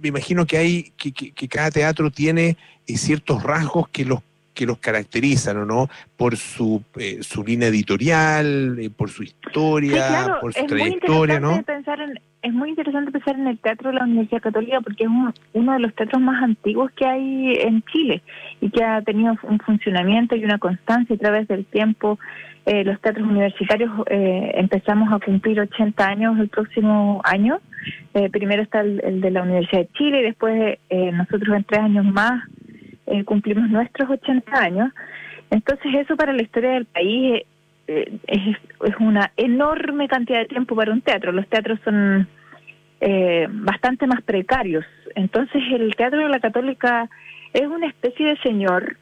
Me 0.00 0.08
imagino 0.08 0.46
que 0.46 0.56
hay 0.58 0.92
que, 0.96 1.12
que- 1.12 1.30
que 1.32 1.48
cada 1.48 1.70
teatro 1.70 2.10
tiene 2.10 2.56
ciertos 2.86 3.42
rasgos 3.42 3.88
que 3.88 4.04
los 4.04 4.20
que 4.54 4.64
los 4.64 4.78
caracterizan, 4.78 5.58
¿o 5.58 5.64
no? 5.66 5.90
Por 6.16 6.38
su, 6.38 6.82
eh, 6.96 7.18
su 7.20 7.44
línea 7.44 7.68
editorial, 7.68 8.78
eh, 8.80 8.88
por 8.88 9.10
su 9.10 9.22
historia, 9.22 9.90
Sí, 9.90 10.08
claro, 10.08 10.40
por 10.40 10.54
su 10.54 10.60
es 10.60 10.66
trayectoria, 10.66 11.38
¿no? 11.40 11.62
pensar 11.62 12.00
en, 12.00 12.18
es 12.46 12.52
muy 12.52 12.68
interesante 12.68 13.10
pensar 13.10 13.34
en 13.34 13.48
el 13.48 13.58
teatro 13.58 13.90
de 13.90 13.96
la 13.96 14.04
Universidad 14.04 14.40
Católica 14.40 14.80
porque 14.80 15.02
es 15.02 15.10
uno, 15.10 15.34
uno 15.52 15.72
de 15.72 15.80
los 15.80 15.92
teatros 15.94 16.22
más 16.22 16.40
antiguos 16.40 16.92
que 16.92 17.04
hay 17.04 17.54
en 17.54 17.82
Chile 17.92 18.22
y 18.60 18.70
que 18.70 18.84
ha 18.84 19.02
tenido 19.02 19.36
un 19.42 19.58
funcionamiento 19.58 20.36
y 20.36 20.44
una 20.44 20.58
constancia 20.58 21.16
a 21.16 21.18
través 21.18 21.48
del 21.48 21.64
tiempo. 21.64 22.20
Eh, 22.64 22.84
los 22.84 23.00
teatros 23.00 23.26
universitarios 23.26 23.90
eh, 24.08 24.52
empezamos 24.54 25.12
a 25.12 25.18
cumplir 25.18 25.60
80 25.60 26.06
años 26.06 26.38
el 26.38 26.48
próximo 26.48 27.20
año. 27.24 27.58
Eh, 28.14 28.30
primero 28.30 28.62
está 28.62 28.80
el, 28.80 29.20
de 29.20 29.30
la 29.32 29.42
Universidad 29.42 29.80
de 29.80 29.88
Chile 29.94 30.20
y 30.20 30.24
después 30.24 30.78
eh, 30.88 31.12
nosotros 31.12 31.56
en 31.56 31.64
tres 31.64 31.80
años 31.80 32.04
más 32.04 32.44
eh, 33.06 33.24
cumplimos 33.24 33.68
nuestros 33.70 34.08
80 34.08 34.56
años. 34.56 34.92
Entonces 35.50 35.94
eso 35.96 36.16
para 36.16 36.32
la 36.32 36.42
historia 36.42 36.70
del 36.70 36.86
país 36.86 37.42
es, 37.88 38.08
es 38.26 38.96
una 38.98 39.30
enorme 39.36 40.08
cantidad 40.08 40.40
de 40.40 40.46
tiempo 40.46 40.74
para 40.74 40.92
un 40.92 41.02
teatro. 41.02 41.30
Los 41.30 41.46
teatros 41.48 41.78
son 41.84 42.26
eh, 43.00 43.46
bastante 43.50 44.06
más 44.06 44.22
precarios. 44.22 44.84
Entonces 45.14 45.62
el 45.72 45.94
teatro 45.96 46.18
de 46.20 46.28
la 46.28 46.40
católica 46.40 47.08
es 47.52 47.66
una 47.66 47.86
especie 47.86 48.26
de 48.26 48.36
señor, 48.38 48.96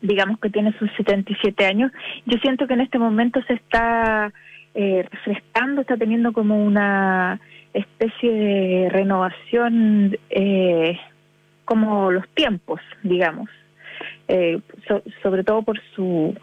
digamos 0.00 0.38
que 0.40 0.50
tiene 0.50 0.72
sus 0.78 0.90
77 0.96 1.66
años. 1.66 1.92
Yo 2.26 2.38
siento 2.38 2.66
que 2.66 2.74
en 2.74 2.80
este 2.82 2.98
momento 2.98 3.40
se 3.46 3.54
está 3.54 4.32
eh, 4.74 5.06
refrescando, 5.10 5.80
está 5.80 5.96
teniendo 5.96 6.32
como 6.32 6.64
una 6.64 7.40
especie 7.72 8.30
de 8.32 8.88
renovación 8.90 10.16
eh, 10.30 10.98
como 11.64 12.10
los 12.10 12.28
tiempos, 12.30 12.80
digamos. 13.02 13.48
Eh, 14.28 14.60
so- 14.88 15.02
sobre 15.22 15.44
todo 15.44 15.62
por 15.62 15.80
su 15.94 16.34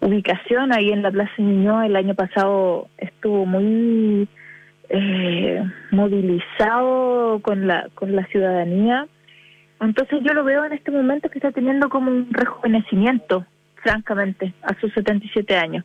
ubicación 0.00 0.72
ahí 0.72 0.90
en 0.90 1.02
la 1.02 1.10
Plaza 1.10 1.32
Ñuñoa 1.38 1.86
el 1.86 1.96
año 1.96 2.14
pasado 2.14 2.88
estuvo 2.98 3.44
muy 3.46 4.28
eh, 4.88 5.62
movilizado 5.90 7.40
con 7.42 7.66
la 7.66 7.88
con 7.94 8.14
la 8.14 8.24
ciudadanía. 8.26 9.06
Entonces 9.80 10.20
yo 10.22 10.32
lo 10.34 10.44
veo 10.44 10.64
en 10.64 10.72
este 10.72 10.90
momento 10.90 11.28
que 11.28 11.38
está 11.38 11.52
teniendo 11.52 11.88
como 11.88 12.10
un 12.10 12.28
rejuvenecimiento 12.30 13.44
francamente 13.76 14.54
a 14.62 14.78
sus 14.80 14.92
77 14.94 15.56
años. 15.56 15.84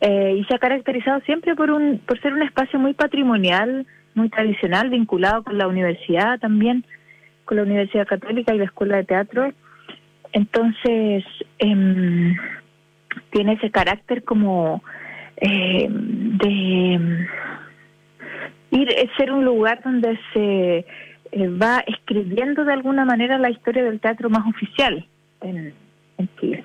Eh, 0.00 0.36
y 0.38 0.44
se 0.44 0.54
ha 0.54 0.58
caracterizado 0.58 1.20
siempre 1.20 1.54
por 1.54 1.70
un 1.70 1.98
por 2.06 2.20
ser 2.20 2.32
un 2.34 2.42
espacio 2.42 2.78
muy 2.78 2.94
patrimonial 2.94 3.86
muy 4.14 4.28
tradicional 4.28 4.90
vinculado 4.90 5.42
con 5.42 5.56
la 5.56 5.66
universidad 5.66 6.38
también 6.38 6.84
con 7.46 7.56
la 7.56 7.62
Universidad 7.62 8.06
Católica 8.06 8.54
y 8.54 8.58
la 8.58 8.64
Escuela 8.64 8.96
de 8.96 9.04
Teatro. 9.04 9.52
Entonces 10.32 11.24
em, 11.58 12.36
tiene 13.30 13.54
ese 13.54 13.70
carácter 13.70 14.24
como 14.24 14.82
eh, 15.36 15.86
de 15.88 17.26
ir 18.76 18.90
eh, 18.90 19.08
ser 19.16 19.32
un 19.32 19.44
lugar 19.44 19.82
donde 19.82 20.18
se 20.32 20.86
eh, 21.32 21.48
va 21.48 21.82
escribiendo 21.86 22.64
de 22.64 22.72
alguna 22.72 23.04
manera 23.04 23.38
la 23.38 23.50
historia 23.50 23.82
del 23.82 24.00
teatro 24.00 24.30
más 24.30 24.46
oficial 24.46 25.06
en, 25.40 25.74
en 26.18 26.28
Chile. 26.40 26.64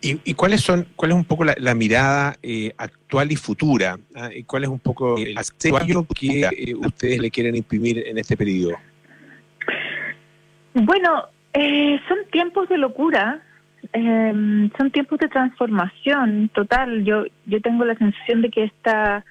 ¿Y, 0.00 0.20
y 0.22 0.34
cuáles 0.34 0.60
son, 0.60 0.86
cuál 0.96 1.12
es 1.12 1.16
un 1.16 1.24
poco 1.24 1.44
la, 1.44 1.54
la 1.58 1.74
mirada 1.74 2.36
eh, 2.42 2.72
actual 2.76 3.32
y 3.32 3.36
futura? 3.36 3.96
ah? 4.14 4.28
¿Y 4.34 4.44
¿Cuál 4.44 4.64
es 4.64 4.68
un 4.68 4.78
poco 4.78 5.16
el 5.16 5.34
sello 5.56 6.06
que 6.14 6.42
eh, 6.42 6.74
ustedes 6.74 7.20
le 7.20 7.30
quieren 7.30 7.56
imprimir 7.56 8.04
en 8.06 8.18
este 8.18 8.36
periodo? 8.36 8.76
Bueno, 10.74 11.28
eh, 11.54 11.98
son 12.06 12.18
tiempos 12.30 12.68
de 12.68 12.76
locura, 12.76 13.40
eh, 13.92 14.68
son 14.76 14.90
tiempos 14.90 15.18
de 15.20 15.28
transformación 15.28 16.50
total. 16.52 17.04
Yo 17.04 17.24
yo 17.46 17.60
tengo 17.62 17.84
la 17.84 17.94
sensación 17.94 18.42
de 18.42 18.50
que 18.50 18.64
esta 18.64 19.24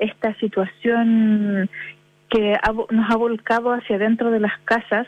esta 0.00 0.34
situación 0.34 1.68
que 2.28 2.58
nos 2.90 3.10
ha 3.10 3.16
volcado 3.16 3.72
hacia 3.72 3.98
dentro 3.98 4.30
de 4.30 4.40
las 4.40 4.58
casas 4.64 5.06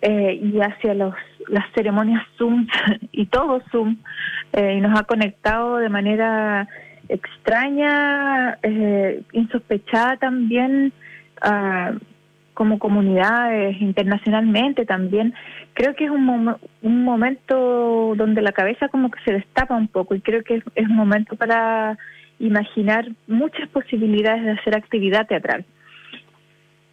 eh, 0.00 0.40
y 0.42 0.60
hacia 0.60 0.94
los 0.94 1.14
las 1.48 1.64
ceremonias 1.74 2.22
Zoom 2.36 2.66
y 3.12 3.26
todo 3.26 3.62
Zoom 3.70 3.96
eh, 4.52 4.74
y 4.76 4.80
nos 4.80 4.98
ha 4.98 5.04
conectado 5.04 5.76
de 5.76 5.88
manera 5.88 6.68
extraña, 7.08 8.58
eh, 8.62 9.22
insospechada 9.32 10.16
también 10.16 10.92
ah, 11.40 11.92
como 12.54 12.78
comunidades 12.78 13.80
internacionalmente 13.80 14.84
también. 14.84 15.34
Creo 15.74 15.94
que 15.94 16.04
es 16.04 16.10
un, 16.10 16.56
un 16.82 17.04
momento 17.04 18.14
donde 18.16 18.42
la 18.42 18.52
cabeza 18.52 18.88
como 18.88 19.10
que 19.10 19.20
se 19.24 19.32
destapa 19.32 19.74
un 19.74 19.88
poco 19.88 20.14
y 20.14 20.20
creo 20.20 20.42
que 20.44 20.62
es 20.74 20.88
un 20.88 20.96
momento 20.96 21.36
para 21.36 21.98
imaginar 22.42 23.08
muchas 23.28 23.68
posibilidades 23.68 24.44
de 24.44 24.50
hacer 24.52 24.76
actividad 24.76 25.26
teatral. 25.26 25.64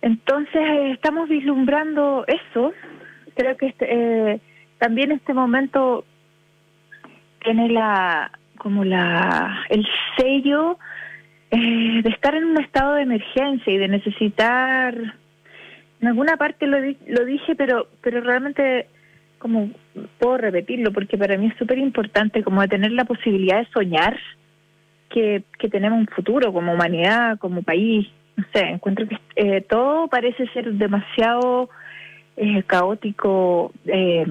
Entonces 0.01 0.61
eh, 0.61 0.91
estamos 0.91 1.27
vislumbrando 1.27 2.23
eso. 2.27 2.71
Creo 3.35 3.57
que 3.57 3.67
este, 3.67 3.87
eh, 3.89 4.41
también 4.77 5.11
este 5.11 5.33
momento 5.33 6.05
tiene 7.43 7.69
la 7.69 8.31
como 8.57 8.83
la 8.83 9.65
el 9.69 9.85
sello 10.17 10.77
eh, 11.51 12.01
de 12.03 12.09
estar 12.09 12.35
en 12.35 12.45
un 12.45 12.61
estado 12.61 12.93
de 12.95 13.03
emergencia 13.03 13.73
y 13.73 13.77
de 13.77 13.87
necesitar, 13.87 14.93
en 16.01 16.07
alguna 16.07 16.37
parte 16.37 16.67
lo, 16.67 16.77
lo 17.07 17.25
dije, 17.25 17.55
pero, 17.55 17.87
pero 18.01 18.21
realmente 18.21 18.87
como 19.39 19.71
puedo 20.19 20.37
repetirlo 20.37 20.91
porque 20.91 21.17
para 21.17 21.37
mí 21.37 21.47
es 21.47 21.57
súper 21.57 21.79
importante 21.79 22.43
como 22.43 22.61
de 22.61 22.67
tener 22.67 22.91
la 22.91 23.05
posibilidad 23.05 23.59
de 23.59 23.71
soñar 23.71 24.19
que, 25.09 25.43
que 25.57 25.69
tenemos 25.69 25.99
un 25.99 26.07
futuro 26.07 26.53
como 26.53 26.73
humanidad, 26.73 27.37
como 27.39 27.63
país. 27.63 28.07
No 28.35 28.45
sé, 28.53 28.61
encuentro 28.61 29.07
que 29.07 29.17
eh, 29.35 29.61
todo 29.61 30.07
parece 30.07 30.47
ser 30.47 30.71
demasiado 30.73 31.69
eh, 32.37 32.63
caótico, 32.63 33.73
eh, 33.85 34.25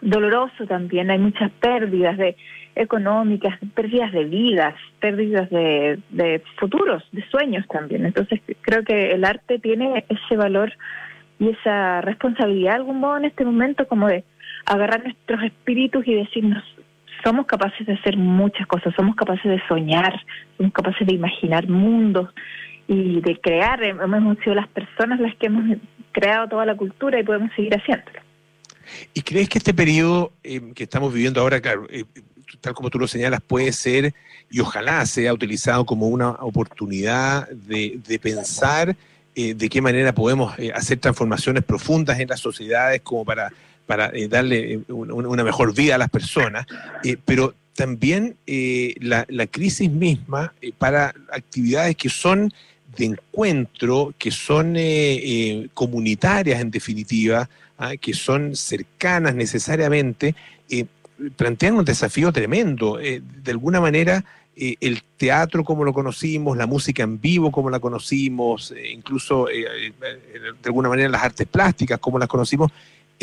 doloroso 0.00 0.66
también. 0.66 1.10
Hay 1.10 1.18
muchas 1.18 1.50
pérdidas 1.52 2.18
de 2.18 2.36
económicas, 2.76 3.58
pérdidas 3.74 4.12
de 4.12 4.24
vidas, 4.24 4.74
pérdidas 5.00 5.48
de, 5.48 5.98
de 6.10 6.42
futuros, 6.58 7.02
de 7.12 7.24
sueños 7.28 7.66
también. 7.68 8.04
Entonces 8.04 8.40
creo 8.60 8.82
que 8.82 9.12
el 9.12 9.24
arte 9.24 9.58
tiene 9.58 10.04
ese 10.08 10.36
valor 10.36 10.72
y 11.38 11.50
esa 11.50 12.00
responsabilidad 12.00 12.72
de 12.72 12.76
algún 12.76 13.00
modo 13.00 13.16
en 13.16 13.26
este 13.26 13.44
momento 13.44 13.86
como 13.86 14.08
de 14.08 14.24
agarrar 14.66 15.02
nuestros 15.02 15.42
espíritus 15.42 16.06
y 16.06 16.14
decirnos 16.14 16.62
somos 17.24 17.46
capaces 17.46 17.86
de 17.86 17.94
hacer 17.94 18.16
muchas 18.16 18.66
cosas, 18.66 18.94
somos 18.94 19.16
capaces 19.16 19.44
de 19.44 19.60
soñar, 19.66 20.14
somos 20.56 20.72
capaces 20.72 21.06
de 21.06 21.14
imaginar 21.14 21.68
mundos 21.68 22.30
y 22.86 23.20
de 23.20 23.40
crear, 23.40 23.82
hemos 23.82 24.38
sido 24.38 24.54
las 24.54 24.68
personas 24.68 25.18
las 25.18 25.34
que 25.36 25.46
hemos 25.46 25.78
creado 26.12 26.48
toda 26.48 26.66
la 26.66 26.76
cultura 26.76 27.18
y 27.18 27.24
podemos 27.24 27.50
seguir 27.56 27.74
haciéndolo. 27.74 28.20
¿Y 29.14 29.22
crees 29.22 29.48
que 29.48 29.58
este 29.58 29.72
periodo 29.72 30.32
eh, 30.42 30.72
que 30.74 30.84
estamos 30.84 31.12
viviendo 31.12 31.40
ahora, 31.40 31.60
eh, 31.88 32.04
tal 32.60 32.74
como 32.74 32.90
tú 32.90 32.98
lo 32.98 33.08
señalas, 33.08 33.40
puede 33.40 33.72
ser 33.72 34.12
y 34.50 34.60
ojalá 34.60 35.04
sea 35.06 35.32
utilizado 35.32 35.86
como 35.86 36.06
una 36.08 36.30
oportunidad 36.32 37.48
de, 37.48 37.98
de 38.06 38.18
pensar 38.18 38.94
eh, 39.36 39.52
de 39.52 39.68
qué 39.68 39.82
manera 39.82 40.14
podemos 40.14 40.56
eh, 40.60 40.70
hacer 40.72 40.98
transformaciones 40.98 41.64
profundas 41.64 42.20
en 42.20 42.28
las 42.28 42.38
sociedades 42.38 43.00
como 43.00 43.24
para, 43.24 43.52
para 43.86 44.10
eh, 44.14 44.28
darle 44.28 44.80
una 44.88 45.44
mejor 45.44 45.74
vida 45.74 45.94
a 45.96 45.98
las 45.98 46.10
personas, 46.10 46.66
pero 47.24 47.54
también 47.74 48.36
la, 48.46 49.46
crisis 49.50 49.90
misma 49.90 50.54
para 50.78 51.14
actividades 51.32 51.96
que 51.96 52.08
son 52.08 52.52
de 52.96 53.06
encuentro, 53.06 54.14
que 54.16 54.30
son 54.30 54.76
comunitarias 55.74 56.60
en 56.60 56.70
definitiva, 56.70 57.48
¿ah? 57.78 57.96
que 57.96 58.14
son 58.14 58.54
cercanas 58.54 59.34
necesariamente, 59.34 60.34
plantean 61.36 61.74
un 61.74 61.84
desafío 61.84 62.32
tremendo. 62.32 62.96
de 62.98 63.50
alguna 63.50 63.80
manera, 63.80 64.24
eh, 64.56 64.76
el 64.80 65.02
teatro 65.16 65.64
como 65.64 65.82
lo 65.82 65.92
conocimos, 65.92 66.56
la 66.56 66.66
música 66.66 67.02
en 67.02 67.20
vivo 67.20 67.50
como 67.50 67.70
la 67.70 67.80
conocimos, 67.80 68.70
eh, 68.70 68.92
incluso 68.92 69.48
eh, 69.48 69.92
de 69.98 70.66
alguna 70.66 70.88
manera 70.88 71.08
las 71.08 71.24
artes 71.24 71.48
plásticas 71.48 71.98
como 71.98 72.20
las 72.20 72.28
conocimos, 72.28 72.70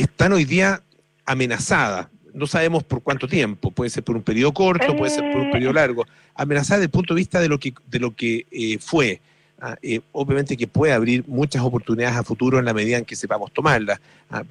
están 0.02 0.34
hoy 0.34 0.46
día 0.46 0.82
amenazadas. 1.26 2.08
No 2.34 2.48
sabemos 2.48 2.84
por 2.84 3.02
cuánto 3.02 3.28
tiempo, 3.28 3.72
puede 3.72 3.90
ser 3.90 4.04
por 4.04 4.16
un 4.16 4.24
periodo 4.24 4.54
corto, 4.54 4.96
puede 4.96 5.12
ser 5.12 5.32
por 5.32 5.42
un 5.42 5.52
periodo 5.52 5.74
largo, 5.74 6.06
amenazadas 6.36 6.80
desde 6.80 6.86
el 6.86 6.92
punto 6.92 7.14
de 7.14 7.20
vista 7.20 7.42
de 7.42 7.50
lo 7.50 7.60
que, 7.60 7.74
de 7.88 8.00
lo 8.00 8.16
que 8.16 8.80
fue. 8.82 9.22
Ah, 9.64 9.78
obviamente 10.14 10.58
que 10.58 10.66
puede 10.66 10.92
abrir 10.92 11.24
muchas 11.28 11.62
oportunidades 11.62 12.18
a 12.18 12.24
futuro 12.24 12.58
en 12.58 12.66
la 12.66 12.74
medida 12.74 12.98
en 12.98 13.06
que 13.06 13.16
sepamos 13.16 13.52
tomarlas. 13.52 14.00
Ah, 14.30 14.44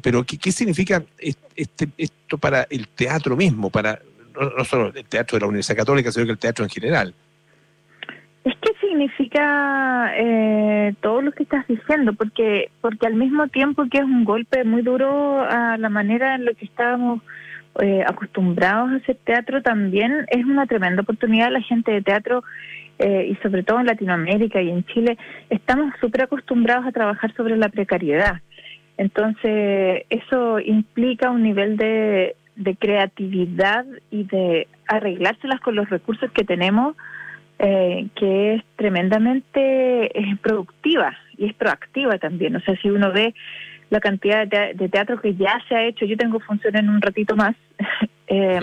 pero 0.00 0.24
¿qué, 0.24 0.38
¿qué, 0.38 0.52
significa 0.52 1.04
este, 1.18 1.88
esto 1.98 2.38
para 2.38 2.66
el 2.70 2.88
teatro 2.88 3.36
mismo, 3.36 3.68
para 3.68 4.00
no, 4.34 4.64
solo 4.64 4.92
el 4.94 5.04
teatro 5.04 5.36
de 5.36 5.40
la 5.40 5.46
Universidad 5.48 5.76
Católica, 5.76 6.10
sino 6.10 6.26
que 6.26 6.32
el 6.32 6.38
teatro 6.38 6.64
en 6.64 6.70
general. 6.70 7.14
Significa 8.94 10.12
eh, 10.16 10.94
todo 11.00 11.20
lo 11.20 11.32
que 11.32 11.42
estás 11.42 11.66
diciendo, 11.66 12.12
porque 12.12 12.70
porque 12.80 13.08
al 13.08 13.14
mismo 13.14 13.48
tiempo 13.48 13.86
que 13.90 13.98
es 13.98 14.04
un 14.04 14.24
golpe 14.24 14.62
muy 14.62 14.82
duro 14.82 15.40
a 15.40 15.76
la 15.78 15.88
manera 15.88 16.36
en 16.36 16.44
la 16.44 16.52
que 16.54 16.64
estábamos 16.64 17.20
eh, 17.82 18.04
acostumbrados 18.06 18.92
a 18.92 18.96
hacer 18.98 19.16
teatro, 19.24 19.62
también 19.62 20.26
es 20.28 20.44
una 20.44 20.66
tremenda 20.66 21.02
oportunidad. 21.02 21.50
La 21.50 21.60
gente 21.60 21.90
de 21.90 22.02
teatro, 22.02 22.44
eh, 23.00 23.26
y 23.32 23.34
sobre 23.42 23.64
todo 23.64 23.80
en 23.80 23.86
Latinoamérica 23.86 24.62
y 24.62 24.70
en 24.70 24.84
Chile, 24.84 25.18
estamos 25.50 25.92
súper 26.00 26.22
acostumbrados 26.22 26.86
a 26.86 26.92
trabajar 26.92 27.34
sobre 27.34 27.56
la 27.56 27.70
precariedad. 27.70 28.42
Entonces, 28.96 30.04
eso 30.08 30.60
implica 30.60 31.32
un 31.32 31.42
nivel 31.42 31.76
de, 31.76 32.36
de 32.54 32.76
creatividad 32.76 33.86
y 34.12 34.22
de 34.22 34.68
arreglárselas 34.86 35.58
con 35.58 35.74
los 35.74 35.90
recursos 35.90 36.30
que 36.30 36.44
tenemos, 36.44 36.94
eh, 37.58 38.08
que 38.14 38.54
es 38.54 38.64
tremendamente 38.76 40.10
productiva 40.42 41.16
y 41.36 41.46
es 41.46 41.54
proactiva 41.54 42.18
también. 42.18 42.56
O 42.56 42.60
sea, 42.60 42.76
si 42.76 42.90
uno 42.90 43.12
ve 43.12 43.34
la 43.90 44.00
cantidad 44.00 44.46
de, 44.46 44.88
teatro 44.88 45.20
que 45.20 45.34
ya 45.34 45.60
se 45.68 45.74
ha 45.74 45.84
hecho, 45.84 46.04
yo 46.04 46.16
tengo 46.16 46.40
función 46.40 46.76
en 46.76 46.88
un 46.88 47.00
ratito 47.00 47.36
más, 47.36 47.54
eh, 48.26 48.60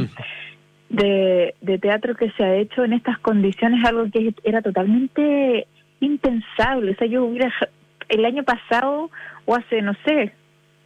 de, 0.89 1.55
de 1.61 1.79
teatro 1.79 2.15
que 2.15 2.31
se 2.31 2.43
ha 2.43 2.55
hecho 2.55 2.83
en 2.83 2.93
estas 2.93 3.17
condiciones, 3.19 3.85
algo 3.85 4.09
que 4.11 4.33
era 4.43 4.61
totalmente 4.61 5.67
impensable. 6.01 6.91
O 6.91 6.95
sea, 6.95 7.07
yo 7.07 7.23
hubiera, 7.23 7.51
el 8.09 8.25
año 8.25 8.43
pasado 8.43 9.09
o 9.45 9.55
hace, 9.55 9.81
no 9.81 9.93
sé, 10.05 10.33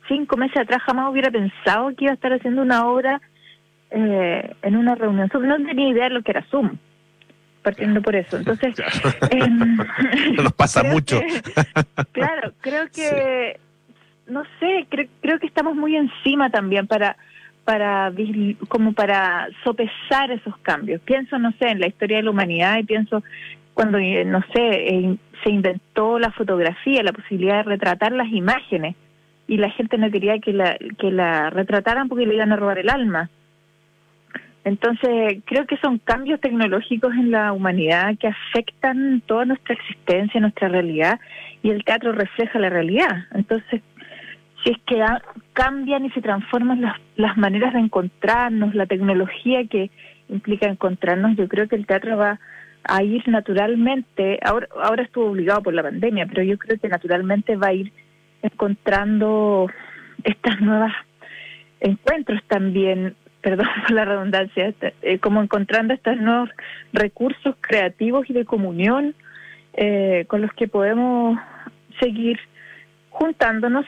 cinco 0.07 0.37
meses 0.37 0.57
atrás 0.57 0.81
jamás 0.83 1.11
hubiera 1.11 1.31
pensado 1.31 1.95
que 1.95 2.05
iba 2.05 2.11
a 2.11 2.15
estar 2.15 2.33
haciendo 2.33 2.61
una 2.61 2.85
obra 2.85 3.21
eh, 3.89 4.55
en 4.61 4.75
una 4.75 4.95
reunión. 4.95 5.29
No 5.33 5.57
tenía 5.57 5.89
idea 5.89 6.03
de 6.05 6.15
lo 6.15 6.21
que 6.21 6.31
era 6.31 6.45
Zoom, 6.51 6.77
partiendo 7.65 8.01
por 8.01 8.15
eso. 8.15 8.37
Entonces, 8.37 8.75
em, 9.31 9.77
nos 10.37 10.53
pasa 10.53 10.83
mucho. 10.83 11.19
claro, 12.13 12.53
creo 12.61 12.85
que, 12.93 13.59
no 14.27 14.43
sé, 14.59 14.87
creo 15.21 15.39
que 15.39 15.47
estamos 15.47 15.75
muy 15.75 15.97
encima 15.97 16.49
también 16.49 16.87
para 16.87 17.17
para 17.65 18.13
como 18.69 18.93
para 18.93 19.49
sopesar 19.63 20.31
esos 20.31 20.55
cambios. 20.59 21.01
Pienso, 21.01 21.39
no 21.39 21.51
sé, 21.53 21.69
en 21.69 21.79
la 21.79 21.87
historia 21.87 22.17
de 22.17 22.23
la 22.23 22.29
humanidad 22.29 22.77
y 22.77 22.83
pienso 22.83 23.23
cuando, 23.73 23.97
eh, 23.97 24.23
no 24.23 24.41
sé, 24.53 24.61
eh, 24.61 25.17
se 25.43 25.49
inventó 25.49 26.17
la 26.19 26.31
fotografía, 26.31 27.03
la 27.03 27.11
posibilidad 27.11 27.57
de 27.57 27.63
retratar 27.63 28.11
las 28.13 28.31
imágenes 28.31 28.95
y 29.47 29.57
la 29.57 29.69
gente 29.71 29.97
no 29.97 30.09
quería 30.11 30.39
que 30.39 30.53
la, 30.53 30.77
que 30.97 31.11
la 31.11 31.49
retrataran 31.49 32.07
porque 32.07 32.25
le 32.25 32.35
iban 32.35 32.53
a 32.53 32.55
robar 32.55 32.79
el 32.79 32.89
alma. 32.89 33.29
Entonces, 34.65 35.43
creo 35.45 35.67
que 35.67 35.77
son 35.77 35.99
cambios 35.99 36.41
tecnológicos 36.41 37.13
en 37.13 37.29
la 37.29 37.53
humanidad 37.53 38.17
que 38.17 38.27
afectan 38.27 39.21
toda 39.27 39.45
nuestra 39.45 39.75
existencia, 39.75 40.41
nuestra 40.41 40.69
realidad, 40.69 41.19
y 41.61 41.69
el 41.69 41.83
teatro 41.83 42.11
refleja 42.13 42.57
la 42.57 42.71
realidad. 42.71 43.25
Entonces, 43.35 43.83
si 44.63 44.71
es 44.71 44.77
que 44.87 45.05
cambian 45.53 46.05
y 46.05 46.09
se 46.09 46.21
transforman 46.21 46.81
las, 46.81 46.95
las 47.15 47.37
maneras 47.37 47.73
de 47.73 47.79
encontrarnos, 47.79 48.73
la 48.73 48.87
tecnología 48.87 49.67
que 49.67 49.91
implica 50.29 50.67
encontrarnos, 50.67 51.37
yo 51.37 51.47
creo 51.47 51.67
que 51.67 51.75
el 51.75 51.85
teatro 51.85 52.17
va 52.17 52.39
a 52.83 53.03
ir 53.03 53.27
naturalmente, 53.27 54.39
ahora, 54.43 54.67
ahora 54.81 55.03
estuvo 55.03 55.27
obligado 55.27 55.61
por 55.61 55.75
la 55.75 55.83
pandemia, 55.83 56.25
pero 56.25 56.41
yo 56.41 56.57
creo 56.57 56.79
que 56.79 56.89
naturalmente 56.89 57.55
va 57.55 57.67
a 57.67 57.73
ir 57.73 57.91
encontrando 58.41 59.69
estas 60.23 60.59
nuevas 60.59 60.93
encuentros 61.79 62.41
también, 62.47 63.15
perdón 63.45 63.67
por 63.83 63.91
la 63.91 64.05
redundancia, 64.05 64.67
este, 64.69 64.95
eh, 65.03 65.19
como 65.19 65.41
encontrando 65.41 65.93
estos 65.93 66.17
nuevos 66.17 66.49
recursos 66.91 67.55
creativos 67.61 68.27
y 68.27 68.33
de 68.33 68.43
comunión 68.43 69.13
eh, 69.73 70.25
con 70.27 70.41
los 70.41 70.51
que 70.53 70.67
podemos 70.67 71.37
seguir 71.99 72.39
juntándonos 73.11 73.85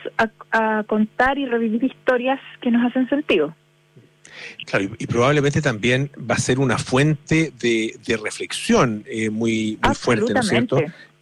a, 0.51 0.83
contar 0.83 1.37
y 1.37 1.45
revivir 1.45 1.83
historias 1.83 2.39
que 2.61 2.71
nos 2.71 2.85
hacen 2.85 3.09
sentido. 3.09 3.53
Claro, 4.65 4.85
y, 4.97 5.07
probablemente 5.07 5.61
también 5.61 6.11
va 6.17 6.35
a 6.35 6.39
ser 6.39 6.59
una 6.59 6.77
fuente 6.77 7.51
de, 7.59 8.19
reflexión 8.23 9.03
eh, 9.07 9.29
muy, 9.29 9.79
muy 9.83 9.95
fuerte, 9.95 10.33
¿no 10.33 10.39
es 10.39 10.47
cierto? 10.47 10.77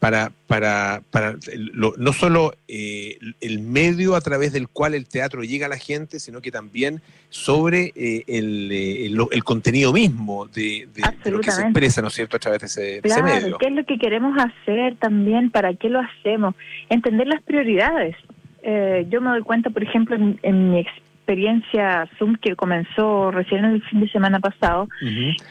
Para, 0.06 0.32
para, 0.45 1.01
para 1.10 1.36
no 1.68 2.14
solo 2.14 2.53
eh, 2.68 3.18
el 3.41 3.60
medio 3.60 4.16
a 4.16 4.22
través 4.22 4.53
del 4.53 4.68
cual 4.68 4.93
el 4.93 5.08
teatro 5.08 5.43
llega 5.43 5.66
a 5.66 5.70
la 5.70 5.80
gente, 5.80 6.20
sino 6.20 6.41
que 6.41 6.51
también 6.51 7.01
sobre 7.30 7.91
eh, 7.95 8.24
el, 8.28 8.72
eh, 8.72 9.08
el, 9.08 9.43
contenido 9.43 9.91
mismo 9.93 10.45
de, 10.45 10.88
lo 11.26 11.39
que 11.39 11.49
se 11.49 11.64
expresa, 11.64 12.03
¿no 12.03 12.10
es 12.10 12.14
cierto?, 12.14 12.38
a 12.38 12.39
través 12.39 12.62
de 12.62 12.68
ese, 12.68 13.01
claro, 13.01 13.24
medio. 13.24 13.58
¿Qué 13.58 13.66
es 13.66 13.74
lo 13.74 13.84
que 13.84 13.97
queremos 13.97 14.38
hacer 14.38 14.95
también? 14.97 15.49
¿Para 15.49 15.74
qué 15.74 15.89
lo 15.89 15.99
hacemos? 15.99 16.53
Entender 16.89 17.26
las 17.26 17.41
prioridades. 17.41 18.16
yo 19.10 19.22
me 19.22 19.32
doy 19.32 19.41
cuenta, 19.41 19.72
por 19.72 19.82
ejemplo, 19.82 20.16
en, 20.16 20.39
en 20.43 20.70
mi 20.70 20.82
experiencia 20.82 21.05
Zoom 22.17 22.36
que 22.36 22.55
comenzó 22.55 23.32
recién 23.32 23.65
el 23.65 23.82
fin 23.84 24.01
de 24.01 24.09
semana 24.09 24.39
pasado, 24.39 24.88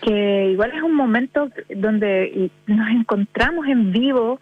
que 0.02 0.50
igual 0.52 0.72
es 0.74 0.82
un 0.82 0.94
momento 0.94 1.50
donde 1.74 2.50
nos 2.66 2.88
encontramos 2.90 3.66
en 3.66 3.92
vivo 3.92 4.40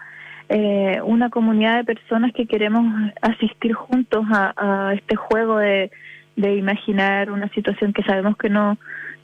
eh, 0.48 1.00
una 1.04 1.30
comunidad 1.30 1.78
de 1.78 1.84
personas 1.84 2.32
que 2.32 2.46
queremos 2.46 2.84
asistir 3.22 3.72
juntos 3.72 4.24
a, 4.30 4.92
este 4.94 5.16
juego 5.16 5.58
de, 5.58 5.90
de 6.36 6.56
imaginar 6.56 7.30
una 7.30 7.48
situación 7.50 7.92
que 7.92 8.02
sabemos 8.02 8.36
que 8.36 8.50
no 8.50 8.78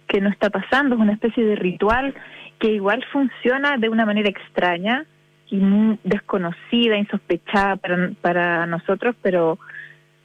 que 0.08 0.20
no 0.22 0.30
está 0.30 0.48
pasando, 0.48 0.94
es 0.94 1.00
una 1.00 1.12
especie 1.12 1.44
de 1.44 1.54
ritual 1.54 2.14
que 2.58 2.72
igual 2.72 3.04
funciona 3.12 3.76
de 3.76 3.88
una 3.90 4.06
manera 4.06 4.28
extraña 4.28 5.04
y 5.50 5.60
desconocida, 6.02 6.96
insospechada 6.96 7.76
para, 7.76 8.10
para 8.20 8.66
nosotros, 8.66 9.14
pero, 9.22 9.58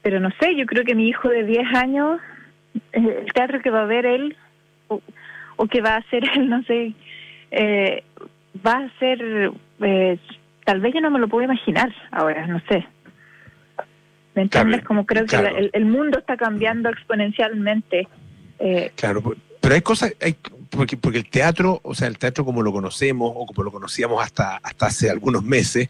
pero 0.04 0.20
no 0.20 0.30
sé, 0.39 0.56
yo 0.56 0.66
creo 0.68 0.84
que 0.84 0.93
mi 0.93 1.08
hijo 1.08 1.30
de 1.30 1.43
10 1.43 1.74
años, 1.74 2.22
eh, 2.91 3.24
el 3.26 3.34
teatro 3.34 3.62
que 3.62 3.72
va 3.72 3.82
a 3.82 3.86
ver 3.86 4.06
él, 4.06 4.38
o, 4.88 5.68
que 5.68 5.82
va 5.82 5.95
a 5.95 5.97
hacer 5.97 6.24
él, 6.36 6.49
no 6.49 6.62
sé, 6.64 6.93
eh, 7.49 8.04
va 8.66 8.86
a 8.86 8.99
ser, 8.99 9.51
eh, 9.82 10.20
tal 10.66 10.82
vez 10.82 10.93
yo 10.93 11.01
no 11.01 11.10
me 11.10 11.20
lo 11.20 11.28
puedo 11.28 11.45
imaginar 11.45 11.91
ahora, 12.12 12.45
no 12.45 12.62
sé. 12.70 12.86
¿Me 14.36 14.43
entiendes? 14.43 14.84
Como 14.84 15.06
creo 15.06 15.26
que 15.26 15.36
el, 15.36 15.70
el, 15.74 15.86
mundo 15.86 16.20
está 16.20 16.36
cambiando 16.38 16.89
exponencialmente. 16.89 18.08
Eh, 18.58 18.91
claro, 18.95 19.22
pero 19.62 19.76
hay 19.76 19.82
cosas, 19.82 20.14
hay, 20.20 20.36
porque, 20.70 20.97
porque 20.97 21.20
el 21.20 21.30
teatro, 21.30 21.80
o 21.84 21.93
sea, 21.93 22.08
el 22.08 22.18
teatro 22.18 22.43
como 22.43 22.62
lo 22.64 22.72
conocemos 22.72 23.32
o 23.36 23.45
como 23.45 23.64
lo 23.64 23.72
conocíamos 23.72 24.24
hasta, 24.24 24.58
hasta 24.58 24.88
hace 24.88 25.10
algunos 25.10 25.43
meses, 25.43 25.89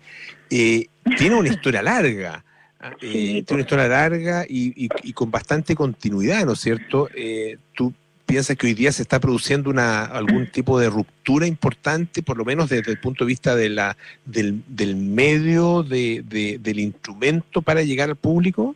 eh, 0.50 0.88
tiene 1.18 1.36
una 1.36 1.50
historia 1.50 1.82
larga. 1.82 2.44
¿Ah? 2.84 2.92
Eh, 3.02 3.44
tiene 3.44 3.46
una 3.50 3.62
historia 3.62 3.88
larga 3.88 4.46
y, 4.48 4.90
y, 5.04 5.14
con 5.14 5.32
bastante 5.32 5.76
continuidad, 5.76 6.46
¿no 6.46 6.54
es 6.54 6.60
cierto? 6.60 7.10
Eh, 7.16 7.58
tú 7.74 7.94
piensas 8.26 8.58
que 8.58 8.68
hoy 8.68 8.74
día 8.74 8.92
se 8.92 9.02
está 9.02 9.20
produciendo 9.20 9.70
una, 9.70 10.06
algún 10.06 10.48
tipo 10.48 10.80
de 10.80 10.90
ruptura 10.90 11.46
importante, 11.46 12.24
por 12.24 12.38
lo 12.38 12.46
menos 12.46 12.70
desde 12.70 12.92
el 12.92 13.00
punto 13.00 13.26
de 13.26 13.30
vista 13.30 13.56
de 13.56 13.70
la, 13.70 13.98
del, 14.26 14.64
del 14.68 14.96
medio, 14.96 15.84
de, 15.84 16.24
del 16.60 16.80
instrumento 16.80 17.62
para 17.62 17.84
llegar 17.84 18.10
al 18.10 18.16
público? 18.16 18.76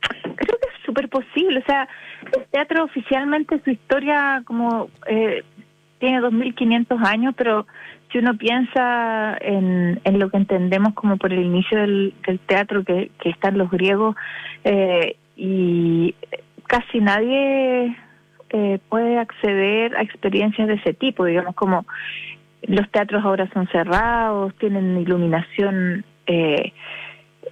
Creo 0.00 0.58
que 0.58 0.68
es 0.68 0.84
súper 0.84 1.08
posible. 1.08 1.60
O 1.60 1.64
sea, 1.64 1.88
el 2.36 2.44
teatro 2.50 2.84
oficialmente 2.84 3.60
su 3.64 3.70
historia 3.70 4.42
como 4.44 4.90
eh, 5.06 5.44
tiene 5.98 6.20
2.500 6.20 7.06
años, 7.06 7.34
pero 7.36 7.66
si 8.10 8.18
uno 8.18 8.36
piensa 8.36 9.36
en, 9.40 10.00
en, 10.04 10.18
lo 10.18 10.30
que 10.30 10.36
entendemos 10.38 10.94
como 10.94 11.16
por 11.16 11.32
el 11.32 11.44
inicio 11.44 11.78
del, 11.78 12.14
teatro 12.46 12.84
que, 12.84 13.10
que, 13.20 13.30
están 13.30 13.58
los 13.58 13.70
griegos 13.70 14.16
eh, 14.64 15.16
y 15.36 16.14
casi 16.66 17.00
nadie 17.00 17.96
eh, 18.50 18.78
puede 18.88 19.18
acceder 19.18 19.96
a 19.96 20.02
experiencias 20.02 20.68
de 20.68 20.74
ese 20.74 20.92
tipo, 20.94 21.24
digamos 21.24 21.54
como 21.54 21.86
los 22.62 22.90
teatros 22.90 23.24
ahora 23.24 23.48
son 23.52 23.66
cerrados, 23.68 24.54
tienen 24.56 24.98
iluminación 24.98 26.04
eh, 26.26 26.72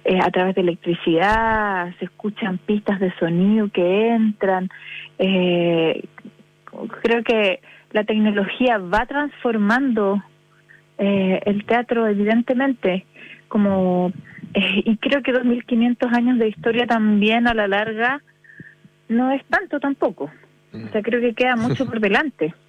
eh, 0.05 0.19
a 0.21 0.29
través 0.31 0.55
de 0.55 0.61
electricidad, 0.61 1.93
se 1.99 2.05
escuchan 2.05 2.57
pistas 2.59 2.99
de 2.99 3.13
sonido 3.17 3.69
que 3.69 4.09
entran. 4.09 4.69
Eh, 5.17 6.03
creo 7.01 7.23
que 7.23 7.59
la 7.91 8.03
tecnología 8.03 8.77
va 8.77 9.05
transformando 9.05 10.23
eh, 10.99 11.41
el 11.45 11.65
teatro, 11.65 12.07
evidentemente, 12.07 13.05
como 13.47 14.11
y 14.53 14.97
creo 14.97 15.21
que 15.21 15.33
2.500 15.33 16.11
años 16.15 16.39
de 16.39 16.47
historia 16.49 16.87
también 16.87 17.47
a 17.47 17.53
la 17.53 17.67
larga 17.67 18.21
no 19.07 19.31
es 19.31 19.43
tanto 19.45 19.79
tampoco. 19.79 20.31
O 20.73 20.91
sea, 20.91 21.01
creo 21.01 21.19
que 21.21 21.33
queda 21.33 21.55
mucho 21.55 21.85
por 21.85 21.99
delante. 21.99 22.53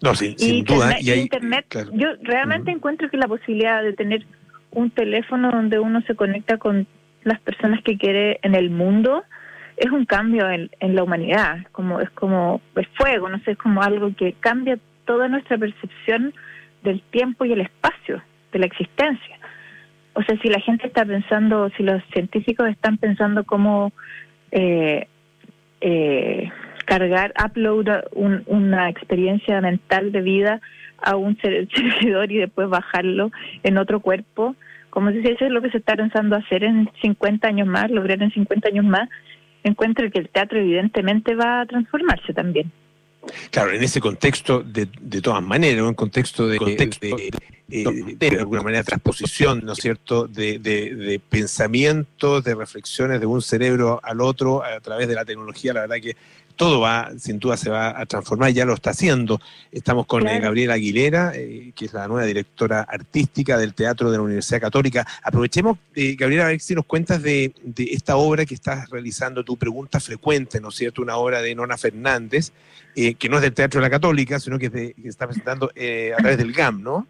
No, 0.00 0.14
sin, 0.14 0.38
sin 0.38 0.64
duda. 0.64 0.94
y 1.00 1.10
Internet, 1.10 1.66
yo 1.92 2.10
realmente 2.22 2.70
encuentro 2.70 3.10
que 3.10 3.16
la 3.16 3.26
posibilidad 3.26 3.82
de 3.82 3.94
tener 3.94 4.24
un 4.70 4.92
teléfono 4.92 5.50
donde 5.50 5.80
uno 5.80 6.02
se 6.02 6.14
conecta 6.14 6.56
con 6.56 6.86
las 7.24 7.40
personas 7.40 7.82
que 7.82 7.98
quiere 7.98 8.38
en 8.42 8.54
el 8.54 8.70
mundo 8.70 9.24
es 9.76 9.90
un 9.90 10.04
cambio 10.04 10.48
en, 10.48 10.70
en 10.78 10.94
la 10.94 11.02
humanidad, 11.02 11.66
como 11.72 11.98
es 11.98 12.10
como 12.10 12.60
el 12.76 12.86
fuego, 12.96 13.28
no 13.28 13.40
sé, 13.40 13.50
es 13.50 13.58
como 13.58 13.82
algo 13.82 14.14
que 14.14 14.34
cambia 14.34 14.78
toda 15.04 15.26
nuestra 15.26 15.58
percepción 15.58 16.32
del 16.82 17.02
tiempo 17.10 17.44
y 17.44 17.52
el 17.52 17.60
espacio, 17.60 18.22
de 18.52 18.58
la 18.58 18.66
existencia. 18.66 19.38
O 20.14 20.22
sea, 20.22 20.36
si 20.40 20.48
la 20.48 20.60
gente 20.60 20.86
está 20.86 21.04
pensando, 21.04 21.70
si 21.76 21.82
los 21.82 22.02
científicos 22.12 22.68
están 22.68 22.98
pensando 22.98 23.44
cómo 23.44 23.92
eh, 24.50 25.06
eh, 25.80 26.50
cargar, 26.86 27.32
upload 27.44 28.04
una 28.46 28.88
experiencia 28.88 29.60
mental 29.60 30.10
de 30.10 30.22
vida 30.22 30.60
a 31.02 31.16
un 31.16 31.36
servidor 31.42 32.32
y 32.32 32.38
después 32.38 32.68
bajarlo 32.68 33.30
en 33.62 33.78
otro 33.78 34.00
cuerpo. 34.00 34.56
Como 34.90 35.10
si 35.10 35.18
eso 35.18 35.44
es 35.44 35.50
lo 35.50 35.62
que 35.62 35.70
se 35.70 35.78
está 35.78 35.94
pensando 35.96 36.36
hacer 36.36 36.64
en 36.64 36.90
50 37.02 37.46
años 37.46 37.68
más, 37.68 37.90
lograr 37.90 38.22
en 38.22 38.32
50 38.32 38.68
años 38.68 38.84
más, 38.84 39.08
encuentro 39.62 40.10
que 40.10 40.18
el 40.18 40.30
teatro 40.30 40.58
evidentemente 40.58 41.34
va 41.34 41.60
a 41.60 41.66
transformarse 41.66 42.32
también. 42.32 42.72
Claro, 43.50 43.72
en 43.72 43.82
ese 43.82 44.00
contexto, 44.00 44.62
de, 44.62 44.88
de 45.00 45.20
todas 45.20 45.42
maneras, 45.42 45.82
un 45.82 45.94
contexto 45.94 46.46
de, 46.46 46.58
de, 47.68 48.16
de, 48.18 48.38
alguna 48.38 48.62
manera 48.62 48.82
transposición, 48.82 49.60
¿no 49.64 49.72
es 49.72 49.78
cierto?, 49.78 50.26
de, 50.26 50.58
de, 50.58 51.20
pensamientos, 51.28 52.44
de 52.44 52.54
reflexiones 52.54 53.20
de 53.20 53.26
un 53.26 53.42
cerebro 53.42 54.00
al 54.02 54.20
otro 54.20 54.64
a 54.64 54.80
través 54.80 55.08
de 55.08 55.14
la 55.14 55.24
tecnología, 55.24 55.74
la 55.74 55.82
verdad 55.82 55.96
que 55.96 56.16
todo 56.58 56.80
va, 56.80 57.10
sin 57.16 57.38
duda 57.38 57.56
se 57.56 57.70
va 57.70 57.98
a 57.98 58.04
transformar, 58.04 58.50
ya 58.50 58.66
lo 58.66 58.74
está 58.74 58.90
haciendo. 58.90 59.40
Estamos 59.70 60.06
con 60.06 60.26
eh, 60.26 60.40
Gabriela 60.40 60.74
Aguilera, 60.74 61.32
eh, 61.34 61.72
que 61.74 61.84
es 61.84 61.94
la 61.94 62.08
nueva 62.08 62.26
directora 62.26 62.80
artística 62.80 63.56
del 63.56 63.74
Teatro 63.74 64.10
de 64.10 64.18
la 64.18 64.24
Universidad 64.24 64.60
Católica. 64.60 65.06
Aprovechemos, 65.22 65.78
eh, 65.94 66.16
Gabriela, 66.18 66.46
a 66.46 66.48
ver 66.48 66.60
si 66.60 66.74
nos 66.74 66.84
cuentas 66.84 67.22
de, 67.22 67.54
esta 67.76 68.16
obra 68.16 68.44
que 68.44 68.54
estás 68.54 68.90
realizando, 68.90 69.44
tu 69.44 69.56
pregunta 69.56 70.00
frecuente, 70.00 70.60
¿no 70.60 70.70
es 70.70 70.74
cierto? 70.74 71.00
Una 71.00 71.16
obra 71.16 71.40
de 71.40 71.54
Nona 71.54 71.76
Fernández, 71.76 72.52
que 72.94 73.28
no 73.28 73.36
es 73.36 73.42
del 73.42 73.54
Teatro 73.54 73.80
de 73.80 73.86
la 73.86 73.90
Católica, 73.90 74.40
sino 74.40 74.58
que, 74.58 74.66
es 74.66 74.72
de, 74.72 74.94
que 74.94 75.08
está 75.08 75.28
presentando 75.28 75.66
a 75.66 76.16
través 76.16 76.38
del 76.38 76.52
GAM, 76.52 76.82
¿no? 76.82 77.06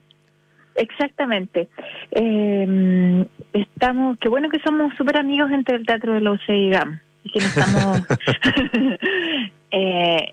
Exactamente. 0.74 1.70
Em, 2.10 3.24
estamos, 3.54 4.18
qué 4.20 4.28
bueno 4.28 4.50
que 4.50 4.60
somos 4.60 4.94
súper 4.98 5.16
amigos 5.16 5.50
entre 5.50 5.76
el 5.76 5.86
Teatro 5.86 6.12
de 6.12 6.20
la 6.20 6.32
UCE 6.32 6.54
y 6.54 6.70
GAM 6.70 7.00
que 7.32 7.38
estamos... 7.38 8.02
Eh, 9.70 10.32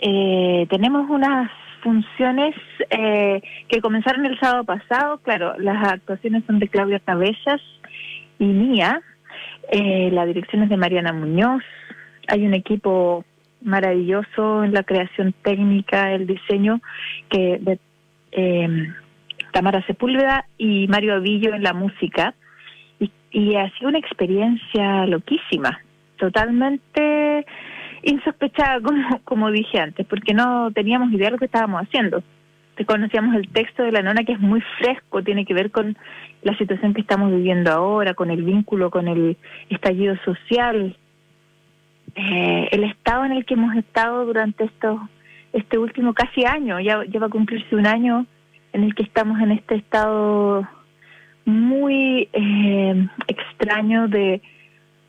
eh, 0.00 0.66
tenemos 0.68 1.08
unas 1.08 1.50
funciones 1.82 2.54
eh, 2.90 3.40
que 3.68 3.80
comenzaron 3.80 4.26
el 4.26 4.38
sábado 4.38 4.64
pasado. 4.64 5.16
Claro, 5.18 5.54
las 5.58 5.92
actuaciones 5.92 6.44
son 6.46 6.58
de 6.58 6.68
Claudia 6.68 7.00
Cabezas 7.00 7.62
y 8.38 8.44
mía. 8.44 9.00
la 9.72 10.26
dirección 10.26 10.62
es 10.62 10.68
de 10.68 10.76
Mariana 10.76 11.14
Muñoz. 11.14 11.62
Hay 12.28 12.44
un 12.46 12.52
equipo 12.52 13.24
maravilloso 13.62 14.62
en 14.62 14.74
la 14.74 14.82
creación 14.82 15.34
técnica, 15.42 16.12
el 16.12 16.26
diseño, 16.26 16.82
que 17.30 17.58
de 17.60 17.78
Tamara 19.52 19.86
Sepúlveda 19.86 20.46
y 20.58 20.86
Mario 20.88 21.14
Avillo 21.14 21.54
en 21.54 21.62
la 21.62 21.72
música. 21.72 22.34
Y, 23.34 23.56
ha 23.56 23.68
sido 23.72 23.88
una 23.88 23.98
experiencia 23.98 25.06
loquísima 25.06 25.80
totalmente 26.16 27.44
insospechada, 28.02 28.80
como, 28.82 29.20
como 29.24 29.50
dije 29.50 29.80
antes, 29.80 30.06
porque 30.06 30.32
no 30.32 30.70
teníamos 30.72 31.12
idea 31.12 31.26
de 31.26 31.32
lo 31.32 31.38
que 31.38 31.46
estábamos 31.46 31.82
haciendo. 31.82 32.22
Conocíamos 32.86 33.36
el 33.36 33.48
texto 33.50 33.82
de 33.82 33.92
la 33.92 34.02
nona 34.02 34.24
que 34.24 34.32
es 34.32 34.40
muy 34.40 34.60
fresco, 34.78 35.22
tiene 35.22 35.44
que 35.44 35.54
ver 35.54 35.70
con 35.70 35.96
la 36.42 36.56
situación 36.56 36.94
que 36.94 37.00
estamos 37.00 37.30
viviendo 37.30 37.70
ahora, 37.72 38.14
con 38.14 38.30
el 38.30 38.42
vínculo 38.42 38.90
con 38.90 39.08
el 39.08 39.36
estallido 39.68 40.16
social, 40.24 40.96
eh, 42.16 42.68
el 42.70 42.84
estado 42.84 43.24
en 43.24 43.32
el 43.32 43.44
que 43.44 43.54
hemos 43.54 43.74
estado 43.76 44.24
durante 44.24 44.64
estos 44.64 45.00
este 45.52 45.78
último 45.78 46.14
casi 46.14 46.44
año, 46.44 46.80
ya, 46.80 47.04
ya 47.04 47.20
va 47.20 47.26
a 47.26 47.30
cumplirse 47.30 47.76
un 47.76 47.86
año 47.86 48.26
en 48.72 48.82
el 48.82 48.94
que 48.94 49.04
estamos 49.04 49.40
en 49.40 49.52
este 49.52 49.76
estado 49.76 50.68
muy 51.44 52.28
eh, 52.32 53.08
extraño 53.28 54.08
de 54.08 54.40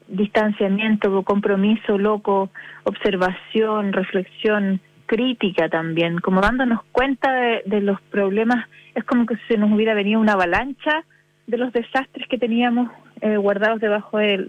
distanciamiento, 0.08 1.24
compromiso, 1.24 1.98
loco, 1.98 2.50
observación, 2.84 3.94
reflexión 3.94 4.82
crítica 5.06 5.70
también, 5.70 6.20
como 6.20 6.42
dándonos 6.42 6.82
cuenta 6.92 7.32
de, 7.66 7.82
los 7.82 8.02
problemas, 8.02 8.68
es 8.96 9.04
como 9.04 9.26
que 9.26 9.36
se 9.48 9.58
nos 9.58 9.72
hubiera 9.72 9.94
venido 9.94 10.20
una 10.20 10.34
avalancha 10.34 11.04
de 11.48 11.58
los 11.58 11.72
desastres 11.74 12.28
que 12.28 12.38
teníamos 12.38 12.90
eh, 13.22 13.38
guardados 13.38 13.80
debajo 13.80 14.18
de, 14.18 14.48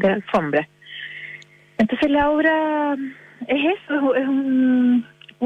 la 0.00 0.12
alfombra. 0.14 0.68
Entonces 1.78 2.10
la 2.10 2.30
obra 2.30 2.96
es 3.46 3.74
eso, 3.82 4.14
es 4.14 4.28
un, 4.28 5.04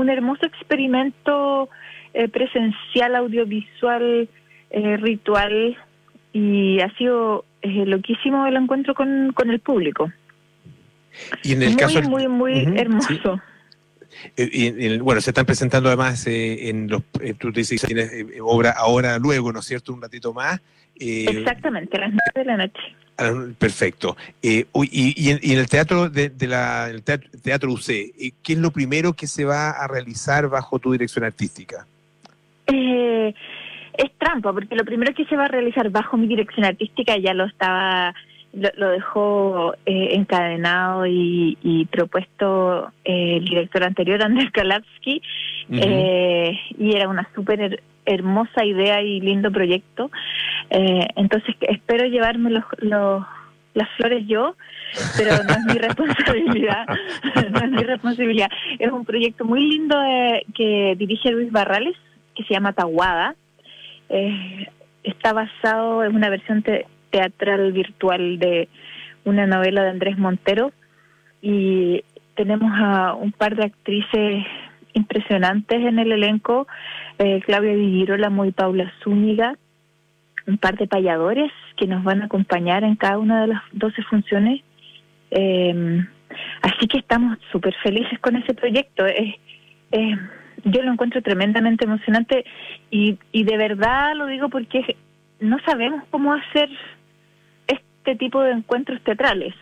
hermoso 0.09 0.47
experimento 0.47 1.69
eh, 2.15 2.29
presencial, 2.29 3.15
audiovisual, 3.17 4.29
eh, 4.71 4.97
ritual, 4.97 5.77
y 6.33 6.81
ha 6.81 6.91
sido 6.97 7.45
es 7.63 7.87
loquísimo 7.87 8.47
el 8.47 8.57
encuentro 8.57 8.95
con, 8.95 9.33
con 9.35 9.51
el 9.51 9.61
público. 9.61 10.11
Y 11.43 11.53
en 11.53 11.63
el 11.63 11.69
muy, 11.71 11.77
caso 11.77 12.03
muy, 12.03 12.29
muy 12.29 12.65
hermoso. 12.77 13.41
Eh, 14.37 14.49
y, 14.53 14.99
bueno, 14.99 15.21
se 15.21 15.31
están 15.31 15.47
presentando 15.47 15.89
además 15.89 16.27
eh, 16.27 16.69
en 16.69 16.89
los, 16.89 17.03
eh, 17.21 17.35
tú 17.35 17.53
dices 17.53 17.83
tienes 17.83 18.11
obra 18.41 18.71
ahora, 18.71 19.19
luego, 19.19 19.53
¿no 19.53 19.61
es 19.61 19.67
cierto? 19.67 19.93
Un 19.93 20.03
ratito 20.03 20.33
más. 20.33 20.61
Exactamente, 20.99 21.97
a 21.97 22.01
las 22.01 22.11
nueve 22.11 22.33
de 22.35 22.45
la 22.45 22.57
noche. 22.57 22.83
Perfecto. 23.59 24.17
Eh, 24.43 24.65
y, 24.73 25.31
en, 25.31 25.59
el 25.59 25.69
teatro 25.69 26.09
de, 26.09 26.33
la 26.47 26.89
el 26.89 27.03
teatro, 27.03 27.73
UC, 27.73 27.89
eh, 27.91 28.33
¿qué 28.43 28.55
es 28.55 28.59
lo 28.59 28.71
primero 28.71 29.13
que 29.13 29.27
se 29.27 29.45
va 29.45 29.71
a 29.71 29.87
realizar 29.87 30.49
bajo 30.49 30.79
tu 30.79 30.93
dirección 30.93 31.25
artística? 31.25 31.87
Eh, 34.01 34.05
es 34.05 34.19
trampa, 34.19 34.53
porque 34.53 34.75
lo 34.75 34.85
primero 34.85 35.15
que 35.15 35.25
se 35.27 35.37
va 35.37 35.45
a 35.45 35.49
realizar 35.49 35.91
bajo 35.91 36.17
mi 36.17 36.27
dirección 36.27 36.65
artística 36.65 37.17
ya 37.17 37.35
lo 37.35 37.45
estaba, 37.45 38.15
lo, 38.53 38.91
dejó 38.91 39.75
encadenado 39.85 41.07
y, 41.07 41.87
propuesto 41.91 42.93
el 43.05 43.45
director 43.45 43.85
anterior, 43.85 44.23
Andrés 44.25 44.51
Kalapsky, 44.53 45.23
y 45.69 46.97
era 46.97 47.09
una 47.09 47.29
súper 47.35 47.81
hermosa 48.05 48.65
idea 48.65 49.03
y 49.03 49.21
lindo 49.21 49.51
proyecto. 49.51 50.11
Eh, 50.71 51.07
entonces 51.17 51.55
espero 51.61 52.07
llevarme 52.07 52.51
los, 52.51 52.65
las 53.75 53.89
flores 53.97 54.27
yo, 54.27 54.57
pero 55.17 55.31
no 55.45 55.51
es 55.51 55.75
mi 55.75 55.75
responsabilidad. 55.87 56.87
no 57.51 57.59
es 57.59 57.71
mi 57.71 57.83
responsabilidad. 57.83 58.49
Es 58.79 58.91
un 58.91 59.05
proyecto 59.05 59.45
muy 59.45 59.61
lindo 59.69 60.01
eh, 60.03 60.45
que 60.55 60.95
dirige 60.99 61.31
Luis 61.31 61.51
Barrales, 61.51 61.97
que 62.35 62.45
se 62.45 62.55
llama 62.55 62.73
Tahuada. 62.73 63.35
Eh, 64.11 64.67
está 65.05 65.33
basado 65.33 66.05
en 66.05 66.17
una 66.17 66.29
versión 66.29 66.65
teatral 67.11 67.73
virtual 67.73 68.39
de 68.39 68.69
una 69.25 69.47
novela 69.47 69.85
de 69.85 69.91
Andrés 69.91 70.19
Montero 70.19 70.73
y 71.41 72.03
tenemos 72.35 72.73
a 72.75 73.15
un 73.15 73.33
par 73.33 73.55
de 73.55 73.65
actrices 73.65 74.45
impresionantes 74.93 75.81
en 75.81 75.99
el 76.01 76.11
elenco, 76.11 76.67
eh, 77.19 77.41
Claudia 77.47 77.75
Vigirola 77.75 78.33
y 78.47 78.51
Paula 78.51 78.93
Zúñiga, 79.03 79.57
un 80.47 80.59
par 80.59 80.77
de 80.77 80.89
payadores 80.89 81.53
que 81.77 81.87
nos 81.87 82.03
van 82.03 82.23
a 82.23 82.25
acompañar 82.25 82.83
en 82.83 82.97
cada 82.97 83.19
una 83.19 83.43
de 83.43 83.47
las 83.49 83.63
12 83.73 84.03
funciones. 84.03 84.63
Eh, 85.31 86.05
así 86.63 86.89
que 86.89 86.99
estamos 86.99 87.39
súper 87.53 87.75
felices 87.83 88.19
con 88.19 88.37
ese 88.37 88.55
proyecto. 88.55 89.05
Yo 90.65 90.83
lo 90.83 90.93
encuentro 90.93 91.23
tremendamente 91.23 91.85
emocionante 91.85 92.45
y, 92.91 93.19
y 93.33 93.45
de 93.45 93.57
verdad 93.57 94.15
lo 94.15 94.27
digo 94.27 94.49
porque 94.49 94.97
no 95.41 95.59
sabemos 95.65 96.05
cómo 96.11 96.35
hacer 96.35 96.69
este 97.67 98.17
tipo 98.17 98.41
de 98.43 98.53
encuentros 98.53 99.01
teatrales. 99.03 99.55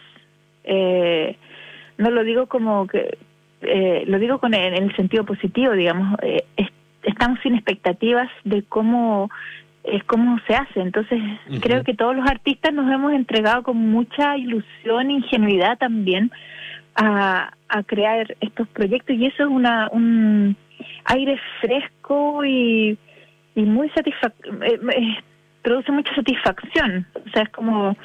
Eh, 0.65 1.37
no 1.97 2.11
lo 2.11 2.25
digo 2.25 2.47
como 2.47 2.87
que 2.87 3.19
eh, 3.63 4.05
lo 4.07 4.19
digo 4.19 4.39
con 4.39 4.55
en 4.55 4.75
el 4.75 4.95
sentido 4.95 5.25
positivo, 5.25 5.73
digamos, 5.73 6.19
eh, 6.23 6.45
estamos 7.03 7.41
sin 7.43 7.55
expectativas 7.55 8.29
de 8.45 8.63
cómo 8.63 9.31
es 9.85 10.05
cómo 10.05 10.39
se 10.47 10.55
hace. 10.55 10.81
Entonces, 10.81 11.21
creo 11.61 11.83
que 11.83 11.95
todos 11.95 12.15
los 12.15 12.29
artistas 12.29 12.75
nos 12.75 12.93
hemos 12.93 13.13
entregado 13.13 13.63
con 13.63 13.77
mucha 13.77 14.37
ilusión, 14.37 15.11
ingenuidad 15.11 15.79
también 15.79 16.31
a, 16.95 17.55
a 17.69 17.83
crear 17.85 18.37
estos 18.41 18.69
proyectos 18.69 19.17
y 19.17 19.27
eso 19.27 19.45
es 19.45 19.49
una 19.49 19.89
un 19.91 20.57
aire 21.05 21.39
fresco 21.61 22.45
y, 22.45 22.99
y 23.55 23.63
muy 23.63 23.89
satisfactorio, 23.91 24.63
eh, 24.63 25.19
produce 25.63 25.93
mucha 25.93 26.15
satisfacción. 26.15 27.07
O 27.15 27.31
sea, 27.31 27.43
es 27.43 27.51
como 27.51 27.97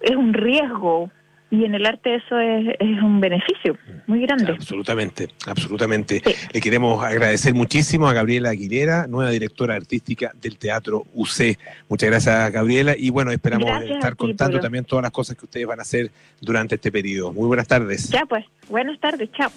es 0.00 0.16
un 0.16 0.34
riesgo 0.34 1.10
y 1.50 1.64
en 1.64 1.74
el 1.74 1.86
arte 1.86 2.16
eso 2.16 2.38
es, 2.38 2.76
un 2.80 3.20
beneficio 3.20 3.76
muy 4.06 4.20
grande. 4.22 4.52
Absolutamente, 4.52 5.28
absolutamente. 5.46 6.20
Le 6.52 6.60
queremos 6.60 7.02
agradecer 7.04 7.54
muchísimo 7.54 8.08
a 8.08 8.12
Gabriela 8.12 8.50
Aguilera, 8.50 9.06
nueva 9.06 9.30
directora 9.30 9.74
artística 9.76 10.32
del 10.40 10.58
Teatro 10.58 11.04
UC. 11.14 11.56
Muchas 11.88 12.10
gracias, 12.10 12.52
Gabriela, 12.52 12.94
y 12.96 13.10
bueno, 13.10 13.30
esperamos 13.30 13.70
estar 13.82 14.16
contando 14.16 14.58
también 14.58 14.84
todas 14.84 15.04
las 15.04 15.12
cosas 15.12 15.36
que 15.36 15.44
ustedes 15.44 15.66
van 15.66 15.78
a 15.78 15.82
hacer 15.82 16.10
durante 16.40 16.74
este 16.74 16.90
periodo. 16.90 17.32
Muy 17.32 17.46
buenas 17.46 17.68
tardes. 17.68 18.08
Ya 18.08 18.24
pues, 18.26 18.44
buenas 18.68 18.98
tardes, 18.98 19.30
chao. 19.32 19.50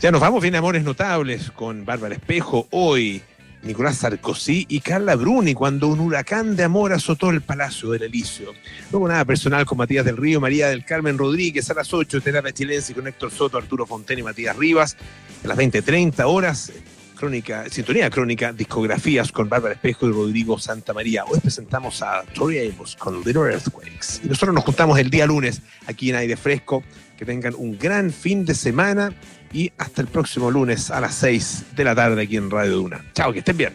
Ya 0.00 0.12
nos 0.12 0.20
vamos, 0.20 0.40
viene 0.40 0.58
Amores 0.58 0.84
Notables 0.84 1.50
con 1.50 1.84
Bárbara 1.84 2.14
Espejo 2.14 2.68
hoy. 2.70 3.20
Nicolás 3.64 3.96
Sarkozy 3.96 4.64
y 4.68 4.78
Carla 4.78 5.16
Bruni 5.16 5.54
cuando 5.54 5.88
un 5.88 5.98
huracán 5.98 6.54
de 6.54 6.62
amor 6.62 6.92
azotó 6.92 7.30
el 7.30 7.40
Palacio 7.40 7.90
del 7.90 8.04
Elicio. 8.04 8.54
Luego 8.92 9.08
nada 9.08 9.24
personal 9.24 9.66
con 9.66 9.78
Matías 9.78 10.04
del 10.04 10.16
Río, 10.16 10.40
María 10.40 10.68
del 10.68 10.84
Carmen 10.84 11.18
Rodríguez 11.18 11.68
a 11.70 11.74
las 11.74 11.92
8, 11.92 12.20
Terapia 12.20 12.52
Chilense 12.52 12.94
con 12.94 13.08
Héctor 13.08 13.32
Soto, 13.32 13.58
Arturo 13.58 13.86
Fonten 13.86 14.20
y 14.20 14.22
Matías 14.22 14.54
Rivas. 14.54 14.96
A 15.42 15.48
las 15.48 15.58
20.30 15.58 16.22
horas, 16.26 16.72
crónica, 17.16 17.68
sintonía 17.68 18.08
crónica, 18.08 18.52
discografías 18.52 19.32
con 19.32 19.48
Bárbara 19.48 19.74
Espejo 19.74 20.06
y 20.06 20.12
Rodrigo 20.12 20.60
Santa 20.60 20.94
María. 20.94 21.24
Hoy 21.24 21.40
presentamos 21.40 22.00
a 22.02 22.22
Tori 22.32 22.68
Amos 22.68 22.94
con 22.94 23.16
Little 23.24 23.52
Earthquakes. 23.52 24.20
Y 24.22 24.28
nosotros 24.28 24.54
nos 24.54 24.64
juntamos 24.64 24.96
el 25.00 25.10
día 25.10 25.26
lunes 25.26 25.62
aquí 25.88 26.10
en 26.10 26.16
Aire 26.16 26.36
Fresco. 26.36 26.84
Que 27.18 27.24
tengan 27.24 27.56
un 27.56 27.76
gran 27.76 28.12
fin 28.12 28.44
de 28.44 28.54
semana 28.54 29.12
y 29.52 29.72
hasta 29.78 30.02
el 30.02 30.08
próximo 30.08 30.50
lunes 30.50 30.90
a 30.90 31.00
las 31.00 31.14
6 31.14 31.66
de 31.76 31.84
la 31.84 31.94
tarde 31.94 32.22
aquí 32.22 32.36
en 32.36 32.50
Radio 32.50 32.76
Duna. 32.76 33.04
Chao, 33.14 33.32
que 33.32 33.40
estén 33.40 33.56
bien. 33.56 33.72